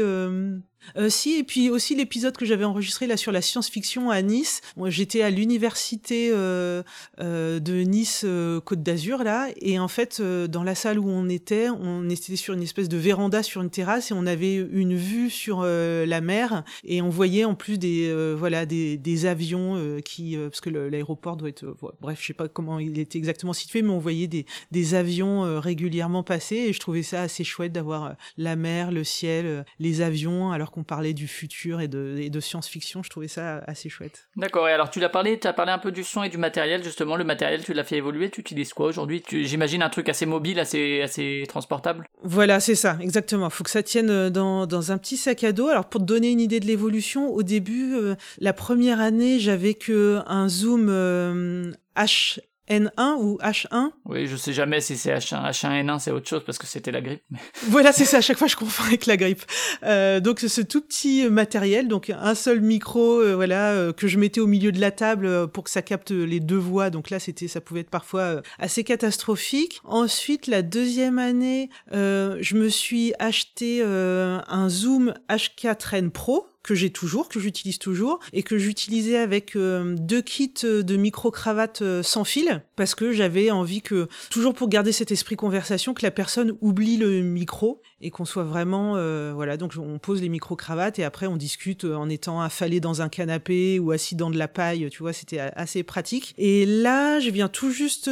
euh, 0.95 1.09
si, 1.09 1.37
et 1.37 1.43
puis 1.43 1.69
aussi 1.69 1.95
l'épisode 1.95 2.37
que 2.37 2.45
j'avais 2.45 2.63
enregistré 2.63 3.07
là 3.07 3.17
sur 3.17 3.31
la 3.31 3.41
science-fiction 3.41 4.09
à 4.09 4.21
Nice. 4.21 4.61
Moi, 4.75 4.89
j'étais 4.89 5.21
à 5.21 5.29
l'université 5.29 6.29
euh, 6.31 6.83
euh, 7.19 7.59
de 7.59 7.81
Nice 7.81 8.25
Côte 8.65 8.83
d'Azur 8.83 9.23
là, 9.23 9.49
et 9.57 9.79
en 9.79 9.87
fait, 9.87 10.21
dans 10.21 10.63
la 10.63 10.75
salle 10.75 10.99
où 10.99 11.09
on 11.09 11.29
était, 11.29 11.69
on 11.69 12.09
était 12.09 12.35
sur 12.35 12.53
une 12.53 12.63
espèce 12.63 12.89
de 12.89 12.97
véranda 12.97 13.43
sur 13.43 13.61
une 13.61 13.69
terrasse 13.69 14.11
et 14.11 14.13
on 14.13 14.25
avait 14.25 14.55
une 14.55 14.95
vue 14.95 15.29
sur 15.29 15.61
la 15.63 16.21
mer. 16.21 16.63
Et 16.83 17.01
on 17.01 17.09
voyait 17.09 17.45
en 17.45 17.55
plus 17.55 17.77
des 17.77 18.13
voilà 18.35 18.65
des, 18.65 18.97
des 18.97 19.25
avions 19.25 19.99
qui 20.03 20.37
parce 20.37 20.61
que 20.61 20.69
l'aéroport 20.69 21.37
doit 21.37 21.49
être 21.49 21.75
bref, 22.01 22.19
je 22.21 22.27
sais 22.27 22.33
pas 22.33 22.47
comment 22.47 22.79
il 22.79 22.99
était 22.99 23.17
exactement 23.17 23.53
situé, 23.53 23.81
mais 23.81 23.91
on 23.91 23.99
voyait 23.99 24.27
des 24.27 24.45
des 24.71 24.95
avions 24.95 25.59
régulièrement 25.59 26.23
passer. 26.23 26.55
Et 26.55 26.73
je 26.73 26.79
trouvais 26.79 27.03
ça 27.03 27.21
assez 27.21 27.43
chouette 27.43 27.73
d'avoir 27.73 28.15
la 28.37 28.55
mer, 28.55 28.91
le 28.91 29.03
ciel, 29.03 29.65
les 29.79 30.01
avions 30.01 30.51
alors 30.51 30.71
on 30.77 30.83
parlait 30.83 31.13
du 31.13 31.27
futur 31.27 31.81
et 31.81 31.87
de, 31.87 32.27
de 32.29 32.39
science-fiction. 32.39 33.01
Je 33.03 33.09
trouvais 33.09 33.27
ça 33.27 33.57
assez 33.65 33.89
chouette. 33.89 34.29
D'accord. 34.35 34.69
Et 34.69 34.71
alors, 34.71 34.91
tu 34.91 34.99
l'as 34.99 35.09
parlé, 35.09 35.39
tu 35.39 35.47
as 35.47 35.53
parlé 35.53 35.71
un 35.71 35.79
peu 35.79 35.91
du 35.91 36.03
son 36.03 36.23
et 36.23 36.29
du 36.29 36.37
matériel, 36.37 36.83
justement. 36.83 37.15
Le 37.15 37.23
matériel, 37.23 37.63
tu 37.63 37.73
l'as 37.73 37.83
fait 37.83 37.97
évoluer. 37.97 38.29
Tu 38.29 38.41
utilises 38.41 38.73
quoi 38.73 38.87
aujourd'hui? 38.87 39.23
J'imagine 39.29 39.81
un 39.81 39.89
truc 39.89 40.07
assez 40.07 40.27
mobile, 40.27 40.59
assez, 40.59 41.01
assez 41.01 41.43
transportable. 41.49 42.05
Voilà, 42.23 42.59
c'est 42.59 42.75
ça, 42.75 42.97
exactement. 43.01 43.49
Faut 43.49 43.63
que 43.63 43.71
ça 43.71 43.83
tienne 43.83 44.09
euh, 44.09 44.29
dans, 44.29 44.67
dans, 44.67 44.91
un 44.91 44.97
petit 44.97 45.17
sac 45.17 45.43
à 45.43 45.51
dos. 45.51 45.67
Alors, 45.67 45.85
pour 45.85 45.99
te 46.01 46.05
donner 46.05 46.31
une 46.31 46.39
idée 46.39 46.59
de 46.59 46.67
l'évolution, 46.67 47.33
au 47.33 47.41
début, 47.41 47.95
euh, 47.95 48.15
la 48.39 48.53
première 48.53 49.01
année, 49.01 49.39
j'avais 49.39 49.73
que 49.73 50.19
un 50.27 50.47
zoom 50.47 50.87
euh, 50.89 51.71
H 51.95 52.39
N1 52.69 53.17
ou 53.19 53.37
H1 53.41 53.91
Oui, 54.05 54.27
je 54.27 54.35
sais 54.35 54.53
jamais 54.53 54.81
si 54.81 54.97
c'est 54.97 55.13
H1. 55.13 55.49
H1, 55.49 55.85
N1, 55.85 55.99
c'est 55.99 56.11
autre 56.11 56.27
chose 56.27 56.43
parce 56.45 56.57
que 56.57 56.67
c'était 56.67 56.91
la 56.91 57.01
grippe. 57.01 57.23
Voilà, 57.69 57.91
c'est 57.91 58.05
ça. 58.05 58.17
À 58.17 58.21
chaque 58.21 58.37
fois, 58.37 58.47
je 58.47 58.55
confonds 58.55 58.83
avec 58.83 59.05
la 59.05 59.17
grippe. 59.17 59.43
Euh, 59.83 60.19
donc, 60.19 60.39
ce 60.39 60.61
tout 60.61 60.81
petit 60.81 61.27
matériel, 61.29 61.87
donc 61.87 62.09
un 62.09 62.35
seul 62.35 62.61
micro, 62.61 63.21
euh, 63.21 63.35
voilà, 63.35 63.71
euh, 63.71 63.93
que 63.93 64.07
je 64.07 64.17
mettais 64.17 64.39
au 64.39 64.47
milieu 64.47 64.71
de 64.71 64.79
la 64.79 64.91
table 64.91 65.47
pour 65.49 65.63
que 65.63 65.69
ça 65.69 65.81
capte 65.81 66.11
les 66.11 66.39
deux 66.39 66.57
voix. 66.57 66.89
Donc 66.89 67.09
là, 67.09 67.19
c'était, 67.19 67.47
ça 67.47 67.61
pouvait 67.61 67.81
être 67.81 67.89
parfois 67.89 68.41
assez 68.59 68.83
catastrophique. 68.83 69.79
Ensuite, 69.83 70.47
la 70.47 70.61
deuxième 70.61 71.19
année, 71.19 71.69
je 71.91 72.55
me 72.55 72.69
suis 72.69 73.13
acheté 73.19 73.81
un 73.83 74.69
Zoom 74.69 75.13
H4n 75.29 76.09
Pro 76.09 76.47
que 76.67 76.75
j'ai 76.75 76.89
toujours, 76.89 77.29
que 77.29 77.39
j'utilise 77.39 77.79
toujours, 77.79 78.19
et 78.33 78.43
que 78.43 78.57
j'utilisais 78.57 79.17
avec 79.17 79.55
euh, 79.55 79.95
deux 79.97 80.21
kits 80.21 80.53
de 80.63 80.97
micro-cravates 80.97 81.81
euh, 81.81 82.03
sans 82.03 82.25
fil, 82.25 82.61
parce 82.75 82.93
que 82.93 83.13
j'avais 83.13 83.51
envie 83.51 83.81
que, 83.81 84.09
toujours 84.29 84.53
pour 84.53 84.67
garder 84.67 84.91
cet 84.91 85.13
esprit 85.13 85.37
conversation, 85.37 85.93
que 85.93 86.03
la 86.03 86.11
personne 86.11 86.57
oublie 86.59 86.97
le 86.97 87.21
micro 87.21 87.81
et 88.01 88.11
qu'on 88.11 88.25
soit 88.25 88.43
vraiment, 88.43 88.95
euh, 88.97 89.31
voilà, 89.33 89.55
donc 89.55 89.73
on 89.77 89.97
pose 89.97 90.21
les 90.21 90.27
micro-cravates 90.27 90.99
et 90.99 91.05
après 91.05 91.25
on 91.25 91.37
discute 91.37 91.85
en 91.85 92.09
étant 92.09 92.41
affalé 92.41 92.81
dans 92.81 93.01
un 93.01 93.07
canapé 93.07 93.79
ou 93.79 93.91
assis 93.91 94.15
dans 94.15 94.29
de 94.29 94.37
la 94.37 94.49
paille, 94.49 94.89
tu 94.91 94.99
vois, 94.99 95.13
c'était 95.13 95.39
assez 95.39 95.83
pratique. 95.83 96.35
Et 96.37 96.65
là, 96.65 97.19
je 97.19 97.29
viens 97.29 97.47
tout 97.47 97.71
juste 97.71 98.11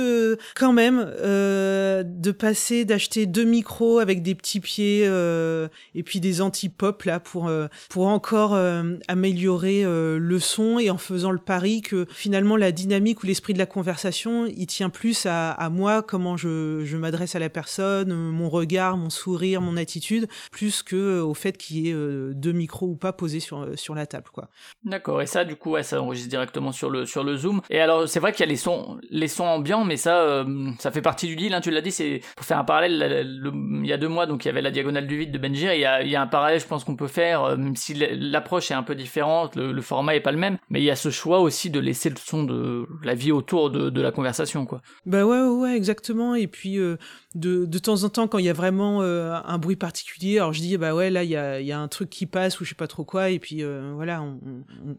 quand 0.55 0.73
même 0.73 0.99
de 1.01 2.31
passer, 2.31 2.85
d'acheter 2.85 3.25
deux 3.25 3.43
micros 3.43 3.99
avec 3.99 4.23
des 4.23 4.33
petits 4.33 4.59
pieds 4.59 5.03
et 5.03 6.03
puis 6.03 6.19
des 6.19 6.41
anti-pop 6.41 7.03
là 7.03 7.19
pour, 7.19 7.51
pour 7.89 8.07
encore 8.07 8.44
euh, 8.53 8.97
améliorer 9.07 9.83
euh, 9.83 10.17
le 10.19 10.39
son 10.39 10.79
et 10.79 10.89
en 10.89 10.97
faisant 10.97 11.31
le 11.31 11.39
pari 11.39 11.81
que 11.81 12.05
finalement 12.11 12.57
la 12.57 12.71
dynamique 12.71 13.23
ou 13.23 13.27
l'esprit 13.27 13.53
de 13.53 13.59
la 13.59 13.65
conversation, 13.65 14.45
il 14.45 14.67
tient 14.67 14.89
plus 14.89 15.25
à, 15.25 15.69
moi, 15.71 16.01
comment 16.01 16.37
je, 16.37 16.95
m'adresse 16.95 17.35
à 17.35 17.39
la 17.39 17.49
personne, 17.49 18.13
mon 18.13 18.49
regard, 18.49 18.97
mon 18.97 19.09
sourire, 19.09 19.61
mon 19.61 19.77
attitude, 19.77 20.27
plus 20.51 20.83
que 20.83 20.95
euh, 20.95 21.23
au 21.23 21.33
fait 21.33 21.57
qu'il 21.57 21.77
y 21.77 21.89
ait 21.89 21.95
deux 22.33 22.51
micros 22.51 22.87
ou 22.87 22.95
pas 22.95 23.13
posés 23.13 23.39
sur, 23.39 23.67
sur 23.75 23.95
la 23.95 24.05
table. 24.05 24.29
quoi. 24.31 24.49
D'accord, 24.83 25.21
et 25.21 25.25
ça 25.25 25.43
du 25.45 25.55
coup, 25.55 25.75
ça 25.81 26.01
enregistre 26.01 26.29
directement 26.29 26.71
sur 26.71 26.89
le, 26.89 27.05
sur 27.05 27.23
le 27.23 27.35
Zoom. 27.35 27.61
Et 27.69 27.79
alors 27.79 28.07
c'est 28.07 28.19
vrai 28.19 28.31
qu'il 28.31 28.41
y 28.41 28.47
a 28.47 28.49
les 28.49 28.55
sons, 28.55 28.97
les 29.09 29.27
sons 29.27 29.45
ambiants, 29.45 29.83
mais 29.83 29.97
ça, 29.97 30.45
ça 30.79 30.91
fait 30.91 31.01
partie 31.01 31.27
du 31.27 31.35
deal, 31.35 31.53
hein, 31.53 31.61
tu 31.61 31.71
l'as 31.71 31.81
dit, 31.81 31.91
c'est 31.91 32.21
pour 32.35 32.45
faire 32.45 32.59
un 32.59 32.63
parallèle, 32.63 33.25
il 33.53 33.87
y 33.87 33.93
a 33.93 33.97
deux 33.97 34.07
mois, 34.07 34.25
donc 34.25 34.45
il 34.45 34.47
y 34.47 34.51
avait 34.51 34.61
la 34.61 34.71
diagonale 34.71 35.07
du 35.07 35.17
vide 35.17 35.31
de 35.31 35.37
Benjir, 35.37 35.73
il 35.73 35.81
y 35.81 35.85
a, 35.85 36.01
il 36.01 36.09
y 36.09 36.15
a 36.15 36.21
un 36.21 36.27
parallèle, 36.27 36.59
je 36.59 36.67
pense 36.67 36.83
qu'on 36.83 36.95
peut 36.95 37.07
faire, 37.07 37.57
si 37.75 37.93
l'approche 38.31 38.71
est 38.71 38.73
un 38.75 38.83
peu 38.83 38.95
différente, 38.95 39.55
le, 39.55 39.81
format 39.81 40.15
est 40.15 40.21
pas 40.21 40.31
le 40.31 40.37
même, 40.37 40.57
mais 40.69 40.81
il 40.81 40.83
y 40.83 40.91
a 40.91 40.95
ce 40.95 41.09
choix 41.09 41.39
aussi 41.39 41.69
de 41.69 41.79
laisser 41.79 42.09
le 42.09 42.15
son 42.17 42.43
de 42.43 42.87
la 43.03 43.15
vie 43.15 43.31
autour 43.31 43.69
de, 43.69 44.01
la 44.01 44.11
conversation, 44.11 44.65
quoi. 44.65 44.81
Bah 45.05 45.25
ouais, 45.25 45.41
ouais, 45.41 45.75
exactement. 45.75 46.35
Et 46.35 46.47
puis 46.47 46.77
euh, 46.77 46.97
de, 47.33 47.65
de 47.65 47.79
temps 47.79 48.03
en 48.03 48.09
temps, 48.09 48.27
quand 48.27 48.37
il 48.37 48.45
y 48.45 48.49
a 48.49 48.53
vraiment 48.53 49.01
euh, 49.01 49.33
un 49.43 49.57
bruit 49.57 49.75
particulier, 49.75 50.37
alors 50.37 50.53
je 50.53 50.61
dis 50.61 50.77
bah 50.77 50.93
ouais, 50.93 51.09
là 51.09 51.23
il 51.23 51.29
y 51.29 51.35
a, 51.35 51.61
y 51.61 51.71
a, 51.71 51.79
un 51.79 51.87
truc 51.87 52.09
qui 52.09 52.25
passe 52.25 52.59
ou 52.59 52.65
je 52.65 52.69
sais 52.69 52.75
pas 52.75 52.87
trop 52.87 53.03
quoi, 53.03 53.29
et 53.29 53.39
puis 53.39 53.63
euh, 53.63 53.91
voilà, 53.95 54.21
on, 54.21 54.39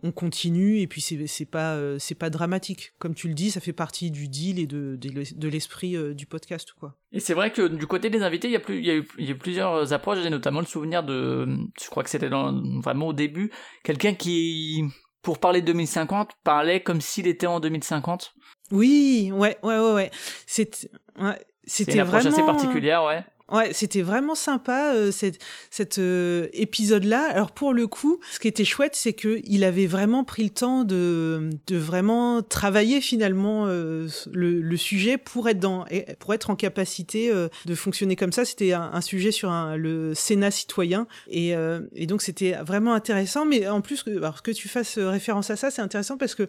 on, 0.03 0.13
continue, 0.13 0.81
et 0.81 0.87
puis 0.87 1.01
c'est 1.01 1.27
c'est 1.27 1.45
pas 1.45 1.79
c'est 1.99 2.15
pas 2.15 2.31
dramatique, 2.31 2.95
comme 2.99 3.15
tu 3.15 3.29
le 3.29 3.35
dis, 3.35 3.51
ça 3.51 3.61
fait 3.61 3.73
partie 3.73 4.11
du 4.11 4.29
deal 4.29 4.59
et 4.59 4.67
de 4.67 4.97
de, 4.97 5.49
l'esprit 5.49 5.97
du 6.15 6.27
podcast, 6.27 6.73
quoi. 6.79 6.97
Et 7.13 7.21
c'est 7.21 7.35
vrai 7.35 7.53
que 7.53 7.67
du 7.67 7.87
côté 7.87 8.11
des 8.11 8.23
invités, 8.23 8.49
il 8.49 8.53
y 8.53 8.57
a 8.57 8.61
plus 8.61 8.79
il 8.79 8.87
y 8.87 8.91
a 8.91 8.95
eu, 8.95 9.07
y 9.19 9.29
a 9.29 9.31
eu 9.31 9.39
plusieurs 9.39 9.93
approches, 9.93 10.19
j'ai 10.23 10.31
notamment 10.31 10.61
le 10.61 10.67
souvenir 10.67 11.03
de, 11.03 11.47
je 11.81 11.89
crois 11.89 12.03
que 12.03 12.11
c'était 12.11 12.29
vraiment 12.29 13.09
au 13.09 13.13
début, 13.17 13.51
quelqu'un 13.83 14.15
qui, 14.15 14.85
pour 15.23 15.39
parler 15.39 15.61
de 15.61 15.67
2050, 15.67 16.31
parlait 16.45 16.81
comme 16.81 17.01
s'il 17.01 17.27
était 17.27 17.49
en 17.49 17.59
2050. 17.59 18.35
Oui, 18.71 19.33
ouais, 19.33 19.59
ouais, 19.65 19.79
ouais, 19.79 19.93
ouais. 19.93 20.11
C'était, 20.47 20.89
ouais, 21.19 21.45
c'était 21.65 22.03
vraiment 22.03 22.29
assez 22.29 22.43
particulière, 22.45 23.05
ouais. 23.05 23.25
Ouais, 23.53 23.73
c'était 23.73 24.03
vraiment 24.03 24.35
sympa 24.35 24.93
euh, 24.95 25.13
cet, 25.13 25.39
cet 25.71 25.99
euh, 25.99 26.49
épisode-là. 26.53 27.29
Alors 27.31 27.53
pour 27.53 27.73
le 27.73 27.87
coup, 27.87 28.19
ce 28.33 28.41
qui 28.41 28.49
était 28.49 28.65
chouette, 28.65 28.97
c'est 28.97 29.13
que 29.13 29.41
il 29.45 29.63
avait 29.63 29.87
vraiment 29.87 30.25
pris 30.25 30.43
le 30.43 30.51
temps 30.51 30.83
de, 30.83 31.51
de 31.69 31.77
vraiment 31.77 32.43
travailler 32.43 33.01
finalement 33.01 33.67
euh, 33.69 34.09
le, 34.33 34.61
le, 34.61 34.77
sujet 34.77 35.17
pour 35.17 35.49
être 35.49 35.61
dans 35.61 35.87
pour 36.19 36.35
être 36.35 36.51
en 36.51 36.57
capacité 36.57 37.31
euh, 37.31 37.49
de 37.67 37.75
fonctionner 37.77 38.17
comme 38.17 38.33
ça. 38.33 38.45
C'était 38.45 38.73
un, 38.73 39.01
sujet 39.01 39.31
sur 39.31 39.53
un, 39.53 39.77
le 39.77 40.13
Sénat 40.15 40.51
citoyen 40.51 41.07
et, 41.29 41.55
et 41.95 42.07
donc 42.07 42.23
c'était 42.23 42.53
vraiment 42.55 42.95
intéressant. 42.95 43.47
Mais 43.47 43.69
en 43.69 43.81
plus, 43.81 44.03
alors 44.09 44.43
que 44.43 44.51
tu 44.51 44.69
fasses 44.69 44.99
référence 44.99 45.51
à 45.51 45.57
ça, 45.57 45.71
c'est 45.71 45.83
intéressant 45.83 46.17
parce 46.17 46.35
que 46.35 46.49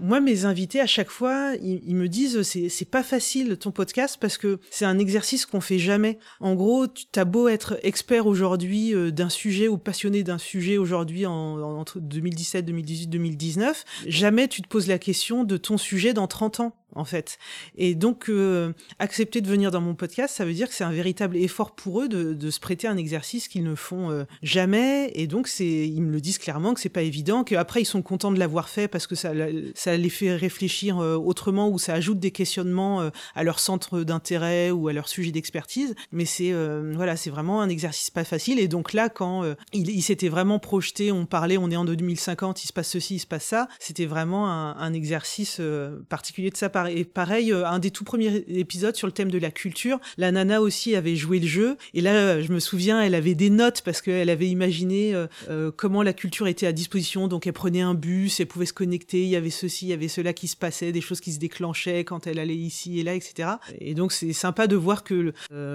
moi, 0.00 0.20
mes 0.20 0.46
invités 0.46 0.80
à 0.80 0.86
chaque 0.86 1.10
fois, 1.10 1.52
ils, 1.60 1.82
ils 1.86 1.96
me 1.96 2.08
disent 2.08 2.40
c'est 2.42 2.70
c'est 2.70 2.88
pas 2.88 3.02
facile 3.02 3.58
ton 3.58 3.70
podcast 3.70 4.16
parce 4.18 4.38
que 4.38 4.58
c'est 4.70 4.86
un 4.86 4.98
exercice 4.98 5.44
qu'on 5.44 5.60
fait 5.60 5.78
jamais. 5.78 6.18
En 6.40 6.54
gros, 6.54 6.86
tu 6.86 7.06
as 7.18 7.24
beau 7.24 7.48
être 7.48 7.78
expert 7.82 8.26
aujourd'hui 8.26 8.94
euh, 8.94 9.10
d'un 9.10 9.28
sujet 9.28 9.68
ou 9.68 9.78
passionné 9.78 10.22
d'un 10.22 10.38
sujet 10.38 10.78
aujourd'hui 10.78 11.26
en, 11.26 11.60
entre 11.60 12.00
2017, 12.00 12.64
2018, 12.64 13.06
2019, 13.08 13.84
jamais 14.06 14.48
tu 14.48 14.62
te 14.62 14.68
poses 14.68 14.88
la 14.88 14.98
question 14.98 15.44
de 15.44 15.56
ton 15.56 15.78
sujet 15.78 16.12
dans 16.14 16.26
30 16.26 16.60
ans 16.60 16.76
en 16.94 17.04
fait. 17.04 17.38
Et 17.76 17.94
donc, 17.94 18.28
euh, 18.28 18.72
accepter 18.98 19.40
de 19.40 19.48
venir 19.48 19.70
dans 19.70 19.80
mon 19.80 19.94
podcast, 19.94 20.34
ça 20.34 20.44
veut 20.44 20.52
dire 20.52 20.68
que 20.68 20.74
c'est 20.74 20.84
un 20.84 20.92
véritable 20.92 21.36
effort 21.36 21.72
pour 21.72 22.02
eux 22.02 22.08
de, 22.08 22.50
se 22.50 22.60
prêter 22.60 22.86
un 22.86 22.96
exercice 22.96 23.48
qu'ils 23.48 23.64
ne 23.64 23.74
font 23.74 24.10
euh, 24.10 24.24
jamais. 24.42 25.10
Et 25.14 25.26
donc, 25.26 25.48
ils 25.58 26.02
me 26.02 26.12
le 26.12 26.20
disent 26.20 26.38
clairement 26.38 26.74
que 26.74 26.80
c'est 26.80 26.88
pas 26.88 27.02
évident, 27.02 27.44
qu'après, 27.44 27.82
ils 27.82 27.86
sont 27.86 28.02
contents 28.02 28.30
de 28.30 28.38
l'avoir 28.38 28.68
fait 28.68 28.88
parce 28.88 29.06
que 29.06 29.14
ça, 29.14 29.32
les 29.32 30.08
fait 30.10 30.34
réfléchir 30.34 30.98
euh, 30.98 31.16
autrement 31.16 31.68
ou 31.68 31.78
ça 31.78 31.94
ajoute 31.94 32.18
des 32.18 32.30
questionnements 32.30 33.10
à 33.34 33.44
leur 33.44 33.58
centre 33.58 34.02
d'intérêt 34.02 34.70
ou 34.70 34.88
à 34.88 34.92
leur 34.92 35.08
sujet 35.08 35.30
d'expertise. 35.30 35.94
Mais 36.10 36.24
c'est, 36.24 36.52
voilà, 36.94 37.16
c'est 37.16 37.30
vraiment 37.30 37.60
un 37.60 37.68
exercice 37.68 38.10
pas 38.10 38.24
facile. 38.24 38.58
Et 38.58 38.68
donc 38.68 38.92
là, 38.92 39.08
quand 39.08 39.44
ils 39.72 39.90
il 39.90 40.02
s'étaient 40.02 40.28
vraiment 40.28 40.58
projetés, 40.58 41.12
on 41.12 41.26
parlait, 41.26 41.56
on 41.56 41.70
est 41.70 41.76
en 41.76 41.84
2050, 41.84 42.64
il 42.64 42.66
se 42.66 42.72
passe 42.72 42.88
ceci, 42.88 43.16
il 43.16 43.18
se 43.18 43.26
passe 43.26 43.44
ça, 43.44 43.68
c'était 43.78 44.06
vraiment 44.06 44.48
un, 44.50 44.76
un 44.76 44.92
exercice 44.92 45.60
particulier 46.08 46.50
de 46.50 46.56
sa 46.56 46.68
part. 46.68 46.81
Et 46.90 47.04
pareil, 47.04 47.52
euh, 47.52 47.66
un 47.66 47.78
des 47.78 47.90
tout 47.90 48.04
premiers 48.04 48.44
épisodes 48.48 48.96
sur 48.96 49.06
le 49.06 49.12
thème 49.12 49.30
de 49.30 49.38
la 49.38 49.50
culture, 49.50 50.00
la 50.16 50.32
nana 50.32 50.60
aussi 50.60 50.94
avait 50.96 51.16
joué 51.16 51.40
le 51.40 51.46
jeu. 51.46 51.76
Et 51.94 52.00
là, 52.00 52.40
je 52.40 52.52
me 52.52 52.60
souviens, 52.60 53.02
elle 53.02 53.14
avait 53.14 53.34
des 53.34 53.50
notes 53.50 53.82
parce 53.82 54.00
qu'elle 54.00 54.30
avait 54.30 54.48
imaginé 54.48 55.14
euh, 55.14 55.26
euh, 55.48 55.70
comment 55.74 56.02
la 56.02 56.12
culture 56.12 56.46
était 56.46 56.66
à 56.66 56.72
disposition. 56.72 57.28
Donc 57.28 57.46
elle 57.46 57.52
prenait 57.52 57.80
un 57.80 57.94
bus, 57.94 58.40
elle 58.40 58.46
pouvait 58.46 58.66
se 58.66 58.72
connecter, 58.72 59.22
il 59.22 59.28
y 59.28 59.36
avait 59.36 59.50
ceci, 59.50 59.86
il 59.86 59.88
y 59.90 59.92
avait 59.92 60.08
cela 60.08 60.32
qui 60.32 60.48
se 60.48 60.56
passait, 60.56 60.92
des 60.92 61.00
choses 61.00 61.20
qui 61.20 61.32
se 61.32 61.38
déclenchaient 61.38 62.04
quand 62.04 62.26
elle 62.26 62.38
allait 62.38 62.56
ici 62.56 63.00
et 63.00 63.02
là, 63.02 63.14
etc. 63.14 63.50
Et 63.78 63.94
donc 63.94 64.12
c'est 64.12 64.32
sympa 64.32 64.66
de 64.66 64.76
voir 64.76 65.04
que, 65.04 65.32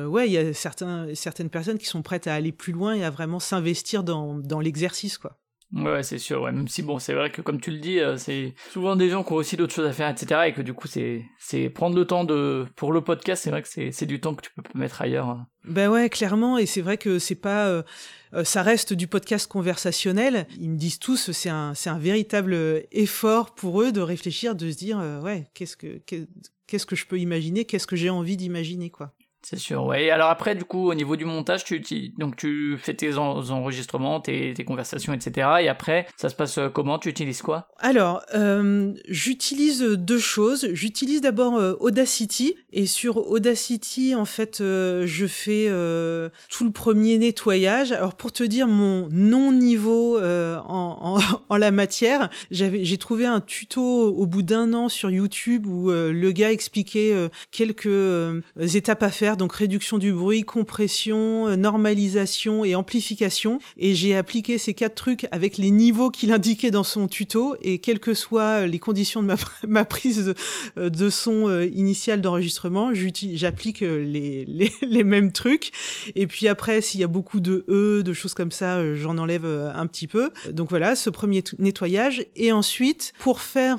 ouais, 0.08 0.28
il 0.28 0.34
y 0.34 0.38
a 0.38 0.54
certaines 0.54 1.50
personnes 1.50 1.78
qui 1.78 1.86
sont 1.86 2.01
prêtes 2.01 2.28
à 2.28 2.34
aller 2.34 2.51
plus 2.51 2.74
loin 2.74 2.93
et 2.93 3.03
à 3.03 3.10
vraiment 3.10 3.39
s'investir 3.39 4.03
dans, 4.03 4.36
dans 4.36 4.60
l'exercice, 4.60 5.18
quoi. 5.18 5.38
Ouais, 5.74 6.01
c'est 6.01 6.18
sûr, 6.18 6.43
ouais. 6.43 6.51
Même 6.51 6.68
si, 6.70 6.82
bon, 6.82 6.97
c'est 6.97 7.13
vrai 7.13 7.30
que 7.30 7.41
comme 7.41 7.59
tu 7.59 7.72
le 7.72 7.80
dis, 7.80 7.99
euh, 7.99 8.18
c'est 8.18 8.53
souvent 8.72 8.95
des 8.95 9.09
gens 9.09 9.24
qui 9.24 9.34
ont 9.34 9.36
aussi 9.36 9.57
d'autres 9.57 9.74
choses 9.74 9.88
à 9.88 9.91
faire, 9.91 10.09
etc. 10.09 10.41
Et 10.47 10.53
que 10.53 10.61
du 10.61 10.74
coup, 10.74 10.88
c'est, 10.88 11.26
c'est 11.39 11.70
prendre 11.70 11.95
le 11.95 12.05
temps 12.05 12.24
de, 12.24 12.65
pour 12.78 12.93
le 12.93 13.01
podcast, 13.01 13.43
c'est 13.43 13.49
vrai 13.49 13.61
que 13.61 13.68
c'est, 13.68 14.05
du 14.05 14.22
temps 14.22 14.34
que 14.34 14.41
tu 14.41 14.51
peux 14.51 14.63
mettre 14.80 15.01
ailleurs. 15.01 15.28
Hein. 15.28 15.47
Ben 15.65 15.89
ouais, 15.89 16.09
clairement. 16.09 16.57
Et 16.57 16.65
c'est 16.65 16.82
vrai 16.82 16.97
que 16.97 17.20
c'est 17.20 17.36
pas, 17.36 17.68
euh, 17.68 17.84
euh, 18.34 18.45
ça 18.45 18.61
reste 18.61 18.93
du 18.93 19.07
podcast 19.07 19.47
conversationnel. 19.47 20.47
Ils 20.57 20.70
me 20.70 20.78
disent 20.78 20.99
tous, 20.99 21.32
c'est 21.32 21.49
un, 21.49 21.74
c'est 21.74 21.89
un 21.89 21.99
véritable 21.99 22.86
effort 22.93 23.53
pour 23.53 23.82
eux 23.82 23.91
de 23.91 24.01
réfléchir, 24.01 24.55
de 24.55 24.72
se 24.72 24.78
dire, 24.78 25.03
ouais, 25.22 25.49
qu'est-ce 25.53 25.76
que, 25.76 25.99
qu'est-ce 26.68 26.86
que 26.86 26.95
je 26.95 27.05
peux 27.05 27.20
imaginer, 27.20 27.65
qu'est-ce 27.65 27.88
que 27.88 27.97
j'ai 27.97 28.09
envie 28.09 28.38
d'imaginer, 28.38 28.89
quoi. 28.89 29.13
C'est 29.44 29.58
sûr, 29.58 29.86
ouais. 29.86 30.10
Alors 30.10 30.30
après, 30.30 30.56
du 30.56 30.66
coup, 30.66 30.90
au 30.90 30.94
niveau 30.94 31.16
du 31.16 31.26
montage, 31.26 31.64
tu, 31.64 31.82
donc 32.18 32.36
tu 32.36 32.78
fais 32.80 32.94
tes 32.94 33.18
enregistrements, 33.18 34.20
tes, 34.20 34.54
conversations, 34.66 35.14
etc. 35.14 35.48
Et 35.62 35.70
après, 35.70 36.08
ça 36.18 36.30
se 36.30 36.36
passe 36.36 36.58
euh, 36.58 36.70
comment? 36.70 37.00
Tu 37.00 37.10
utilises 37.10 37.42
quoi? 37.42 37.70
Alors, 37.80 38.24
euh, 38.34 38.94
j'utilise 39.08 39.82
deux 39.82 40.20
choses. 40.20 40.68
J'utilise 40.74 41.22
d'abord 41.22 41.56
euh, 41.56 41.76
Audacity. 41.80 42.56
Et 42.74 42.88
sur 42.88 43.30
Audacity, 43.30 44.16
en 44.16 44.26
fait, 44.26 44.60
euh, 44.60 45.06
je 45.06 45.28
fais 45.28 45.68
euh, 45.70 46.30
tout 46.50 46.66
le 46.66 46.72
premier 46.72 47.18
nettoyage. 47.18 47.92
Alors, 47.92 48.16
pour 48.16 48.32
te 48.32 48.44
dire 48.44 48.68
mon 48.68 49.08
non-niveau 49.12 50.20
en, 50.20 50.64
en, 50.68 51.20
en, 51.50 51.58
la 51.58 51.72
matière, 51.72 52.30
j'ai 52.52 52.98
trouvé 52.98 53.26
un 53.26 53.40
tuto 53.40 53.82
au 53.82 54.26
bout 54.26 54.42
d'un 54.42 54.74
an 54.74 54.90
sur 54.90 55.10
YouTube 55.10 55.68
où 55.68 55.90
le 55.90 56.32
gars 56.32 56.52
expliquait 56.52 57.14
quelques 57.52 57.88
étapes 58.58 59.04
à 59.04 59.10
faire 59.10 59.26
donc 59.36 59.53
réduction 59.53 59.97
du 59.97 60.13
bruit, 60.13 60.43
compression, 60.43 61.47
euh, 61.47 61.55
normalisation 61.55 62.63
et 62.63 62.75
amplification. 62.75 63.59
Et 63.78 63.95
j'ai 63.95 64.15
appliqué 64.15 64.57
ces 64.57 64.73
quatre 64.73 64.95
trucs 64.95 65.28
avec 65.32 65.57
les 65.57 65.71
niveaux 65.71 66.09
qu'il 66.09 66.32
indiquait 66.32 66.71
dans 66.71 66.84
son 66.84 67.07
tuto. 67.07 67.55
Et 67.61 67.80
quelles 67.80 67.99
que 67.99 68.13
soient 68.13 68.67
les 68.67 68.80
conditions 68.80 69.23
de 69.23 69.36
ma, 69.67 69.86
prise 69.86 70.25
de, 70.25 70.36
euh, 70.78 70.89
de 70.89 71.09
son 71.09 71.49
euh, 71.49 71.65
initial 71.65 72.21
d'enregistrement, 72.21 72.91
j'applique 72.93 73.82
les, 73.82 74.45
les, 74.45 74.71
les, 74.82 75.03
mêmes 75.03 75.32
trucs. 75.32 75.71
Et 76.15 76.28
puis 76.28 76.47
après, 76.47 76.82
s'il 76.82 77.01
y 77.01 77.03
a 77.03 77.07
beaucoup 77.07 77.39
de 77.39 77.65
E, 77.69 78.03
de 78.03 78.13
choses 78.13 78.34
comme 78.34 78.51
ça, 78.51 78.95
j'en 78.95 79.17
enlève 79.17 79.45
un 79.45 79.88
petit 79.88 80.07
peu. 80.07 80.32
Donc 80.51 80.69
voilà, 80.69 80.95
ce 80.95 81.09
premier 81.09 81.43
nettoyage. 81.59 82.25
Et 82.36 82.51
ensuite, 82.51 83.13
pour 83.19 83.41
faire, 83.41 83.78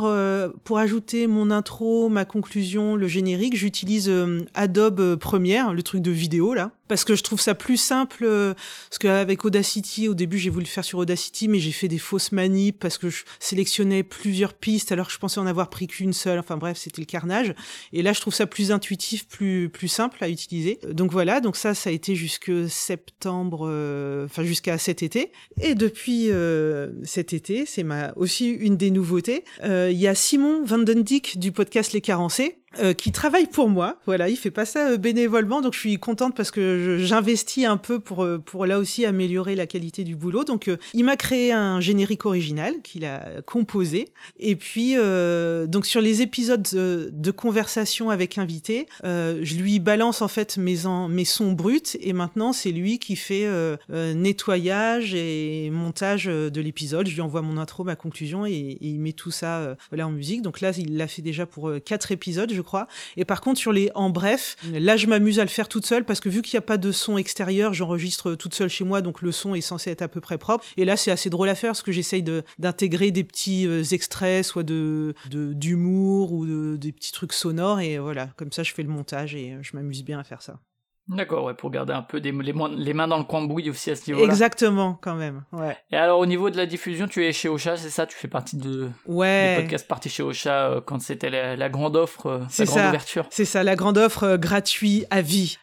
pour 0.64 0.78
ajouter 0.78 1.26
mon 1.26 1.50
intro, 1.50 2.08
ma 2.08 2.24
conclusion, 2.24 2.96
le 2.96 3.08
générique, 3.08 3.56
j'utilise 3.56 4.10
Adobe 4.54 5.16
Premiere 5.16 5.37
le 5.38 5.82
truc 5.82 6.02
de 6.02 6.10
vidéo 6.10 6.54
là 6.54 6.72
parce 6.88 7.04
que 7.04 7.14
je 7.14 7.22
trouve 7.22 7.40
ça 7.40 7.54
plus 7.54 7.76
simple 7.76 8.24
euh, 8.24 8.54
parce 8.88 8.98
qu'avec 8.98 9.44
Audacity 9.44 10.08
au 10.08 10.14
début 10.14 10.38
j'ai 10.38 10.50
voulu 10.50 10.64
le 10.64 10.70
faire 10.70 10.84
sur 10.84 10.98
Audacity 10.98 11.48
mais 11.48 11.58
j'ai 11.58 11.72
fait 11.72 11.88
des 11.88 11.98
fausses 11.98 12.32
manips 12.32 12.78
parce 12.78 12.98
que 12.98 13.10
je 13.10 13.24
sélectionnais 13.38 14.02
plusieurs 14.02 14.54
pistes 14.54 14.90
alors 14.90 15.08
que 15.08 15.12
je 15.12 15.18
pensais 15.18 15.38
en 15.38 15.46
avoir 15.46 15.70
pris 15.70 15.86
qu'une 15.86 16.12
seule. 16.12 16.38
Enfin 16.38 16.56
bref 16.56 16.78
c'était 16.78 17.02
le 17.02 17.06
carnage. 17.06 17.54
Et 17.92 18.02
là 18.02 18.12
je 18.12 18.20
trouve 18.20 18.34
ça 18.34 18.46
plus 18.46 18.72
intuitif 18.72 19.28
plus 19.28 19.68
plus 19.68 19.88
simple 19.88 20.18
à 20.22 20.28
utiliser. 20.28 20.80
Donc 20.90 21.12
voilà 21.12 21.40
donc 21.40 21.56
ça 21.56 21.74
ça 21.74 21.90
a 21.90 21.92
été 21.92 22.14
jusque 22.14 22.50
septembre 22.68 23.68
euh, 23.68 24.24
enfin 24.24 24.42
jusqu'à 24.42 24.78
cet 24.78 25.02
été. 25.02 25.30
Et 25.60 25.74
depuis 25.74 26.30
euh, 26.30 26.90
cet 27.04 27.32
été 27.32 27.66
c'est 27.66 27.82
ma 27.82 28.12
aussi 28.16 28.48
une 28.48 28.76
des 28.76 28.90
nouveautés 28.90 29.44
il 29.62 29.98
y 29.98 30.08
a 30.08 30.14
Simon 30.14 30.64
Vandendyk 30.64 31.38
du 31.38 31.52
podcast 31.52 31.92
Les 31.92 32.00
Carencés 32.00 32.58
qui 32.96 33.12
travaille 33.12 33.46
pour 33.46 33.68
moi. 33.68 33.96
Voilà, 34.06 34.28
il 34.28 34.36
fait 34.36 34.50
pas 34.50 34.64
ça 34.64 34.96
bénévolement, 34.96 35.60
donc 35.60 35.74
je 35.74 35.78
suis 35.78 35.98
contente 35.98 36.36
parce 36.36 36.50
que 36.50 36.77
j'investis 36.98 37.64
un 37.64 37.76
peu 37.76 38.00
pour, 38.00 38.24
euh, 38.24 38.38
pour 38.38 38.66
là 38.66 38.78
aussi 38.78 39.04
améliorer 39.04 39.54
la 39.54 39.66
qualité 39.66 40.04
du 40.04 40.16
boulot. 40.16 40.44
Donc, 40.44 40.68
euh, 40.68 40.76
il 40.94 41.04
m'a 41.04 41.16
créé 41.16 41.52
un 41.52 41.80
générique 41.80 42.26
original 42.26 42.74
qu'il 42.82 43.04
a 43.04 43.42
composé. 43.46 44.08
Et 44.38 44.56
puis, 44.56 44.94
euh, 44.96 45.66
donc 45.66 45.86
sur 45.86 46.00
les 46.00 46.22
épisodes 46.22 46.66
de, 46.72 47.30
conversation 47.30 48.10
avec 48.10 48.38
invité, 48.38 48.86
je 49.04 49.54
lui 49.56 49.78
balance 49.78 50.22
en 50.22 50.28
fait 50.28 50.56
mes, 50.56 50.76
mes 51.08 51.24
sons 51.24 51.52
bruts 51.52 51.96
et 52.00 52.12
maintenant 52.12 52.52
c'est 52.52 52.72
lui 52.72 52.98
qui 52.98 53.16
fait 53.16 53.46
nettoyage 53.90 55.14
et 55.14 55.68
montage 55.70 56.24
de 56.24 56.60
l'épisode. 56.60 57.06
Je 57.06 57.14
lui 57.14 57.20
envoie 57.20 57.42
mon 57.42 57.58
intro, 57.58 57.84
ma 57.84 57.96
conclusion 57.96 58.46
et, 58.46 58.78
il 58.80 58.98
met 58.98 59.12
tout 59.12 59.30
ça 59.30 59.76
voilà 59.90 60.08
en 60.08 60.10
musique. 60.10 60.42
Donc 60.42 60.60
là, 60.60 60.72
il 60.76 60.96
l'a 60.96 61.06
fait 61.06 61.22
déjà 61.22 61.46
pour 61.46 61.70
quatre 61.84 62.10
épisodes, 62.10 62.52
je 62.52 62.62
crois. 62.62 62.88
Et 63.16 63.24
par 63.24 63.40
contre, 63.40 63.60
sur 63.60 63.72
les 63.72 63.90
en 63.94 64.10
bref, 64.10 64.56
là, 64.72 64.96
je 64.96 65.06
m'amuse 65.06 65.38
à 65.38 65.42
le 65.42 65.48
faire 65.48 65.68
toute 65.68 65.86
seule 65.86 66.04
parce 66.04 66.20
que 66.20 66.28
vu 66.28 66.42
qu'il 66.42 66.56
n'y 66.56 66.58
a 66.58 66.66
de 66.76 66.92
son 66.92 67.16
extérieur, 67.16 67.72
j'enregistre 67.72 68.34
toute 68.34 68.54
seule 68.54 68.68
chez 68.68 68.84
moi, 68.84 69.00
donc 69.00 69.22
le 69.22 69.32
son 69.32 69.54
est 69.54 69.60
censé 69.60 69.90
être 69.90 70.02
à 70.02 70.08
peu 70.08 70.20
près 70.20 70.38
propre. 70.38 70.64
Et 70.76 70.84
là, 70.84 70.96
c'est 70.96 71.10
assez 71.10 71.30
drôle 71.30 71.48
à 71.48 71.54
faire 71.54 71.70
parce 71.70 71.82
que 71.82 71.92
j'essaye 71.92 72.22
d'intégrer 72.58 73.10
des 73.10 73.24
petits 73.24 73.66
euh, 73.66 73.82
extraits, 73.82 74.44
soit 74.44 74.62
de 74.62 75.14
d'humour 75.30 76.32
ou 76.32 76.46
de, 76.46 76.76
des 76.76 76.92
petits 76.92 77.12
trucs 77.12 77.32
sonores, 77.32 77.80
et 77.80 77.98
voilà, 77.98 78.28
comme 78.36 78.52
ça, 78.52 78.62
je 78.62 78.72
fais 78.72 78.82
le 78.82 78.88
montage 78.88 79.34
et 79.34 79.52
euh, 79.52 79.58
je 79.62 79.76
m'amuse 79.76 80.04
bien 80.04 80.18
à 80.18 80.24
faire 80.24 80.42
ça. 80.42 80.60
D'accord, 81.08 81.44
ouais, 81.44 81.54
pour 81.54 81.70
garder 81.70 81.94
un 81.94 82.02
peu 82.02 82.20
des, 82.20 82.32
les, 82.32 82.52
les, 82.76 82.94
mains 82.94 83.08
dans 83.08 83.16
le 83.16 83.24
cambouis 83.24 83.70
aussi 83.70 83.90
à 83.90 83.96
ce 83.96 84.10
niveau-là. 84.10 84.30
Exactement, 84.30 84.98
quand 85.00 85.14
même, 85.14 85.42
ouais. 85.52 85.76
Et 85.90 85.96
alors, 85.96 86.18
au 86.18 86.26
niveau 86.26 86.50
de 86.50 86.56
la 86.58 86.66
diffusion, 86.66 87.08
tu 87.08 87.24
es 87.24 87.32
chez 87.32 87.48
Ocha, 87.48 87.78
c'est 87.78 87.88
ça? 87.88 88.04
Tu 88.04 88.14
fais 88.14 88.28
partie 88.28 88.56
de 88.56 88.90
ouais. 89.06 89.56
des 89.56 89.62
podcasts 89.62 89.88
partis 89.88 90.10
chez 90.10 90.22
Ocha 90.22 90.68
euh, 90.68 90.80
quand 90.82 91.00
c'était 91.00 91.30
la, 91.30 91.68
grande 91.70 91.96
offre, 91.96 92.26
euh, 92.26 92.38
la 92.58 92.64
grande 92.66 92.78
ça. 92.78 92.88
ouverture? 92.88 93.26
C'est 93.30 93.46
ça, 93.46 93.64
la 93.64 93.74
grande 93.74 93.96
offre 93.96 94.24
euh, 94.24 94.36
gratuit 94.36 95.06
à 95.10 95.22
vie. 95.22 95.56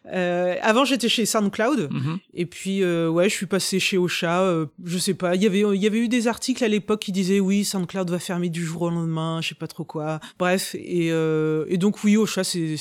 avant, 0.62 0.84
j'étais 0.84 1.10
chez 1.10 1.28
SoundCloud, 1.28 1.92
mm-hmm. 1.92 2.18
et 2.34 2.46
puis, 2.48 2.84
ouais, 2.84 3.30
je 3.30 3.36
suis 3.36 3.46
passé 3.46 3.80
chez 3.80 4.00
Ocha, 4.00 4.52
je 4.84 4.98
sais 4.98 5.14
pas, 5.14 5.36
y 5.36 5.46
il 5.46 5.82
y 5.82 5.88
avait 5.88 6.00
eu 6.00 6.08
des 6.08 6.28
articles 6.28 6.64
à 6.64 6.68
l'époque 6.68 7.02
qui 7.02 7.12
disaient, 7.12 7.40
oui, 7.40 7.64
SoundCloud 7.64 8.10
va 8.10 8.18
fermer 8.18 8.50
du 8.50 8.64
jour 8.64 8.84
au 8.84 8.90
lendemain, 8.90 9.42
je 9.42 9.50
sais 9.50 9.56
pas 9.56 9.68
trop 9.68 9.84
quoi. 9.84 10.20
Bref, 10.40 10.74
et, 10.74 11.10
et 11.10 11.78
donc, 11.78 12.04
oui, 12.04 12.18
Ocha, 12.18 12.44
c'est 12.44 12.78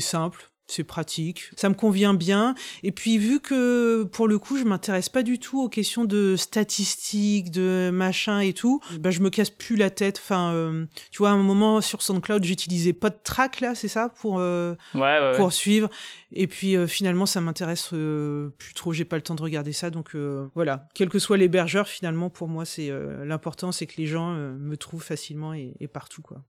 simple 0.00 0.48
c'est 0.68 0.84
pratique, 0.84 1.50
ça 1.56 1.68
me 1.68 1.74
convient 1.74 2.14
bien. 2.14 2.54
Et 2.82 2.92
puis 2.92 3.18
vu 3.18 3.40
que 3.40 4.04
pour 4.04 4.28
le 4.28 4.38
coup 4.38 4.58
je 4.58 4.64
m'intéresse 4.64 5.08
pas 5.08 5.22
du 5.22 5.38
tout 5.38 5.62
aux 5.62 5.68
questions 5.68 6.04
de 6.04 6.36
statistiques, 6.36 7.50
de 7.50 7.90
machin 7.92 8.40
et 8.40 8.52
tout, 8.52 8.80
bah 9.00 9.10
je 9.10 9.20
me 9.20 9.30
casse 9.30 9.50
plus 9.50 9.76
la 9.76 9.90
tête. 9.90 10.20
Enfin, 10.22 10.52
euh, 10.52 10.84
tu 11.10 11.18
vois, 11.18 11.30
à 11.30 11.32
un 11.32 11.42
moment 11.42 11.80
sur 11.80 12.02
SoundCloud 12.02 12.44
j'utilisais 12.44 12.92
pas 12.92 13.10
de 13.10 13.18
track 13.22 13.60
là, 13.60 13.74
c'est 13.74 13.88
ça 13.88 14.10
pour 14.10 14.38
euh, 14.38 14.74
ouais, 14.94 15.32
pour 15.36 15.52
suivre. 15.52 15.88
Et 16.32 16.46
puis 16.46 16.76
euh, 16.76 16.86
finalement 16.86 17.26
ça 17.26 17.40
m'intéresse 17.40 17.88
plus 17.88 18.74
trop, 18.74 18.92
j'ai 18.92 19.06
pas 19.06 19.16
le 19.16 19.22
temps 19.22 19.34
de 19.34 19.42
regarder 19.42 19.72
ça. 19.72 19.90
Donc 19.90 20.14
voilà, 20.54 20.86
quel 20.94 21.08
que 21.08 21.18
soit 21.18 21.38
l'hébergeur, 21.38 21.88
finalement 21.88 22.28
pour 22.28 22.48
moi 22.48 22.64
c'est 22.64 22.90
l'important, 23.24 23.72
c'est 23.72 23.86
que 23.86 23.96
les 23.96 24.06
gens 24.06 24.32
me 24.32 24.76
trouvent 24.76 25.02
facilement 25.02 25.54
et, 25.54 25.74
et 25.80 25.88
partout 25.88 26.22
quoi. 26.22 26.42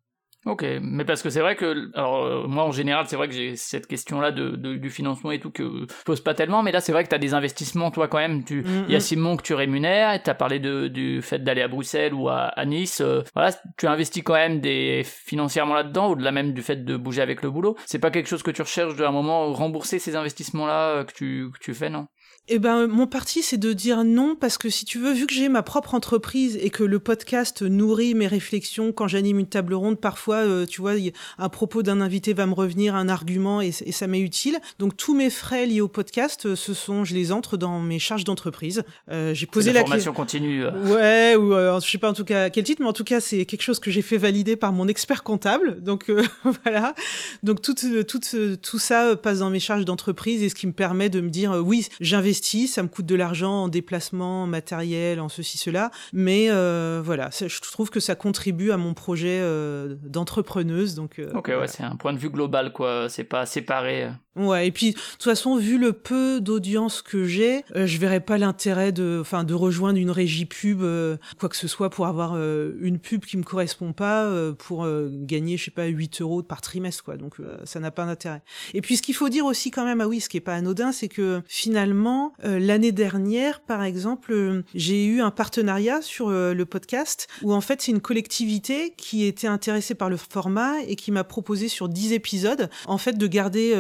Ok, 0.45 0.65
mais 0.81 1.03
parce 1.03 1.21
que 1.21 1.29
c'est 1.29 1.41
vrai 1.41 1.57
que, 1.57 1.91
alors 1.95 2.23
euh, 2.23 2.47
moi 2.47 2.63
en 2.63 2.71
général, 2.71 3.05
c'est 3.07 3.17
vrai 3.17 3.27
que 3.27 3.33
j'ai 3.33 3.57
cette 3.57 3.87
question-là 3.87 4.31
de, 4.31 4.55
du 4.55 4.89
financement 4.89 5.31
et 5.31 5.39
tout 5.39 5.51
que 5.51 5.85
je 5.89 6.03
pose 6.05 6.21
pas 6.21 6.33
tellement, 6.33 6.63
mais 6.63 6.71
là 6.71 6.79
c'est 6.79 6.93
vrai 6.93 7.03
que 7.03 7.09
tu 7.09 7.15
as 7.15 7.19
des 7.19 7.33
investissements, 7.33 7.91
toi 7.91 8.07
quand 8.07 8.19
même. 8.19 8.45
Tu, 8.45 8.63
il 8.87 8.91
y 8.91 8.95
a 8.95 9.01
Simon 9.01 9.35
que 9.35 9.43
tu 9.43 9.53
rémunères, 9.53 10.23
tu 10.23 10.29
as 10.29 10.35
parlé 10.35 10.59
de, 10.59 10.87
du 10.87 11.21
fait 11.21 11.39
d'aller 11.39 11.61
à 11.61 11.67
Bruxelles 11.67 12.13
ou 12.13 12.29
à, 12.29 12.53
Nice. 12.65 13.01
Euh, 13.01 13.21
voilà, 13.33 13.51
tu 13.77 13.85
investis 13.87 14.23
quand 14.23 14.33
même 14.33 14.61
des 14.61 15.03
financièrement 15.03 15.73
là-dedans, 15.73 16.11
au-delà 16.11 16.31
même 16.31 16.53
du 16.53 16.61
fait 16.61 16.85
de 16.85 16.95
bouger 16.95 17.21
avec 17.21 17.41
le 17.41 17.51
boulot. 17.51 17.75
C'est 17.85 17.99
pas 17.99 18.11
quelque 18.11 18.29
chose 18.29 18.43
que 18.43 18.51
tu 18.51 18.61
recherches 18.61 18.95
de 18.95 19.03
un 19.03 19.11
moment 19.11 19.51
rembourser 19.51 19.99
ces 19.99 20.15
investissements-là 20.15 20.89
euh, 20.89 21.03
que 21.03 21.13
tu, 21.13 21.49
que 21.53 21.59
tu 21.59 21.73
fais, 21.73 21.89
non? 21.89 22.07
Eh 22.51 22.57
ben, 22.57 22.87
mon 22.87 23.05
parti, 23.05 23.43
c'est 23.43 23.59
de 23.59 23.73
dire 23.73 24.03
non 24.03 24.35
parce 24.35 24.57
que 24.57 24.69
si 24.69 24.83
tu 24.83 24.97
veux, 24.97 25.13
vu 25.13 25.27
que 25.27 25.33
j'ai 25.35 25.49
ma 25.49 25.61
propre 25.61 25.93
entreprise 25.93 26.57
et 26.59 26.71
que 26.71 26.83
le 26.83 26.97
podcast 26.97 27.61
nourrit 27.61 28.15
mes 28.15 28.25
réflexions 28.25 28.91
quand 28.91 29.07
j'anime 29.07 29.37
une 29.37 29.45
table 29.45 29.75
ronde, 29.75 29.99
parfois, 29.99 30.37
euh, 30.37 30.65
tu 30.65 30.81
vois, 30.81 30.93
un 31.37 31.49
propos 31.49 31.83
d'un 31.83 32.01
invité 32.01 32.33
va 32.33 32.47
me 32.47 32.55
revenir, 32.55 32.95
un 32.95 33.07
argument 33.07 33.61
et, 33.61 33.71
ça 33.71 34.07
m'est 34.07 34.19
utile. 34.19 34.57
Donc 34.79 34.97
tous 34.97 35.13
mes 35.13 35.29
frais 35.29 35.67
liés 35.67 35.81
au 35.81 35.87
podcast, 35.87 36.47
euh, 36.47 36.55
ce 36.55 36.73
sont, 36.73 37.05
je 37.05 37.13
les 37.13 37.31
entre 37.31 37.55
dans 37.55 37.79
mes 37.81 37.99
charges 37.99 38.23
d'entreprise. 38.23 38.81
Euh, 39.11 39.35
j'ai 39.35 39.45
posé 39.45 39.71
la 39.71 39.81
formation 39.81 40.13
continue. 40.13 40.65
Ouais, 40.65 41.35
ou 41.35 41.51
je 41.51 41.87
sais 41.87 41.99
pas 41.99 42.09
en 42.09 42.13
tout 42.13 42.25
cas 42.25 42.49
quel 42.49 42.63
titre, 42.63 42.81
mais 42.81 42.89
en 42.89 42.93
tout 42.93 43.03
cas 43.03 43.19
c'est 43.19 43.45
quelque 43.45 43.61
chose 43.61 43.79
que 43.79 43.91
j'ai 43.91 44.01
fait 44.01 44.17
valider 44.17 44.55
par 44.55 44.73
mon 44.73 44.87
expert 44.87 45.21
comptable. 45.21 45.83
Donc 45.83 46.11
voilà. 46.63 46.95
Donc 47.43 47.61
tout, 47.61 47.75
tout, 47.75 48.19
tout 48.59 48.79
ça 48.79 49.15
passe 49.15 49.39
dans 49.39 49.51
mes 49.51 49.59
charges 49.59 49.85
d'entreprise 49.85 50.41
et 50.41 50.49
ce 50.49 50.55
qui 50.55 50.65
me 50.65 50.73
permet 50.73 51.09
de 51.09 51.21
me 51.21 51.29
dire 51.29 51.51
oui, 51.63 51.87
j'investis 52.01 52.38
ça 52.39 52.83
me 52.83 52.87
coûte 52.87 53.05
de 53.05 53.15
l'argent 53.15 53.63
en 53.63 53.67
déplacement, 53.67 54.43
en 54.43 54.47
matériel, 54.47 55.19
en 55.19 55.29
ceci, 55.29 55.57
cela. 55.57 55.91
Mais 56.13 56.47
euh, 56.49 57.01
voilà, 57.03 57.29
je 57.31 57.71
trouve 57.71 57.89
que 57.89 57.99
ça 57.99 58.15
contribue 58.15 58.71
à 58.71 58.77
mon 58.77 58.93
projet 58.93 59.39
euh, 59.41 59.95
d'entrepreneuse. 60.03 60.95
Donc, 60.95 61.19
euh, 61.19 61.31
ok, 61.33 61.47
ouais, 61.47 61.67
c'est 61.67 61.83
un 61.83 61.95
point 61.95 62.13
de 62.13 62.17
vue 62.17 62.29
global, 62.29 62.73
quoi. 62.73 63.07
C'est 63.09 63.23
pas 63.23 63.45
séparé. 63.45 64.09
Ouais, 64.35 64.67
et 64.67 64.71
puis 64.71 64.91
de 64.91 64.97
toute 64.97 65.23
façon, 65.23 65.57
vu 65.57 65.77
le 65.77 65.91
peu 65.91 66.39
d'audience 66.39 67.01
que 67.01 67.25
j'ai, 67.25 67.65
je 67.75 67.97
verrais 67.97 68.21
pas 68.21 68.37
l'intérêt 68.37 68.93
de, 68.93 69.17
enfin, 69.19 69.43
de 69.43 69.53
rejoindre 69.53 69.99
une 69.99 70.11
régie 70.11 70.45
pub, 70.45 70.81
quoi 71.39 71.49
que 71.49 71.57
ce 71.57 71.67
soit, 71.67 71.89
pour 71.89 72.07
avoir 72.07 72.37
une 72.37 72.99
pub 72.99 73.25
qui 73.25 73.35
me 73.35 73.43
correspond 73.43 73.91
pas, 73.91 74.31
pour 74.57 74.87
gagner, 75.09 75.57
je 75.57 75.65
sais 75.65 75.71
pas, 75.71 75.87
8 75.87 76.21
euros 76.21 76.41
par 76.41 76.61
trimestre, 76.61 77.03
quoi. 77.03 77.17
Donc 77.17 77.35
ça 77.65 77.81
n'a 77.81 77.91
pas 77.91 78.05
d'intérêt. 78.05 78.41
Et 78.73 78.81
puis 78.81 78.95
ce 78.95 79.01
qu'il 79.01 79.15
faut 79.15 79.27
dire 79.27 79.45
aussi 79.45 79.71
quand 79.71 79.83
même, 79.83 79.99
ah 79.99 80.07
oui, 80.07 80.21
ce 80.21 80.29
qui 80.29 80.37
est 80.37 80.41
pas 80.41 80.55
anodin, 80.55 80.93
c'est 80.93 81.09
que 81.09 81.41
finalement, 81.47 82.28
euh, 82.43 82.59
l'année 82.59 82.91
dernière, 82.91 83.61
par 83.61 83.83
exemple, 83.83 84.31
euh, 84.33 84.63
j'ai 84.73 85.05
eu 85.05 85.21
un 85.21 85.31
partenariat 85.31 86.01
sur 86.01 86.29
euh, 86.29 86.53
le 86.53 86.65
podcast 86.65 87.27
où 87.41 87.53
en 87.53 87.61
fait 87.61 87.81
c'est 87.81 87.91
une 87.91 88.01
collectivité 88.01 88.93
qui 88.97 89.25
était 89.25 89.47
intéressée 89.47 89.95
par 89.95 90.09
le 90.09 90.17
format 90.17 90.81
et 90.83 90.95
qui 90.95 91.11
m'a 91.11 91.23
proposé 91.23 91.67
sur 91.67 91.89
10 91.89 92.13
épisodes 92.13 92.69
en 92.87 92.97
fait 92.97 93.17
de 93.17 93.27
garder 93.27 93.75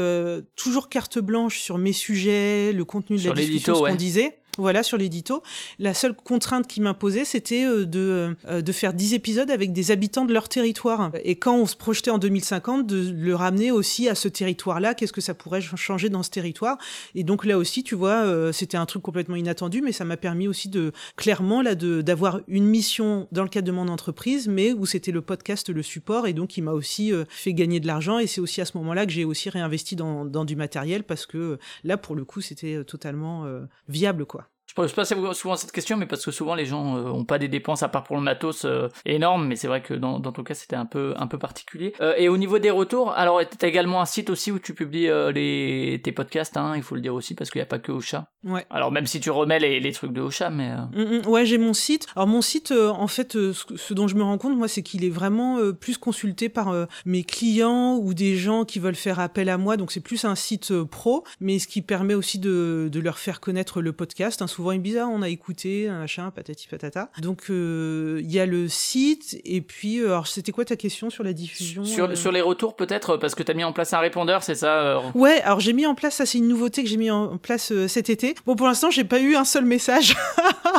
toujours 0.55 0.89
carte 0.89 1.19
blanche 1.19 1.59
sur 1.59 1.77
mes 1.77 1.93
sujets, 1.93 2.73
le 2.73 2.85
contenu 2.85 3.17
de 3.17 3.29
la 3.29 3.33
discussion, 3.33 3.75
ce 3.75 3.79
qu'on 3.81 3.95
disait 3.95 4.38
voilà, 4.59 4.83
sur 4.83 4.97
l'édito. 4.97 5.41
La 5.79 5.93
seule 5.93 6.13
contrainte 6.13 6.67
qui 6.67 6.81
m'imposait, 6.81 7.25
c'était 7.25 7.65
euh, 7.65 7.85
de, 7.85 8.35
euh, 8.47 8.61
de 8.61 8.71
faire 8.71 8.93
10 8.93 9.13
épisodes 9.13 9.49
avec 9.49 9.71
des 9.71 9.91
habitants 9.91 10.25
de 10.25 10.33
leur 10.33 10.49
territoire. 10.49 11.11
Et 11.23 11.37
quand 11.37 11.55
on 11.55 11.65
se 11.65 11.75
projetait 11.75 12.11
en 12.11 12.17
2050, 12.17 12.85
de 12.85 13.11
le 13.11 13.35
ramener 13.35 13.71
aussi 13.71 14.09
à 14.09 14.15
ce 14.15 14.27
territoire-là, 14.27 14.93
qu'est-ce 14.93 15.13
que 15.13 15.21
ça 15.21 15.33
pourrait 15.33 15.61
changer 15.61 16.09
dans 16.09 16.23
ce 16.23 16.29
territoire? 16.29 16.77
Et 17.15 17.23
donc 17.23 17.45
là 17.45 17.57
aussi, 17.57 17.83
tu 17.83 17.95
vois, 17.95 18.25
euh, 18.25 18.51
c'était 18.51 18.77
un 18.77 18.85
truc 18.85 19.01
complètement 19.01 19.35
inattendu, 19.35 19.81
mais 19.81 19.91
ça 19.91 20.03
m'a 20.03 20.17
permis 20.17 20.47
aussi 20.47 20.67
de, 20.67 20.91
clairement, 21.15 21.61
là, 21.61 21.75
d'avoir 21.75 22.41
une 22.47 22.65
mission 22.65 23.27
dans 23.31 23.43
le 23.43 23.49
cadre 23.49 23.67
de 23.67 23.71
mon 23.71 23.87
entreprise, 23.87 24.47
mais 24.47 24.73
où 24.73 24.85
c'était 24.85 25.11
le 25.11 25.21
podcast 25.21 25.69
le 25.69 25.83
support, 25.83 26.27
et 26.27 26.33
donc 26.33 26.57
il 26.57 26.63
m'a 26.63 26.73
aussi 26.73 27.11
fait 27.29 27.53
gagner 27.53 27.79
de 27.79 27.87
l'argent. 27.87 28.19
Et 28.19 28.27
c'est 28.27 28.41
aussi 28.41 28.61
à 28.61 28.65
ce 28.65 28.77
moment-là 28.77 29.05
que 29.05 29.11
j'ai 29.11 29.25
aussi 29.25 29.49
réinvesti 29.49 29.95
dans, 29.95 30.25
dans 30.25 30.45
du 30.45 30.55
matériel, 30.55 31.03
parce 31.03 31.25
que 31.25 31.59
là, 31.83 31.97
pour 31.97 32.15
le 32.15 32.25
coup, 32.25 32.41
c'était 32.41 32.83
totalement 32.83 33.45
viable, 33.87 34.25
quoi. 34.25 34.48
Je 34.69 34.75
pose 34.75 34.93
pas 34.93 35.03
souvent 35.03 35.55
cette 35.55 35.71
question, 35.71 35.97
mais 35.97 36.05
parce 36.05 36.23
que 36.23 36.29
souvent 36.29 36.53
les 36.53 36.67
gens 36.67 36.95
euh, 36.95 37.09
ont 37.09 37.25
pas 37.25 37.39
des 37.39 37.47
dépenses 37.47 37.81
à 37.81 37.89
part 37.89 38.03
pour 38.03 38.17
le 38.17 38.21
matos 38.21 38.65
euh, 38.65 38.87
énormes, 39.03 39.47
mais 39.47 39.55
c'est 39.55 39.67
vrai 39.67 39.81
que 39.81 39.95
dans, 39.95 40.19
dans 40.19 40.31
ton 40.31 40.43
cas 40.43 40.53
c'était 40.53 40.75
un 40.75 40.85
peu 40.85 41.15
un 41.17 41.25
peu 41.25 41.39
particulier. 41.39 41.93
Euh, 42.01 42.13
et 42.17 42.29
au 42.29 42.37
niveau 42.37 42.59
des 42.59 42.69
retours, 42.69 43.11
alors 43.13 43.41
t'as 43.57 43.67
également 43.67 43.99
un 43.99 44.05
site 44.05 44.29
aussi 44.29 44.51
où 44.51 44.59
tu 44.59 44.75
publies 44.75 45.09
les 45.33 45.99
tes 46.03 46.11
podcasts, 46.11 46.55
hein, 46.55 46.73
il 46.75 46.83
faut 46.83 46.93
le 46.93 47.01
dire 47.01 47.15
aussi 47.15 47.33
parce 47.33 47.49
qu'il 47.49 47.57
y 47.57 47.63
a 47.63 47.65
pas 47.65 47.79
que 47.79 47.91
Ocha. 47.91 48.27
Ouais. 48.43 48.63
Alors 48.69 48.91
même 48.91 49.07
si 49.07 49.19
tu 49.19 49.31
remets 49.31 49.57
les, 49.57 49.79
les 49.79 49.91
trucs 49.91 50.13
de 50.13 50.21
Ocha, 50.21 50.51
mais 50.51 50.69
mm, 50.69 51.23
mm, 51.23 51.27
ouais 51.27 51.47
j'ai 51.47 51.57
mon 51.57 51.73
site. 51.73 52.05
Alors 52.15 52.27
mon 52.27 52.43
site, 52.43 52.71
en 52.71 53.07
fait, 53.07 53.31
ce, 53.33 53.93
dont 53.95 54.07
je 54.07 54.13
me 54.13 54.23
rends 54.23 54.37
compte 54.37 54.55
moi, 54.55 54.67
c'est 54.67 54.83
qu'il 54.83 55.03
est 55.03 55.09
vraiment 55.09 55.57
plus 55.73 55.97
consulté 55.97 56.47
par 56.47 56.71
mes 57.05 57.23
clients 57.23 57.95
ou 57.95 58.13
des 58.13 58.35
gens 58.35 58.65
qui 58.65 58.77
veulent 58.77 58.93
faire 58.93 59.19
appel 59.19 59.49
à 59.49 59.57
moi, 59.57 59.77
donc 59.77 59.91
c'est 59.91 59.99
plus 59.99 60.25
un 60.25 60.35
site 60.35 60.83
pro, 60.83 61.23
mais 61.39 61.57
ce 61.57 61.67
qui 61.67 61.81
permet 61.81 62.13
aussi 62.13 62.37
de, 62.37 62.87
de 62.91 62.99
leur 62.99 63.17
faire 63.17 63.39
connaître 63.39 63.81
le 63.81 63.93
podcast. 63.93 64.43
Hein, 64.43 64.47
souvent 64.59 64.73
ils 64.73 64.81
bizarre, 64.81 65.09
on 65.09 65.21
a 65.21 65.29
écouté, 65.29 65.87
un 65.87 65.99
machin, 65.99 66.31
patati 66.31 66.67
patata. 66.67 67.09
Donc 67.21 67.43
euh, 67.49 68.19
il 68.21 68.29
y 68.29 68.41
a 68.41 68.45
le 68.45 68.67
site, 68.67 69.39
et 69.45 69.61
puis, 69.61 70.01
euh, 70.01 70.07
alors 70.07 70.27
c'était 70.27 70.51
quoi 70.51 70.65
ta 70.65 70.75
question 70.75 71.09
sur 71.09 71.23
la 71.23 71.31
diffusion 71.31 71.85
Sur, 71.85 72.09
euh 72.09 72.15
sur 72.15 72.33
les 72.33 72.41
retours 72.41 72.75
peut-être, 72.75 73.15
parce 73.15 73.35
que 73.35 73.43
tu 73.43 73.51
as 73.51 73.53
mis 73.53 73.63
en 73.63 73.71
place 73.71 73.93
un 73.93 73.99
répondeur, 73.99 74.43
c'est 74.43 74.55
ça 74.55 75.01
Ouais, 75.15 75.41
alors 75.43 75.61
j'ai 75.61 75.71
mis 75.71 75.85
en 75.85 75.95
place, 75.95 76.15
ça 76.15 76.25
c'est 76.25 76.39
une 76.39 76.49
nouveauté 76.49 76.83
que 76.83 76.89
j'ai 76.89 76.97
mis 76.97 77.09
en 77.09 77.37
place 77.37 77.71
cet 77.87 78.09
été. 78.09 78.35
Bon, 78.45 78.57
pour 78.57 78.67
l'instant, 78.67 78.91
j'ai 78.91 79.05
pas 79.05 79.21
eu 79.21 79.35
un 79.35 79.45
seul 79.45 79.63
message 79.63 80.17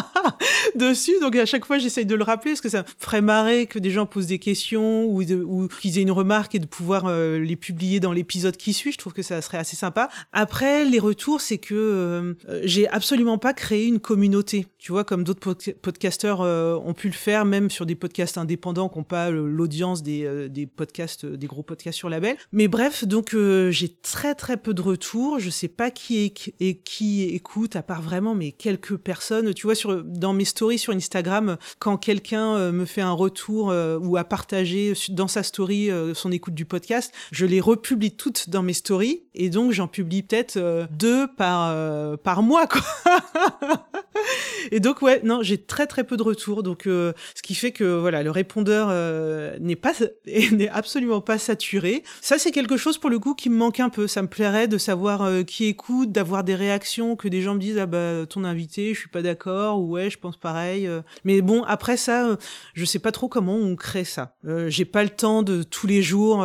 dessus, 0.75 1.19
donc 1.23 1.35
à 1.37 1.47
chaque 1.47 1.65
fois 1.65 1.79
j'essaye 1.79 2.05
de 2.05 2.15
le 2.15 2.25
rappeler, 2.25 2.51
parce 2.51 2.61
que 2.61 2.69
ça 2.69 2.85
ferait 2.99 3.23
marrer 3.23 3.65
que 3.65 3.79
des 3.79 3.91
gens 3.91 4.05
posent 4.05 4.27
des 4.27 4.39
questions 4.39 5.07
ou, 5.07 5.23
ou 5.23 5.69
qu'ils 5.69 5.99
aient 5.99 6.03
une 6.03 6.11
remarque 6.11 6.55
et 6.55 6.59
de 6.59 6.67
pouvoir 6.67 7.11
les 7.11 7.57
publier 7.57 7.99
dans 7.99 8.13
l'épisode 8.13 8.59
qui 8.59 8.75
suit. 8.75 8.93
Je 8.93 8.99
trouve 8.99 9.15
que 9.15 9.23
ça 9.23 9.41
serait 9.41 9.59
assez 9.59 9.77
sympa. 9.77 10.11
Après, 10.35 10.85
les 10.85 10.99
retours, 10.99 11.41
c'est 11.41 11.57
que 11.57 12.37
j'ai 12.65 12.87
absolument 12.87 13.39
pas 13.39 13.55
créé 13.55 13.70
une 13.79 14.01
communauté. 14.01 14.67
Tu 14.79 14.93
vois, 14.93 15.05
comme 15.05 15.25
d'autres 15.25 15.55
podcasteurs 15.83 16.41
euh, 16.41 16.77
ont 16.85 16.95
pu 16.95 17.09
le 17.09 17.15
faire, 17.15 17.45
même 17.45 17.71
sur 17.71 17.87
des 17.87 17.95
podcasts 17.95 18.39
indépendants 18.39 18.89
qui 18.89 18.99
n'ont 18.99 19.05
pas 19.05 19.31
l'audience 19.31 20.03
des, 20.03 20.25
euh, 20.25 20.49
podcasts, 20.75 21.27
des 21.27 21.47
gros 21.47 21.63
podcasts 21.63 21.99
sur 21.99 22.09
label. 22.09 22.37
Mais 22.53 22.69
bref, 22.69 23.05
donc 23.05 23.35
euh, 23.35 23.71
j'ai 23.71 23.89
très 23.89 24.35
très 24.35 24.57
peu 24.57 24.75
de 24.75 24.83
retours. 24.83 25.39
Je 25.39 25.51
sais 25.51 25.69
pas 25.69 25.91
qui 25.91 26.25
est 26.25 26.75
qui 26.83 27.25
écoute, 27.25 27.77
à 27.77 27.83
part 27.83 28.03
vraiment 28.03 28.35
mais 28.35 28.53
quelques 28.53 28.97
personnes. 28.97 29.53
Tu 29.55 29.67
vois, 29.67 29.75
sur 29.75 30.03
dans 30.03 30.33
mes 30.33 30.45
stories 30.45 30.79
sur 30.79 30.93
Instagram, 30.93 31.57
quand 31.79 31.97
quelqu'un 31.97 32.73
me 32.73 32.85
fait 32.85 33.01
un 33.01 33.13
retour 33.13 33.75
ou 34.03 34.17
a 34.17 34.25
partagé 34.25 34.95
dans 35.11 35.29
sa 35.29 35.43
story 35.43 35.91
son 36.15 36.33
écoute 36.33 36.55
du 36.55 36.65
podcast, 36.65 37.13
je 37.33 37.47
les 37.47 37.61
republie 37.61 38.13
toutes 38.13 38.51
dans 38.51 38.63
mes 38.63 38.73
stories 38.73 39.23
et 39.35 39.51
donc 39.51 39.73
j'en 39.73 39.89
publie 39.89 40.23
peut-être 40.23 40.59
deux 40.93 41.27
par 41.37 42.19
par 42.19 42.43
mois 42.43 42.67
quoi. 42.67 42.83
et 44.71 44.81
donc 44.81 45.03
ouais, 45.03 45.21
non, 45.25 45.43
j'ai 45.43 45.59
très 45.59 45.87
très 45.87 46.05
peu 46.05 46.17
de 46.17 46.23
retours, 46.23 46.63
donc 46.63 46.87
euh, 46.87 47.13
ce 47.35 47.43
qui 47.43 47.55
fait 47.55 47.73
que 47.73 47.85
voilà, 47.99 48.23
le 48.23 48.31
répondeur 48.31 48.89
euh, 48.91 49.57
n'est 49.61 49.77
pas 49.77 49.93
n'est 50.53 50.69
absolument 50.69 51.21
pas 51.21 51.39
saturé. 51.39 52.03
Ça 52.21 52.39
c'est 52.39 52.51
quelque 52.51 52.77
chose 52.77 52.99
pour 52.99 53.11
le 53.11 53.19
coup 53.19 53.35
qui 53.35 53.51
me 53.51 53.57
manque 53.57 53.81
un 53.81 53.89
peu. 53.89 54.07
Ça 54.07 54.23
me 54.23 54.29
plairait 54.29 54.69
de 54.69 54.79
savoir 54.79 55.23
euh, 55.23 55.43
qui 55.43 55.67
écoute, 55.67 56.13
d'avoir 56.13 56.45
des 56.45 56.55
réactions, 56.55 57.17
que 57.17 57.29
des 57.29 57.43
gens 57.43 57.55
me 57.55 57.61
disent 57.61 57.79
ah 57.79 57.87
bah 57.87 58.27
ton 58.29 58.45
invité, 58.45 58.95
je 58.95 59.01
suis 59.01 59.09
pas 59.09 59.23
d'accord 59.23 59.81
ou 59.81 59.93
ouais 59.93 60.11
je 60.11 60.19
pense 60.19 60.37
pareil. 60.37 60.89
Mais 61.25 61.41
bon 61.41 61.63
après 61.65 61.97
ça, 61.97 62.37
je 62.75 62.85
sais 62.85 62.99
pas 62.99 63.13
trop 63.13 63.29
comment 63.29 63.57
on 63.57 63.77
crée 63.77 64.05
ça. 64.05 64.35
j'ai 64.69 64.85
pas 64.85 65.03
le 65.03 65.11
temps 65.11 65.43
de 65.43 65.63
tous 65.63 65.87
les 65.87 66.03
jours. 66.03 66.45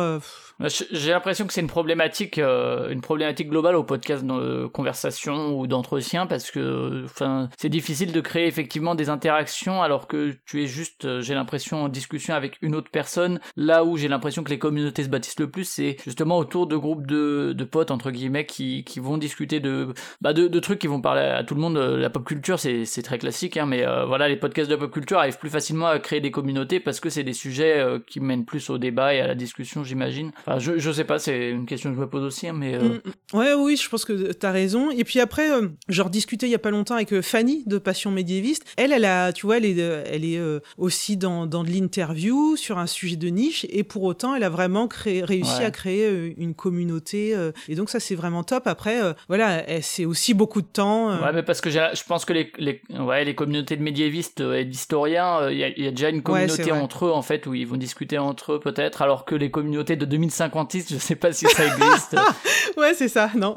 Bah, 0.58 0.68
j'ai 0.90 1.10
l'impression 1.10 1.46
que 1.46 1.52
c'est 1.52 1.60
une 1.60 1.66
problématique, 1.66 2.38
euh, 2.38 2.88
une 2.88 3.02
problématique 3.02 3.50
globale 3.50 3.76
au 3.76 3.84
podcast 3.84 4.24
de 4.24 4.66
conversation 4.66 5.58
ou 5.58 5.66
d'entretien 5.66 6.26
parce 6.26 6.50
que, 6.50 7.04
enfin, 7.06 7.48
c'est 7.58 7.68
difficile 7.68 8.12
de 8.12 8.20
créer 8.20 8.46
effectivement 8.46 8.94
des 8.94 9.08
interactions 9.08 9.82
alors 9.82 10.06
que 10.06 10.34
tu 10.46 10.62
es 10.62 10.66
juste, 10.66 11.04
euh, 11.04 11.20
j'ai 11.20 11.34
l'impression, 11.34 11.84
en 11.84 11.88
discussion 11.88 12.34
avec 12.34 12.58
une 12.62 12.74
autre 12.74 12.90
personne. 12.90 13.40
Là 13.56 13.84
où 13.84 13.96
j'ai 13.96 14.08
l'impression 14.08 14.44
que 14.44 14.50
les 14.50 14.58
communautés 14.58 15.04
se 15.04 15.08
bâtissent 15.08 15.40
le 15.40 15.50
plus, 15.50 15.64
c'est 15.64 15.96
justement 16.04 16.38
autour 16.38 16.66
de 16.66 16.76
groupes 16.76 17.06
de, 17.06 17.52
de 17.56 17.64
potes 17.64 17.90
entre 17.90 18.10
guillemets 18.10 18.46
qui, 18.46 18.84
qui 18.84 19.00
vont 19.00 19.18
discuter 19.18 19.60
de, 19.60 19.94
bah, 20.20 20.32
de, 20.32 20.60
trucs 20.60 20.78
qui 20.78 20.86
vont 20.86 21.00
parler 21.00 21.22
à 21.22 21.44
tout 21.44 21.54
le 21.54 21.60
monde. 21.60 21.76
La 21.76 22.10
pop 22.10 22.24
culture, 22.24 22.58
c'est, 22.58 22.86
très 23.02 23.18
classique, 23.18 23.56
hein, 23.56 23.66
mais 23.66 23.86
euh, 23.86 24.04
voilà, 24.06 24.28
les 24.28 24.36
podcasts 24.36 24.70
de 24.70 24.76
pop 24.76 24.90
culture 24.90 25.18
arrivent 25.18 25.38
plus 25.38 25.50
facilement 25.50 25.86
à 25.86 25.98
créer 25.98 26.20
des 26.20 26.30
communautés 26.30 26.80
parce 26.80 27.00
que 27.00 27.10
c'est 27.10 27.24
des 27.24 27.32
sujets 27.32 27.84
qui 28.06 28.20
mènent 28.20 28.44
plus 28.44 28.70
au 28.70 28.78
débat 28.78 29.14
et 29.14 29.20
à 29.20 29.26
la 29.26 29.34
discussion, 29.34 29.84
j'imagine 29.84 30.32
je, 30.58 30.78
je 30.78 30.92
sais 30.92 31.04
pas, 31.04 31.18
c'est 31.18 31.50
une 31.50 31.66
question 31.66 31.90
que 31.90 31.96
je 31.96 32.00
me 32.00 32.08
pose 32.08 32.22
aussi, 32.22 32.48
hein, 32.48 32.54
mais. 32.54 32.74
Euh... 32.74 33.00
Mm, 33.32 33.36
ouais, 33.36 33.54
oui, 33.54 33.76
je 33.76 33.88
pense 33.88 34.04
que 34.04 34.32
t'as 34.32 34.50
raison. 34.50 34.90
Et 34.90 35.04
puis 35.04 35.20
après, 35.20 35.50
euh, 35.50 35.68
genre 35.88 36.10
discuté 36.10 36.46
il 36.46 36.50
y 36.50 36.54
a 36.54 36.60
pas 36.60 36.70
longtemps 36.70 36.95
avec 36.96 37.12
euh, 37.12 37.22
Fanny 37.22 37.62
de 37.66 37.78
Passion 37.78 38.10
médiéviste. 38.10 38.64
Elle, 38.76 38.92
elle 38.92 39.04
a, 39.04 39.32
tu 39.32 39.46
vois, 39.46 39.58
elle 39.58 39.64
est, 39.64 39.78
elle 39.78 40.24
est 40.24 40.38
euh, 40.38 40.60
aussi 40.78 41.16
dans, 41.16 41.46
dans 41.46 41.64
de 41.64 41.70
l'interview 41.70 42.56
sur 42.56 42.78
un 42.78 42.86
sujet 42.86 43.16
de 43.16 43.28
niche, 43.28 43.66
et 43.70 43.84
pour 43.84 44.02
autant, 44.02 44.34
elle 44.34 44.44
a 44.44 44.48
vraiment 44.48 44.88
créé, 44.88 45.22
réussi 45.22 45.62
à 45.62 45.70
créer 45.70 46.34
une 46.36 46.54
communauté. 46.54 47.36
et 47.68 47.74
donc 47.74 47.90
ça, 47.90 48.00
c'est 48.00 48.14
vraiment 48.14 48.44
top. 48.44 48.66
Après, 48.66 48.98
voilà, 49.28 49.64
c'est 49.82 50.04
aussi 50.04 50.34
beaucoup 50.34 50.62
de 50.62 50.66
temps. 50.66 51.10
Ouais, 51.10 51.32
mais 51.32 51.42
parce 51.42 51.60
que 51.60 51.70
je 51.70 52.04
pense 52.06 52.24
que 52.24 52.32
les, 52.32 52.52
les, 52.58 52.80
ouais, 52.98 53.24
les 53.24 53.34
communautés 53.34 53.76
de 53.76 53.82
médiévistes 53.82 54.40
et 54.40 54.64
d'historiens, 54.64 55.50
il 55.50 55.56
y, 55.56 55.82
y, 55.82 55.86
a 55.86 55.90
déjà 55.90 56.08
une 56.08 56.22
communauté 56.22 56.72
entre 56.72 57.06
eux 57.06 57.12
en 57.12 57.22
fait 57.22 57.46
où 57.46 57.54
ils 57.54 57.66
vont 57.66 57.76
discuter 57.76 58.18
entre 58.18 58.54
eux 58.54 58.60
peut-être, 58.60 59.02
alors 59.02 59.24
que 59.24 59.34
les 59.34 59.50
communautés 59.50 59.96
de 59.96 60.04
2050 60.04 60.66
je 60.88 60.98
sais 60.98 61.16
pas 61.16 61.32
si 61.32 61.46
ça 61.46 61.64
existe. 61.66 62.16
ouais, 62.76 62.94
c'est 62.94 63.08
ça, 63.08 63.30
non. 63.34 63.56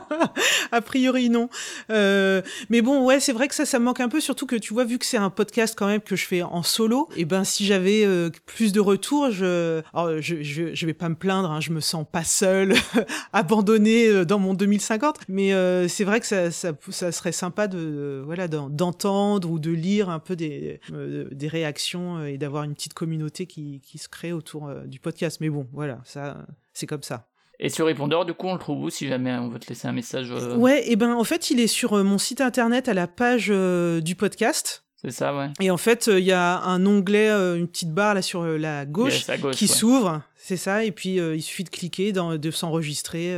a 0.72 0.80
priori, 0.80 1.30
non. 1.30 1.48
Euh, 1.90 2.42
mais 2.70 2.82
bon, 2.82 3.04
ouais, 3.04 3.20
c'est 3.20 3.32
vrai 3.32 3.48
que 3.48 3.54
ça, 3.54 3.66
ça 3.66 3.78
me 3.78 3.84
manque 3.84 4.00
un 4.00 4.08
peu, 4.08 4.20
surtout 4.20 4.46
que 4.46 4.56
tu 4.56 4.72
vois, 4.72 4.84
vu 4.84 4.98
que 4.98 5.06
c'est 5.06 5.16
un 5.16 5.30
podcast 5.30 5.74
quand 5.76 5.86
même 5.86 6.00
que 6.00 6.16
je 6.16 6.26
fais 6.26 6.42
en 6.42 6.62
solo, 6.62 7.08
et 7.16 7.24
ben 7.24 7.44
si 7.44 7.66
j'avais 7.66 8.04
euh, 8.04 8.30
plus 8.46 8.72
de 8.72 8.80
retours, 8.80 9.30
je, 9.30 9.82
alors, 9.92 10.20
je, 10.20 10.42
je, 10.42 10.86
vais 10.86 10.94
pas 10.94 11.08
me 11.08 11.14
plaindre, 11.14 11.50
hein, 11.50 11.60
je 11.60 11.72
me 11.72 11.80
sens 11.80 12.06
pas 12.10 12.24
seul, 12.24 12.74
abandonné 13.32 14.08
euh, 14.08 14.24
dans 14.24 14.38
mon 14.38 14.54
2050, 14.54 15.20
mais 15.28 15.52
euh, 15.52 15.88
c'est 15.88 16.04
vrai 16.04 16.20
que 16.20 16.26
ça, 16.26 16.50
ça, 16.50 16.72
ça, 16.90 17.12
serait 17.12 17.32
sympa 17.32 17.68
de, 17.68 18.22
voilà, 18.24 18.48
d'entendre 18.48 19.50
ou 19.50 19.58
de 19.58 19.70
lire 19.70 20.08
un 20.10 20.18
peu 20.18 20.36
des, 20.36 20.80
des 20.90 21.48
réactions 21.48 22.24
et 22.24 22.38
d'avoir 22.38 22.64
une 22.64 22.74
petite 22.74 22.94
communauté 22.94 23.46
qui, 23.46 23.80
qui 23.80 23.98
se 23.98 24.08
crée 24.08 24.32
autour 24.32 24.70
du 24.86 25.00
podcast. 25.00 25.38
Mais 25.40 25.50
bon, 25.50 25.66
voilà, 25.72 26.00
ça, 26.04 26.46
c'est 26.72 26.86
comme 26.86 27.02
ça. 27.02 27.26
Et 27.58 27.68
sur 27.68 27.86
répondeur, 27.86 28.24
du 28.24 28.34
coup, 28.34 28.48
on 28.48 28.54
le 28.54 28.58
trouve 28.58 28.82
où 28.82 28.90
si 28.90 29.06
jamais 29.06 29.32
on 29.34 29.48
veut 29.48 29.58
te 29.58 29.68
laisser 29.68 29.86
un 29.86 29.92
message 29.92 30.30
euh 30.30 30.56
Ouais, 30.56 30.90
et 30.90 30.96
ben 30.96 31.14
en 31.14 31.24
fait, 31.24 31.50
il 31.50 31.60
est 31.60 31.66
sur 31.68 31.94
euh, 31.94 32.02
mon 32.02 32.18
site 32.18 32.40
internet 32.40 32.88
à 32.88 32.94
la 32.94 33.06
page 33.06 33.48
euh, 33.50 34.00
du 34.00 34.16
podcast. 34.16 34.84
C'est 34.96 35.10
ça, 35.10 35.36
ouais. 35.36 35.48
Et 35.60 35.70
en 35.70 35.76
fait, 35.76 36.06
il 36.06 36.24
y 36.24 36.32
a 36.32 36.60
un 36.60 36.84
onglet, 36.86 37.28
une 37.30 37.66
petite 37.66 37.92
barre 37.92 38.14
là 38.14 38.22
sur 38.22 38.44
la 38.44 38.86
gauche, 38.86 39.26
qui 39.52 39.66
s'ouvre. 39.66 40.22
C'est 40.44 40.56
ça, 40.56 40.84
et 40.84 40.92
puis 40.92 41.16
il 41.16 41.42
suffit 41.42 41.64
de 41.64 41.70
cliquer, 41.70 42.12
dans, 42.12 42.36
de 42.36 42.50
s'enregistrer. 42.50 43.32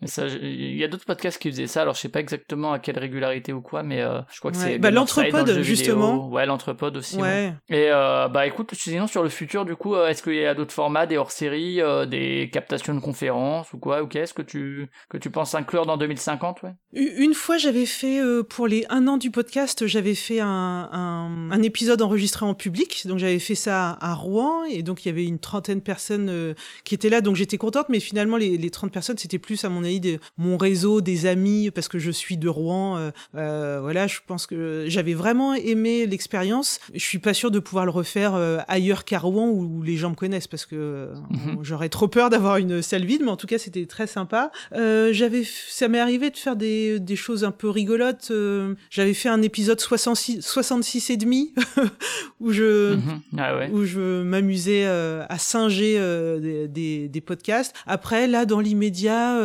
Il 0.00 0.76
y 0.76 0.84
a 0.84 0.88
d'autres 0.88 1.04
podcasts 1.04 1.42
qui 1.42 1.50
faisaient 1.50 1.66
ça, 1.66 1.82
alors 1.82 1.94
je 1.94 2.00
sais 2.00 2.08
pas 2.08 2.20
exactement 2.20 2.72
à 2.72 2.78
quelle 2.78 2.98
régularité 3.00 3.52
ou 3.52 3.60
quoi, 3.60 3.82
mais 3.82 4.00
euh, 4.00 4.20
je 4.30 4.38
crois 4.38 4.52
que 4.52 4.56
c'est. 4.56 4.78
Bah, 4.78 4.92
l'entrepode, 4.92 5.60
justement. 5.62 6.28
Ouais, 6.28 6.46
l'entrepode 6.46 6.96
aussi. 6.96 7.16
Ouais. 7.16 7.52
Et 7.68 7.88
euh, 7.90 8.28
bah 8.28 8.46
écoute, 8.46 8.70
sinon 8.74 9.08
sur 9.08 9.24
le 9.24 9.28
futur, 9.28 9.64
du 9.64 9.74
coup, 9.74 9.96
euh, 9.96 10.06
est-ce 10.06 10.22
qu'il 10.22 10.36
y 10.36 10.46
a 10.46 10.54
d'autres 10.54 10.72
formats, 10.72 11.06
des 11.06 11.16
hors-séries, 11.16 11.80
des 12.06 12.48
captations 12.52 12.94
de 12.94 13.00
conférences 13.00 13.72
ou 13.72 13.78
quoi, 13.78 14.04
ou 14.04 14.06
qu'est-ce 14.06 14.34
que 14.34 14.42
tu, 14.42 14.88
que 15.08 15.18
tu 15.18 15.30
penses 15.30 15.56
inclure 15.56 15.84
dans 15.84 15.96
2050, 15.96 16.62
ouais? 16.62 16.74
Une 16.92 17.34
fois, 17.34 17.58
j'avais 17.58 17.86
fait, 17.86 18.20
pour 18.48 18.68
les 18.68 18.86
un 18.90 19.08
an 19.08 19.16
du 19.16 19.32
podcast, 19.32 19.88
j'avais 19.88 20.14
fait 20.14 20.38
un, 20.38 20.88
un, 20.92 21.50
un, 21.50 21.62
épisode 21.62 22.02
enregistré 22.02 22.46
en 22.46 22.54
public, 22.54 23.04
donc 23.06 23.18
j'avais 23.18 23.40
fait 23.40 23.56
ça 23.56 23.98
à 24.00 24.14
Rouen, 24.14 24.62
et 24.64 24.84
donc 24.84 25.04
il 25.04 25.08
y 25.08 25.10
avait 25.10 25.26
une 25.26 25.40
trentaine 25.40 25.78
de 25.78 25.82
personnes 25.82 26.28
qui 26.84 26.94
étaient 26.94 27.08
là, 27.08 27.20
donc 27.20 27.36
j'étais 27.36 27.58
contente, 27.58 27.88
mais 27.88 28.00
finalement, 28.00 28.36
les, 28.36 28.56
les 28.56 28.70
30 28.70 28.92
personnes, 28.92 29.18
c'était 29.18 29.38
plus 29.38 29.64
à 29.64 29.68
mon 29.68 29.82
de 29.82 30.18
mon 30.36 30.56
réseau, 30.56 31.00
des 31.00 31.26
amis, 31.26 31.70
parce 31.70 31.88
que 31.88 31.98
je 31.98 32.10
suis 32.10 32.36
de 32.36 32.48
Rouen. 32.48 32.98
Euh, 32.98 33.10
euh, 33.36 33.78
voilà, 33.80 34.06
je 34.06 34.18
pense 34.26 34.46
que 34.46 34.84
j'avais 34.88 35.14
vraiment 35.14 35.54
aimé 35.54 36.06
l'expérience. 36.06 36.80
Je 36.92 37.02
suis 37.02 37.18
pas 37.18 37.32
sûre 37.32 37.50
de 37.50 37.58
pouvoir 37.58 37.86
le 37.86 37.90
refaire 37.90 38.34
euh, 38.34 38.58
ailleurs 38.68 39.04
qu'à 39.04 39.18
Rouen 39.18 39.48
où, 39.48 39.82
les 39.82 39.96
gens 39.96 40.10
me 40.10 40.14
connaissent, 40.14 40.46
parce 40.46 40.66
que 40.66 41.12
mhm. 41.30 41.58
j'aurais 41.62 41.88
trop 41.88 42.08
peur 42.08 42.28
d'avoir 42.28 42.56
une 42.58 42.82
salle 42.82 43.04
vide. 43.04 43.22
Mais 43.24 43.30
en 43.30 43.36
tout 43.36 43.46
cas, 43.46 43.58
c'était 43.58 43.86
très 43.86 44.06
sympa. 44.06 44.50
j'avais, 44.72 45.44
ça 45.44 45.88
m'est 45.88 46.00
arrivé 46.00 46.30
de 46.30 46.36
faire 46.36 46.56
des, 46.56 47.00
des 47.00 47.16
choses 47.16 47.44
un 47.44 47.52
peu 47.52 47.70
rigolotes. 47.70 48.32
j'avais 48.90 49.14
fait 49.14 49.28
un 49.28 49.42
épisode 49.42 49.80
66, 49.80 50.42
66 50.42 51.10
et 51.10 51.16
demi 51.16 51.54
où 52.40 52.52
je 52.52 52.94
mhm. 52.94 53.20
ah 53.38 53.68
où 53.70 53.84
je 53.84 54.22
m'amusais 54.22 54.84
à 54.84 55.38
singer 55.38 55.98
des, 56.36 57.08
des, 57.08 57.20
podcasts. 57.20 57.74
Après, 57.86 58.26
là, 58.26 58.46
dans 58.46 58.60
l'immédiat, 58.60 59.38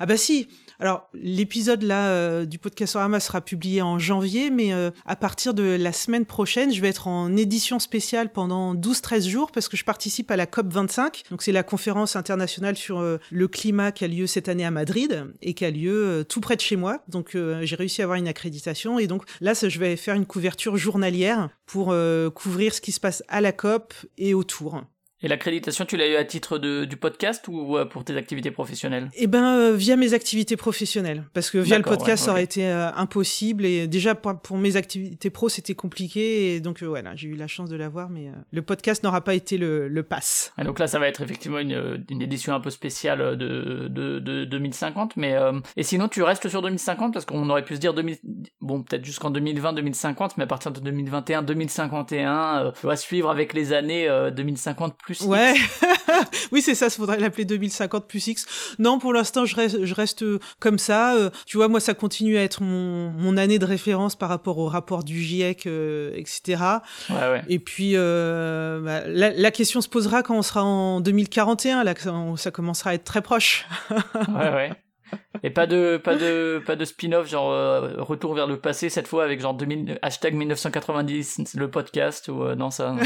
ah 0.00 0.06
bah 0.06 0.16
si, 0.16 0.48
alors, 0.80 1.08
l'épisode 1.12 1.82
là 1.82 2.10
euh, 2.10 2.44
du 2.44 2.58
podcast 2.58 2.94
Orama 2.94 3.18
sera 3.18 3.40
publié 3.40 3.82
en 3.82 3.98
janvier, 3.98 4.50
mais 4.50 4.72
euh, 4.72 4.90
à 5.06 5.16
partir 5.16 5.52
de 5.52 5.64
la 5.64 5.92
semaine 5.92 6.24
prochaine, 6.24 6.72
je 6.72 6.80
vais 6.80 6.88
être 6.88 7.08
en 7.08 7.36
édition 7.36 7.80
spéciale 7.80 8.30
pendant 8.30 8.76
12-13 8.76 9.28
jours 9.28 9.50
parce 9.50 9.68
que 9.68 9.76
je 9.76 9.84
participe 9.84 10.30
à 10.30 10.36
la 10.36 10.46
COP 10.46 10.72
25. 10.72 11.24
Donc, 11.30 11.42
c'est 11.42 11.50
la 11.50 11.64
conférence 11.64 12.14
internationale 12.14 12.76
sur 12.76 13.00
euh, 13.00 13.18
le 13.32 13.48
climat 13.48 13.90
qui 13.90 14.04
a 14.04 14.08
lieu 14.08 14.28
cette 14.28 14.48
année 14.48 14.64
à 14.64 14.70
Madrid 14.70 15.26
et 15.42 15.54
qui 15.54 15.64
a 15.64 15.70
lieu 15.70 16.24
tout 16.28 16.40
près 16.40 16.54
de 16.54 16.60
chez 16.60 16.76
moi. 16.76 17.02
Donc, 17.08 17.36
j'ai 17.62 17.76
réussi 17.76 18.00
à 18.02 18.04
avoir 18.04 18.18
une 18.18 18.28
accréditation 18.28 18.98
et 18.98 19.06
donc 19.06 19.24
là, 19.40 19.54
je 19.54 19.78
vais 19.78 19.96
faire 19.96 20.14
une 20.14 20.26
couverture 20.26 20.76
journalière 20.76 21.48
pour 21.66 21.94
couvrir 22.34 22.74
ce 22.74 22.80
qui 22.80 22.92
se 22.92 23.00
passe 23.00 23.22
à 23.28 23.40
la 23.40 23.52
COP 23.52 23.94
et 24.16 24.34
autour. 24.34 24.82
Et 25.20 25.26
l'accréditation, 25.26 25.84
tu 25.84 25.96
l'as 25.96 26.06
eu 26.06 26.14
à 26.14 26.24
titre 26.24 26.58
de, 26.58 26.84
du 26.84 26.96
podcast 26.96 27.48
ou 27.48 27.76
euh, 27.76 27.84
pour 27.84 28.04
tes 28.04 28.16
activités 28.16 28.52
professionnelles? 28.52 29.08
Eh 29.16 29.26
ben, 29.26 29.56
euh, 29.56 29.74
via 29.74 29.96
mes 29.96 30.14
activités 30.14 30.56
professionnelles, 30.56 31.24
parce 31.34 31.50
que 31.50 31.58
via 31.58 31.76
le 31.76 31.82
podcast, 31.82 32.24
ça 32.24 32.30
aurait 32.30 32.44
été 32.44 32.68
euh, 32.68 32.92
impossible. 32.92 33.66
Et 33.66 33.88
déjà 33.88 34.14
pour, 34.14 34.56
mes 34.56 34.76
activités 34.76 35.30
pro, 35.30 35.48
c'était 35.48 35.74
compliqué. 35.74 36.54
Et 36.54 36.60
donc 36.60 36.84
voilà, 36.84 37.16
j'ai 37.16 37.28
eu 37.28 37.34
la 37.34 37.48
chance 37.48 37.68
de 37.68 37.76
l'avoir, 37.76 38.10
mais 38.10 38.30
le 38.52 38.62
podcast 38.62 39.02
n'aura 39.02 39.22
pas 39.24 39.34
été 39.34 39.58
le, 39.58 39.88
le 39.88 40.02
pass. 40.04 40.52
Et 40.56 40.62
donc 40.62 40.78
là, 40.78 40.86
ça 40.86 41.00
va 41.00 41.08
être 41.08 41.20
effectivement 41.20 41.58
une, 41.58 42.04
une 42.08 42.22
édition 42.22 42.54
un 42.54 42.60
peu 42.60 42.70
spéciale 42.70 43.36
de, 43.36 43.88
de, 43.88 44.20
de 44.20 44.44
2050. 44.44 45.16
Mais 45.16 45.36
et 45.76 45.82
sinon, 45.82 46.06
tu 46.06 46.22
restes 46.22 46.48
sur 46.48 46.62
2050 46.62 47.12
parce 47.12 47.24
qu'on 47.24 47.50
aurait 47.50 47.64
pu 47.64 47.74
se 47.74 47.80
dire 47.80 47.92
2000, 47.92 48.18
bon, 48.60 48.84
peut-être 48.84 49.04
jusqu'en 49.04 49.30
2020, 49.30 49.72
2050, 49.72 50.36
mais 50.36 50.44
à 50.44 50.46
partir 50.46 50.70
de 50.70 50.78
2021, 50.78 51.42
2051, 51.42 52.72
tu 52.78 52.86
vas 52.86 52.96
suivre 52.96 53.30
avec 53.30 53.52
les 53.52 53.72
années 53.72 54.08
2050 54.32 54.96
Ouais. 55.22 55.54
oui, 56.52 56.62
c'est 56.62 56.74
ça, 56.74 56.86
il 56.86 56.90
faudrait 56.90 57.18
l'appeler 57.18 57.44
2050 57.44 58.06
plus 58.06 58.26
X. 58.26 58.46
Non, 58.78 58.98
pour 58.98 59.12
l'instant, 59.12 59.44
je 59.44 59.56
reste, 59.56 59.84
je 59.84 59.94
reste 59.94 60.22
euh, 60.22 60.38
comme 60.60 60.78
ça. 60.78 61.14
Euh, 61.14 61.30
tu 61.46 61.56
vois, 61.56 61.68
moi, 61.68 61.80
ça 61.80 61.94
continue 61.94 62.36
à 62.36 62.42
être 62.42 62.62
mon, 62.62 63.10
mon 63.10 63.36
année 63.36 63.58
de 63.58 63.64
référence 63.64 64.16
par 64.16 64.28
rapport 64.28 64.58
au 64.58 64.66
rapport 64.66 65.04
du 65.04 65.20
GIEC, 65.20 65.66
euh, 65.66 66.12
etc. 66.14 66.62
Ouais, 67.10 67.16
ouais. 67.16 67.42
Et 67.48 67.58
puis, 67.58 67.94
bah, 67.94 69.06
la, 69.06 69.30
la, 69.30 69.50
question 69.50 69.80
se 69.80 69.88
posera 69.88 70.22
quand 70.22 70.36
on 70.36 70.42
sera 70.42 70.64
en 70.64 71.00
2041, 71.00 71.84
là, 71.84 71.94
ça 72.36 72.50
commencera 72.50 72.90
à 72.90 72.94
être 72.94 73.04
très 73.04 73.22
proche. 73.22 73.66
ouais, 73.90 74.52
ouais. 74.54 74.72
Et 75.42 75.50
pas 75.50 75.66
de, 75.66 76.00
pas 76.02 76.16
de, 76.16 76.60
pas 76.64 76.76
de 76.76 76.84
spin-off, 76.84 77.28
genre 77.28 77.52
euh, 77.52 77.94
retour 77.98 78.34
vers 78.34 78.46
le 78.46 78.58
passé, 78.58 78.88
cette 78.88 79.06
fois 79.06 79.24
avec 79.24 79.40
genre 79.40 79.54
2000, 79.54 79.98
hashtag 80.02 80.34
1990, 80.34 81.54
le 81.54 81.70
podcast, 81.70 82.28
ou 82.28 82.42
euh, 82.42 82.54
non, 82.54 82.70
ça. 82.70 82.96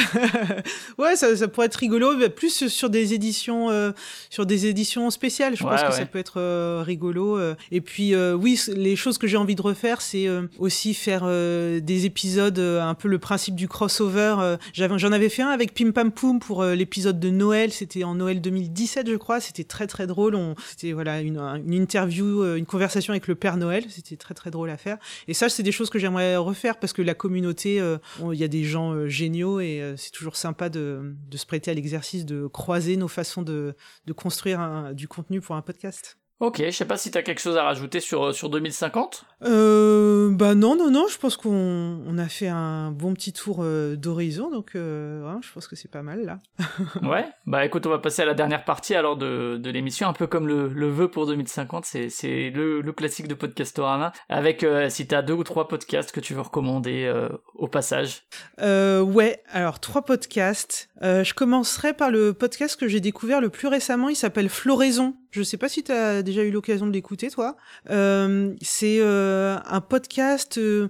ouais, 0.98 1.16
ça, 1.16 1.36
ça, 1.36 1.48
pourrait 1.48 1.66
être 1.66 1.76
rigolo, 1.76 2.16
mais 2.16 2.28
plus 2.28 2.68
sur 2.68 2.90
des 2.90 3.14
éditions, 3.14 3.70
euh, 3.70 3.92
sur 4.30 4.46
des 4.46 4.66
éditions 4.66 5.10
spéciales, 5.10 5.56
je 5.56 5.62
pense 5.62 5.82
que 5.82 5.92
ça 5.92 6.06
peut 6.06 6.18
être 6.18 6.82
rigolo. 6.82 7.38
Et 7.70 7.80
puis, 7.80 8.14
oui, 8.16 8.60
les 8.74 8.96
choses 8.96 9.18
que 9.18 9.26
j'ai 9.26 9.36
envie 9.36 9.54
de 9.54 9.62
refaire, 9.62 10.00
c'est 10.00 10.28
aussi 10.58 10.94
faire 10.94 11.26
des 11.26 12.06
épisodes, 12.06 12.58
un 12.58 12.94
peu 12.94 13.08
le 13.08 13.18
principe 13.18 13.54
du 13.54 13.68
crossover. 13.68 14.56
J'en 14.74 15.12
avais 15.12 15.28
fait 15.28 15.42
un 15.42 15.48
avec 15.48 15.74
Pim 15.74 15.90
Pam 15.92 16.10
Poum 16.10 16.40
pour 16.40 16.64
l'épisode 16.64 17.20
de 17.20 17.30
Noël, 17.30 17.72
c'était 17.72 18.04
en 18.04 18.14
Noël 18.14 18.40
2017, 18.40 19.08
je 19.10 19.16
crois, 19.16 19.40
c'était 19.40 19.64
très 19.64 19.86
très 19.86 20.06
drôle. 20.06 20.32
C'était 20.70 20.92
voilà 20.92 21.20
une, 21.20 21.38
une 21.38 21.74
interview 21.74 22.21
euh, 22.22 22.56
une 22.56 22.66
conversation 22.66 23.12
avec 23.12 23.26
le 23.26 23.34
Père 23.34 23.56
Noël. 23.56 23.84
C'était 23.88 24.16
très 24.16 24.34
très 24.34 24.50
drôle 24.50 24.70
à 24.70 24.76
faire. 24.76 24.98
Et 25.28 25.34
ça, 25.34 25.48
c'est 25.48 25.62
des 25.62 25.72
choses 25.72 25.90
que 25.90 25.98
j'aimerais 25.98 26.36
refaire 26.36 26.78
parce 26.78 26.92
que 26.92 27.02
la 27.02 27.14
communauté, 27.14 27.80
euh, 27.80 27.98
il 28.32 28.38
y 28.38 28.44
a 28.44 28.48
des 28.48 28.64
gens 28.64 28.92
euh, 28.92 29.08
géniaux 29.08 29.60
et 29.60 29.94
c'est 29.96 30.12
toujours 30.12 30.36
sympa 30.36 30.68
de, 30.68 31.14
se 31.34 31.46
prêter 31.46 31.70
à 31.70 31.74
l'exercice 31.74 32.24
de 32.24 32.46
croiser 32.46 32.96
nos 32.96 33.08
façons 33.08 33.42
de 33.42 33.74
construire 34.14 34.92
du 34.94 35.08
contenu 35.08 35.40
pour 35.40 35.56
un 35.56 35.62
podcast. 35.62 36.18
Ok, 36.43 36.61
je 36.61 36.70
sais 36.72 36.84
pas 36.84 36.97
si 36.97 37.12
tu 37.12 37.16
as 37.16 37.22
quelque 37.22 37.40
chose 37.40 37.57
à 37.57 37.62
rajouter 37.62 38.01
sur, 38.01 38.34
sur 38.34 38.51
2050 38.51 39.26
euh, 39.45 40.28
Bah 40.32 40.57
non, 40.57 40.74
non, 40.74 40.90
non, 40.90 41.07
je 41.09 41.16
pense 41.16 41.36
qu'on 41.36 42.03
on 42.05 42.18
a 42.18 42.26
fait 42.26 42.49
un 42.49 42.90
bon 42.90 43.14
petit 43.14 43.32
tour 43.32 43.59
euh, 43.61 43.95
d'horizon, 43.95 44.51
donc 44.51 44.72
euh, 44.74 45.22
je 45.40 45.53
pense 45.53 45.68
que 45.68 45.76
c'est 45.76 45.88
pas 45.88 46.03
mal 46.03 46.24
là. 46.24 46.40
ouais, 47.09 47.26
bah 47.47 47.64
écoute, 47.64 47.86
on 47.86 47.90
va 47.90 48.01
passer 48.01 48.22
à 48.22 48.24
la 48.24 48.34
dernière 48.34 48.64
partie 48.64 48.97
alors 48.97 49.16
de, 49.16 49.57
de 49.57 49.70
l'émission, 49.70 50.09
un 50.09 50.12
peu 50.14 50.26
comme 50.26 50.49
le, 50.49 50.66
le 50.66 50.88
vœu 50.88 51.07
pour 51.07 51.28
2050, 51.28 51.84
c'est, 51.84 52.09
c'est 52.09 52.51
le, 52.51 52.80
le 52.80 52.93
classique 52.93 53.28
de 53.28 53.34
Podcastorama, 53.34 54.12
avec 54.28 54.64
euh, 54.64 54.90
si 54.90 55.07
tu 55.07 55.14
as 55.14 55.22
deux 55.22 55.34
ou 55.34 55.45
trois 55.45 55.68
podcasts 55.68 56.11
que 56.11 56.18
tu 56.18 56.34
veux 56.34 56.40
recommander 56.40 57.05
euh, 57.05 57.28
au 57.55 57.68
passage. 57.68 58.24
ouais, 58.61 59.45
alors 59.49 59.78
trois 59.78 60.03
podcasts. 60.03 60.88
je 61.01 61.34
commencerai 61.34 61.93
par 61.93 62.11
le 62.11 62.32
podcast 62.32 62.80
que 62.80 62.88
j'ai 62.88 62.99
découvert 62.99 63.40
le 63.40 63.49
plus 63.49 63.68
récemment, 63.68 64.09
il 64.09 64.16
s'appelle 64.16 64.49
Floraison. 64.49 65.14
Je 65.30 65.43
sais 65.43 65.57
pas 65.57 65.70
si 65.70 65.82
tu 65.82 65.93
as 65.93 66.22
déjà 66.32 66.44
eu 66.44 66.50
l'occasion 66.50 66.86
de 66.86 66.92
l'écouter, 66.92 67.30
toi. 67.30 67.56
Euh, 67.90 68.54
c'est 68.60 68.98
euh, 69.00 69.58
un 69.66 69.80
podcast 69.80 70.58
euh, 70.58 70.88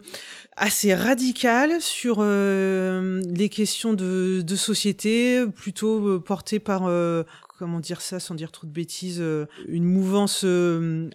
assez 0.57 0.95
radical 0.95 1.80
sur 1.80 2.22
les 2.22 3.49
questions 3.51 3.93
de 3.95 4.57
société, 4.57 5.45
plutôt 5.55 6.20
porté 6.20 6.59
par 6.59 6.88
comment 7.63 7.79
dire 7.79 8.01
ça 8.01 8.19
sans 8.19 8.35
dire 8.35 8.51
trop 8.51 8.67
de 8.67 8.73
bêtises, 8.73 9.23
une 9.69 9.85
mouvance 9.85 10.45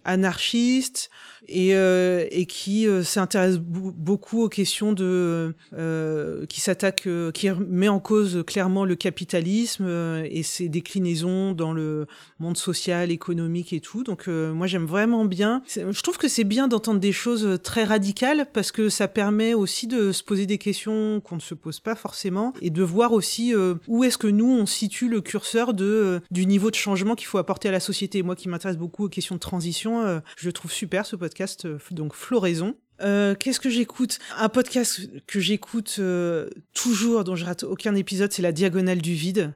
anarchiste, 0.05 1.09
et, 1.47 1.75
euh, 1.75 2.25
et 2.31 2.45
qui 2.45 2.87
euh, 2.87 3.03
s'intéresse 3.03 3.57
beaucoup 3.57 4.43
aux 4.43 4.49
questions 4.49 4.93
de 4.93 5.53
euh, 5.73 6.45
qui 6.47 6.61
s'attaque, 6.61 7.07
qui 7.33 7.49
met 7.67 7.87
en 7.87 7.99
cause 7.99 8.43
clairement 8.45 8.85
le 8.85 8.95
capitalisme 8.95 9.87
et 10.25 10.43
ses 10.43 10.69
déclinaisons 10.69 11.53
dans 11.53 11.73
le 11.73 12.07
monde 12.39 12.57
social, 12.57 13.11
économique 13.11 13.73
et 13.73 13.79
tout. 13.79 14.03
Donc 14.03 14.27
moi 14.27 14.67
j'aime 14.67 14.85
vraiment 14.85 15.25
bien. 15.25 15.61
Je 15.75 16.01
trouve 16.01 16.17
que 16.17 16.27
c'est 16.27 16.43
bien 16.43 16.67
d'entendre 16.67 16.99
des 16.99 17.11
choses 17.11 17.59
très 17.63 17.83
radicales 17.83 18.47
parce 18.53 18.71
que 18.71 18.89
ça 18.89 19.07
permet 19.07 19.53
aussi 19.53 19.87
de 19.87 20.11
se 20.11 20.23
poser 20.23 20.45
des 20.45 20.57
questions 20.57 21.21
qu'on 21.21 21.35
ne 21.35 21.41
se 21.41 21.53
pose 21.53 21.79
pas 21.79 21.95
forcément 21.95 22.53
et 22.61 22.69
de 22.69 22.83
voir 22.83 23.13
aussi 23.13 23.53
où 23.87 24.03
est-ce 24.03 24.17
que 24.17 24.27
nous 24.27 24.49
on 24.49 24.65
situe 24.65 25.07
le 25.07 25.21
curseur 25.21 25.73
de 25.73 26.21
du 26.37 26.45
niveau 26.45 26.69
de 26.69 26.75
changement 26.75 27.15
qu'il 27.15 27.25
faut 27.25 27.39
apporter 27.39 27.67
à 27.67 27.71
la 27.71 27.79
société. 27.79 28.21
Moi 28.21 28.35
qui 28.35 28.47
m'intéresse 28.47 28.77
beaucoup 28.77 29.05
aux 29.05 29.09
questions 29.09 29.33
de 29.33 29.39
transition, 29.39 30.21
je 30.37 30.49
trouve 30.51 30.71
super 30.71 31.03
ce 31.07 31.15
podcast, 31.15 31.65
euh, 31.65 31.79
donc 31.89 32.13
Floraison. 32.13 32.75
Euh, 33.01 33.33
Qu'est-ce 33.35 33.59
que 33.59 33.69
j'écoute? 33.69 34.19
Un 34.37 34.49
podcast 34.49 35.01
que 35.25 35.39
j'écoute 35.39 35.95
euh, 35.97 36.47
toujours, 36.73 37.23
dont 37.23 37.35
je 37.35 37.45
rate 37.45 37.63
aucun 37.63 37.95
épisode, 37.95 38.31
c'est 38.31 38.43
La 38.43 38.51
Diagonale 38.51 39.01
du 39.01 39.13
Vide. 39.13 39.53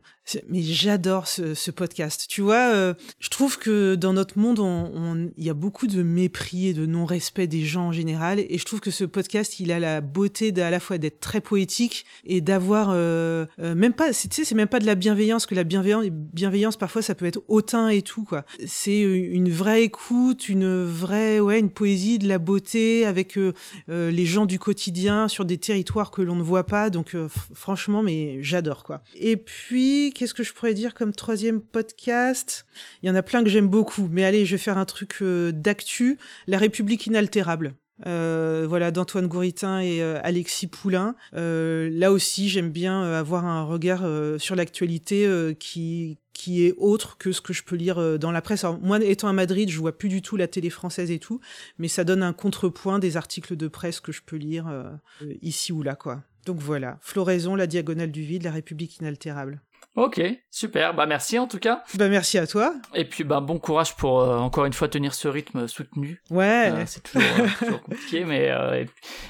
Mais 0.50 0.62
j'adore 0.62 1.28
ce, 1.28 1.72
podcast. 1.72 2.26
Tu 2.28 2.42
vois, 2.42 2.74
euh, 2.74 2.94
je 3.20 3.30
trouve 3.30 3.58
que 3.58 3.96
dans 3.96 4.14
notre 4.14 4.38
monde, 4.38 5.32
il 5.38 5.44
y 5.44 5.50
a 5.50 5.54
beaucoup 5.54 5.88
de 5.88 6.04
mépris 6.04 6.68
et 6.68 6.74
de 6.74 6.86
non-respect 6.86 7.48
des 7.48 7.64
gens 7.64 7.88
en 7.88 7.92
général. 7.92 8.40
Et 8.40 8.58
je 8.58 8.66
trouve 8.66 8.80
que 8.80 8.92
ce 8.92 9.06
podcast, 9.06 9.60
il 9.60 9.72
a 9.72 9.80
la 9.80 10.02
beauté 10.02 10.52
d'à 10.52 10.70
la 10.70 10.80
fois 10.80 10.98
d'être 10.98 11.20
très 11.20 11.42
poétique 11.42 12.06
et 12.26 12.42
d'avoir 12.42 12.90
euh, 12.92 13.46
euh, 13.60 13.74
même 13.76 13.94
pas, 13.94 14.12
tu 14.12 14.28
sais, 14.30 14.44
c'est 14.44 14.56
même 14.56 14.68
pas 14.68 14.80
de 14.80 14.86
la 14.86 14.96
bienveillance 14.96 15.46
que 15.46 15.56
la 15.56 15.64
bienveillance, 15.64 16.06
bienveillance 16.10 16.78
parfois 16.78 17.02
ça 17.02 17.16
peut 17.16 17.26
être 17.26 17.42
hautain 17.48 17.90
et 17.90 18.02
tout. 18.02 18.28
C'est 18.66 19.00
une 19.00 19.50
vraie 19.50 19.84
écoute, 19.84 20.50
une 20.50 20.84
vraie, 20.84 21.40
ouais, 21.40 21.60
une 21.60 21.70
poésie, 21.70 22.20
de 22.20 22.28
la 22.28 22.38
beauté 22.38 23.06
avec 23.06 23.38
les 23.88 24.26
gens 24.26 24.46
du 24.46 24.60
quotidien 24.60 25.28
sur 25.28 25.46
des 25.46 25.58
territoires 25.58 26.12
que 26.12 26.22
l'on 26.22 26.36
ne 26.36 26.44
voit 26.44 26.66
pas. 26.66 26.90
Donc 26.90 27.16
franchement, 27.54 28.04
mais 28.04 28.40
j'adore 28.42 28.84
quoi. 28.84 29.04
Et 29.16 29.38
puis 29.38 30.12
qu'est-ce 30.22 30.36
que 30.36 30.44
je 30.44 30.54
pourrais 30.54 30.76
dire 30.76 30.94
comme 30.94 31.14
troisième 31.14 31.62
podcast? 31.62 32.68
Il 33.02 33.08
y 33.08 33.10
en 33.10 33.16
a 33.16 33.24
plein 33.24 33.44
que 33.44 33.50
j'aime 33.50 33.68
beaucoup, 33.68 34.08
mais 34.12 34.24
allez, 34.24 34.46
je 34.46 34.52
vais 34.52 34.60
faire 34.60 34.78
un 34.78 34.86
truc 34.86 35.18
euh, 35.24 35.52
d'actu. 35.52 36.20
La 36.46 36.60
République 36.60 37.08
inaltérable. 37.08 37.74
Euh, 38.06 38.68
voilà 38.70 38.92
d'Antoine 38.92 39.26
Gouritin 39.26 39.80
et 39.80 40.04
euh, 40.04 40.20
Alexis 40.22 40.68
Poulain. 40.68 41.16
Là 41.34 42.12
aussi, 42.12 42.50
j'aime 42.50 42.70
bien 42.70 43.02
avoir 43.02 43.48
un 43.48 43.64
regard 43.64 44.08
sur 44.38 44.56
l'actualité 44.56 45.28
qui 45.60 46.20
qui 46.34 46.66
est 46.68 46.76
autre 46.78 47.18
que 47.18 47.32
ce 47.32 47.42
que 47.42 47.54
je 47.54 47.64
peux 47.64 47.76
lire 47.76 48.20
dans 48.20 48.32
la 48.32 48.44
presse. 48.44 48.64
Moi, 48.84 49.04
étant 49.04 49.28
à 49.28 49.34
Madrid, 49.34 49.70
je 49.72 49.80
vois 49.80 49.98
plus 49.98 50.10
du 50.10 50.22
tout 50.22 50.38
la 50.38 50.48
télé 50.48 50.70
française 50.70 51.10
et 51.10 51.18
tout, 51.20 51.40
mais 51.80 51.88
ça 51.88 52.04
donne 52.04 52.22
un 52.22 52.34
contrepoint 52.34 53.00
des 53.00 53.18
articles 53.18 53.56
de 53.56 53.68
presse 53.68 54.00
que 54.00 54.12
je 54.12 54.22
peux 54.24 54.38
lire 54.38 54.72
ici 55.42 55.72
ou 55.72 55.82
là, 55.82 55.96
quoi. 55.96 56.22
Donc 56.46 56.58
voilà, 56.58 56.98
Floraison, 57.02 57.56
la 57.56 57.68
diagonale 57.68 58.12
du 58.12 58.22
vide, 58.22 58.44
la 58.44 58.52
République 58.52 58.98
inaltérable. 58.98 59.62
Ok, 59.98 60.22
super. 60.50 60.94
Bah 60.94 61.06
merci 61.06 61.38
en 61.38 61.48
tout 61.48 61.60
cas. 61.60 61.84
Bah 61.96 62.08
merci 62.08 62.38
à 62.38 62.48
toi. 62.48 62.74
Et 62.96 63.04
puis 63.04 63.26
bah 63.26 63.42
bon 63.42 63.60
courage 63.60 63.98
pour 63.98 64.22
euh, 64.22 64.38
encore 64.38 64.64
une 64.64 64.72
fois 64.72 64.88
tenir 64.88 65.14
ce 65.14 65.28
rythme 65.28 65.68
soutenu. 65.68 66.22
Ouais. 66.30 66.72
Euh, 66.72 66.84
c'est 66.86 67.04
toujours, 67.04 67.22
euh, 67.40 67.48
toujours, 67.60 67.82
compliqué, 67.82 68.24
mais 68.24 68.50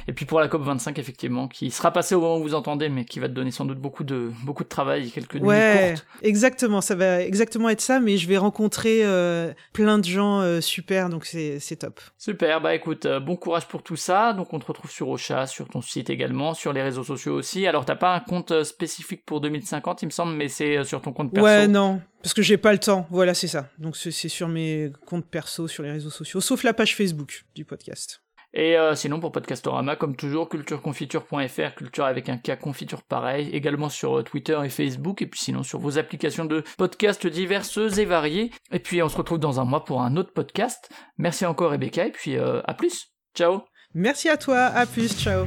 et, 0.08 0.14
puis 0.14 0.26
pour 0.26 0.40
la 0.40 0.48
COP 0.48 0.62
25 0.62 1.00
effectivement, 1.00 1.48
qui 1.48 1.72
sera 1.72 1.92
passée 1.92 2.14
au 2.14 2.22
moment 2.22 2.38
où 2.38 2.44
vous 2.44 2.54
entendez, 2.54 2.90
mais 2.90 3.06
qui 3.06 3.20
va 3.20 3.28
te 3.28 3.34
donner 3.34 3.50
sans 3.50 3.66
doute 3.66 3.80
beaucoup 3.80 4.04
de 4.04 4.32
beaucoup 4.44 4.64
de 4.64 4.70
travail 4.70 5.10
quelques 5.10 5.36
nuits 5.36 5.48
ouais, 5.48 5.94
courtes. 5.96 6.06
Exactement, 6.22 6.82
ça 6.82 6.94
va 6.94 7.24
exactement 7.24 7.70
être 7.70 7.82
ça, 7.82 8.00
mais 8.00 8.18
je 8.18 8.28
vais 8.28 8.38
rencontrer 8.38 9.04
plein 9.74 9.98
de 9.98 10.06
gens 10.06 10.62
super, 10.62 11.10
donc 11.10 11.26
c'est 11.26 11.60
c'est 11.60 11.78
top. 11.78 12.00
Super. 12.20 12.62
Bah 12.62 12.76
écoute, 12.76 13.08
bon 13.08 13.36
courage 13.36 13.68
pour 13.68 13.82
tout 13.82 13.96
ça. 13.96 14.34
Donc 14.34 14.54
on 14.54 14.60
te 14.60 14.66
retrouve 14.66 14.92
sur 14.92 15.10
Ocha, 15.10 15.48
sur 15.48 15.68
ton 15.68 15.82
site 15.82 16.12
également, 16.12 16.54
sur 16.54 16.72
les 16.72 16.84
réseaux 16.84 17.04
sociaux 17.04 17.34
aussi. 17.34 17.66
Alors 17.66 17.84
t'as 17.84 17.96
pas 17.96 18.14
un 18.14 18.20
compte 18.20 18.64
spécifique 18.64 19.26
pour 19.26 19.42
2050, 19.42 20.04
il 20.04 20.06
me 20.06 20.12
semble, 20.12 20.34
mais 20.34 20.51
c'est 20.52 20.84
sur 20.84 21.02
ton 21.02 21.14
compte 21.14 21.34
perso. 21.34 21.46
Ouais, 21.46 21.68
non, 21.68 22.02
parce 22.22 22.34
que 22.34 22.42
j'ai 22.42 22.58
pas 22.58 22.72
le 22.72 22.80
temps. 22.80 23.08
Voilà, 23.10 23.34
c'est 23.34 23.48
ça. 23.48 23.70
Donc 23.80 23.98
c'est 23.98 24.12
sur 24.12 24.48
mes 24.48 24.92
comptes 25.06 25.26
perso 25.26 25.68
sur 25.68 25.84
les 25.84 25.92
réseaux 25.92 26.10
sociaux, 26.10 26.42
sauf 26.42 26.64
la 26.64 26.74
page 26.74 26.96
Facebook 26.96 27.46
du 27.56 27.66
podcast. 27.66 28.22
Et 28.54 28.78
euh, 28.78 28.96
sinon 28.96 29.20
pour 29.20 29.32
Podcastorama, 29.32 29.96
comme 29.96 30.16
toujours, 30.16 30.50
cultureconfiture.fr, 30.50 31.76
culture 31.76 32.06
avec 32.06 32.28
un 32.28 32.38
cas 32.38 32.58
confiture 32.58 33.02
pareil, 33.02 33.50
également 33.54 33.88
sur 33.88 34.20
euh, 34.20 34.24
Twitter 34.24 34.60
et 34.64 34.70
Facebook, 34.70 35.22
et 35.22 35.28
puis 35.28 35.40
sinon 35.40 35.64
sur 35.64 35.80
vos 35.80 35.98
applications 35.98 36.44
de 36.44 36.64
podcasts 36.78 37.28
diverses 37.28 37.78
et 37.98 38.06
variées. 38.06 38.52
Et 38.72 38.80
puis 38.80 39.02
on 39.02 39.10
se 39.10 39.16
retrouve 39.16 39.40
dans 39.40 39.62
un 39.62 39.66
mois 39.66 39.86
pour 39.86 40.02
un 40.02 40.18
autre 40.18 40.34
podcast. 40.34 40.90
Merci 41.18 41.46
encore 41.46 41.72
Rebecca, 41.72 42.06
et 42.06 42.12
puis 42.12 42.36
euh, 42.36 42.62
à 42.66 42.74
plus. 42.74 43.08
Ciao. 43.36 43.62
Merci 43.94 44.28
à 44.28 44.38
toi, 44.38 44.60
à 44.66 44.86
plus, 44.86 45.18
ciao. 45.18 45.46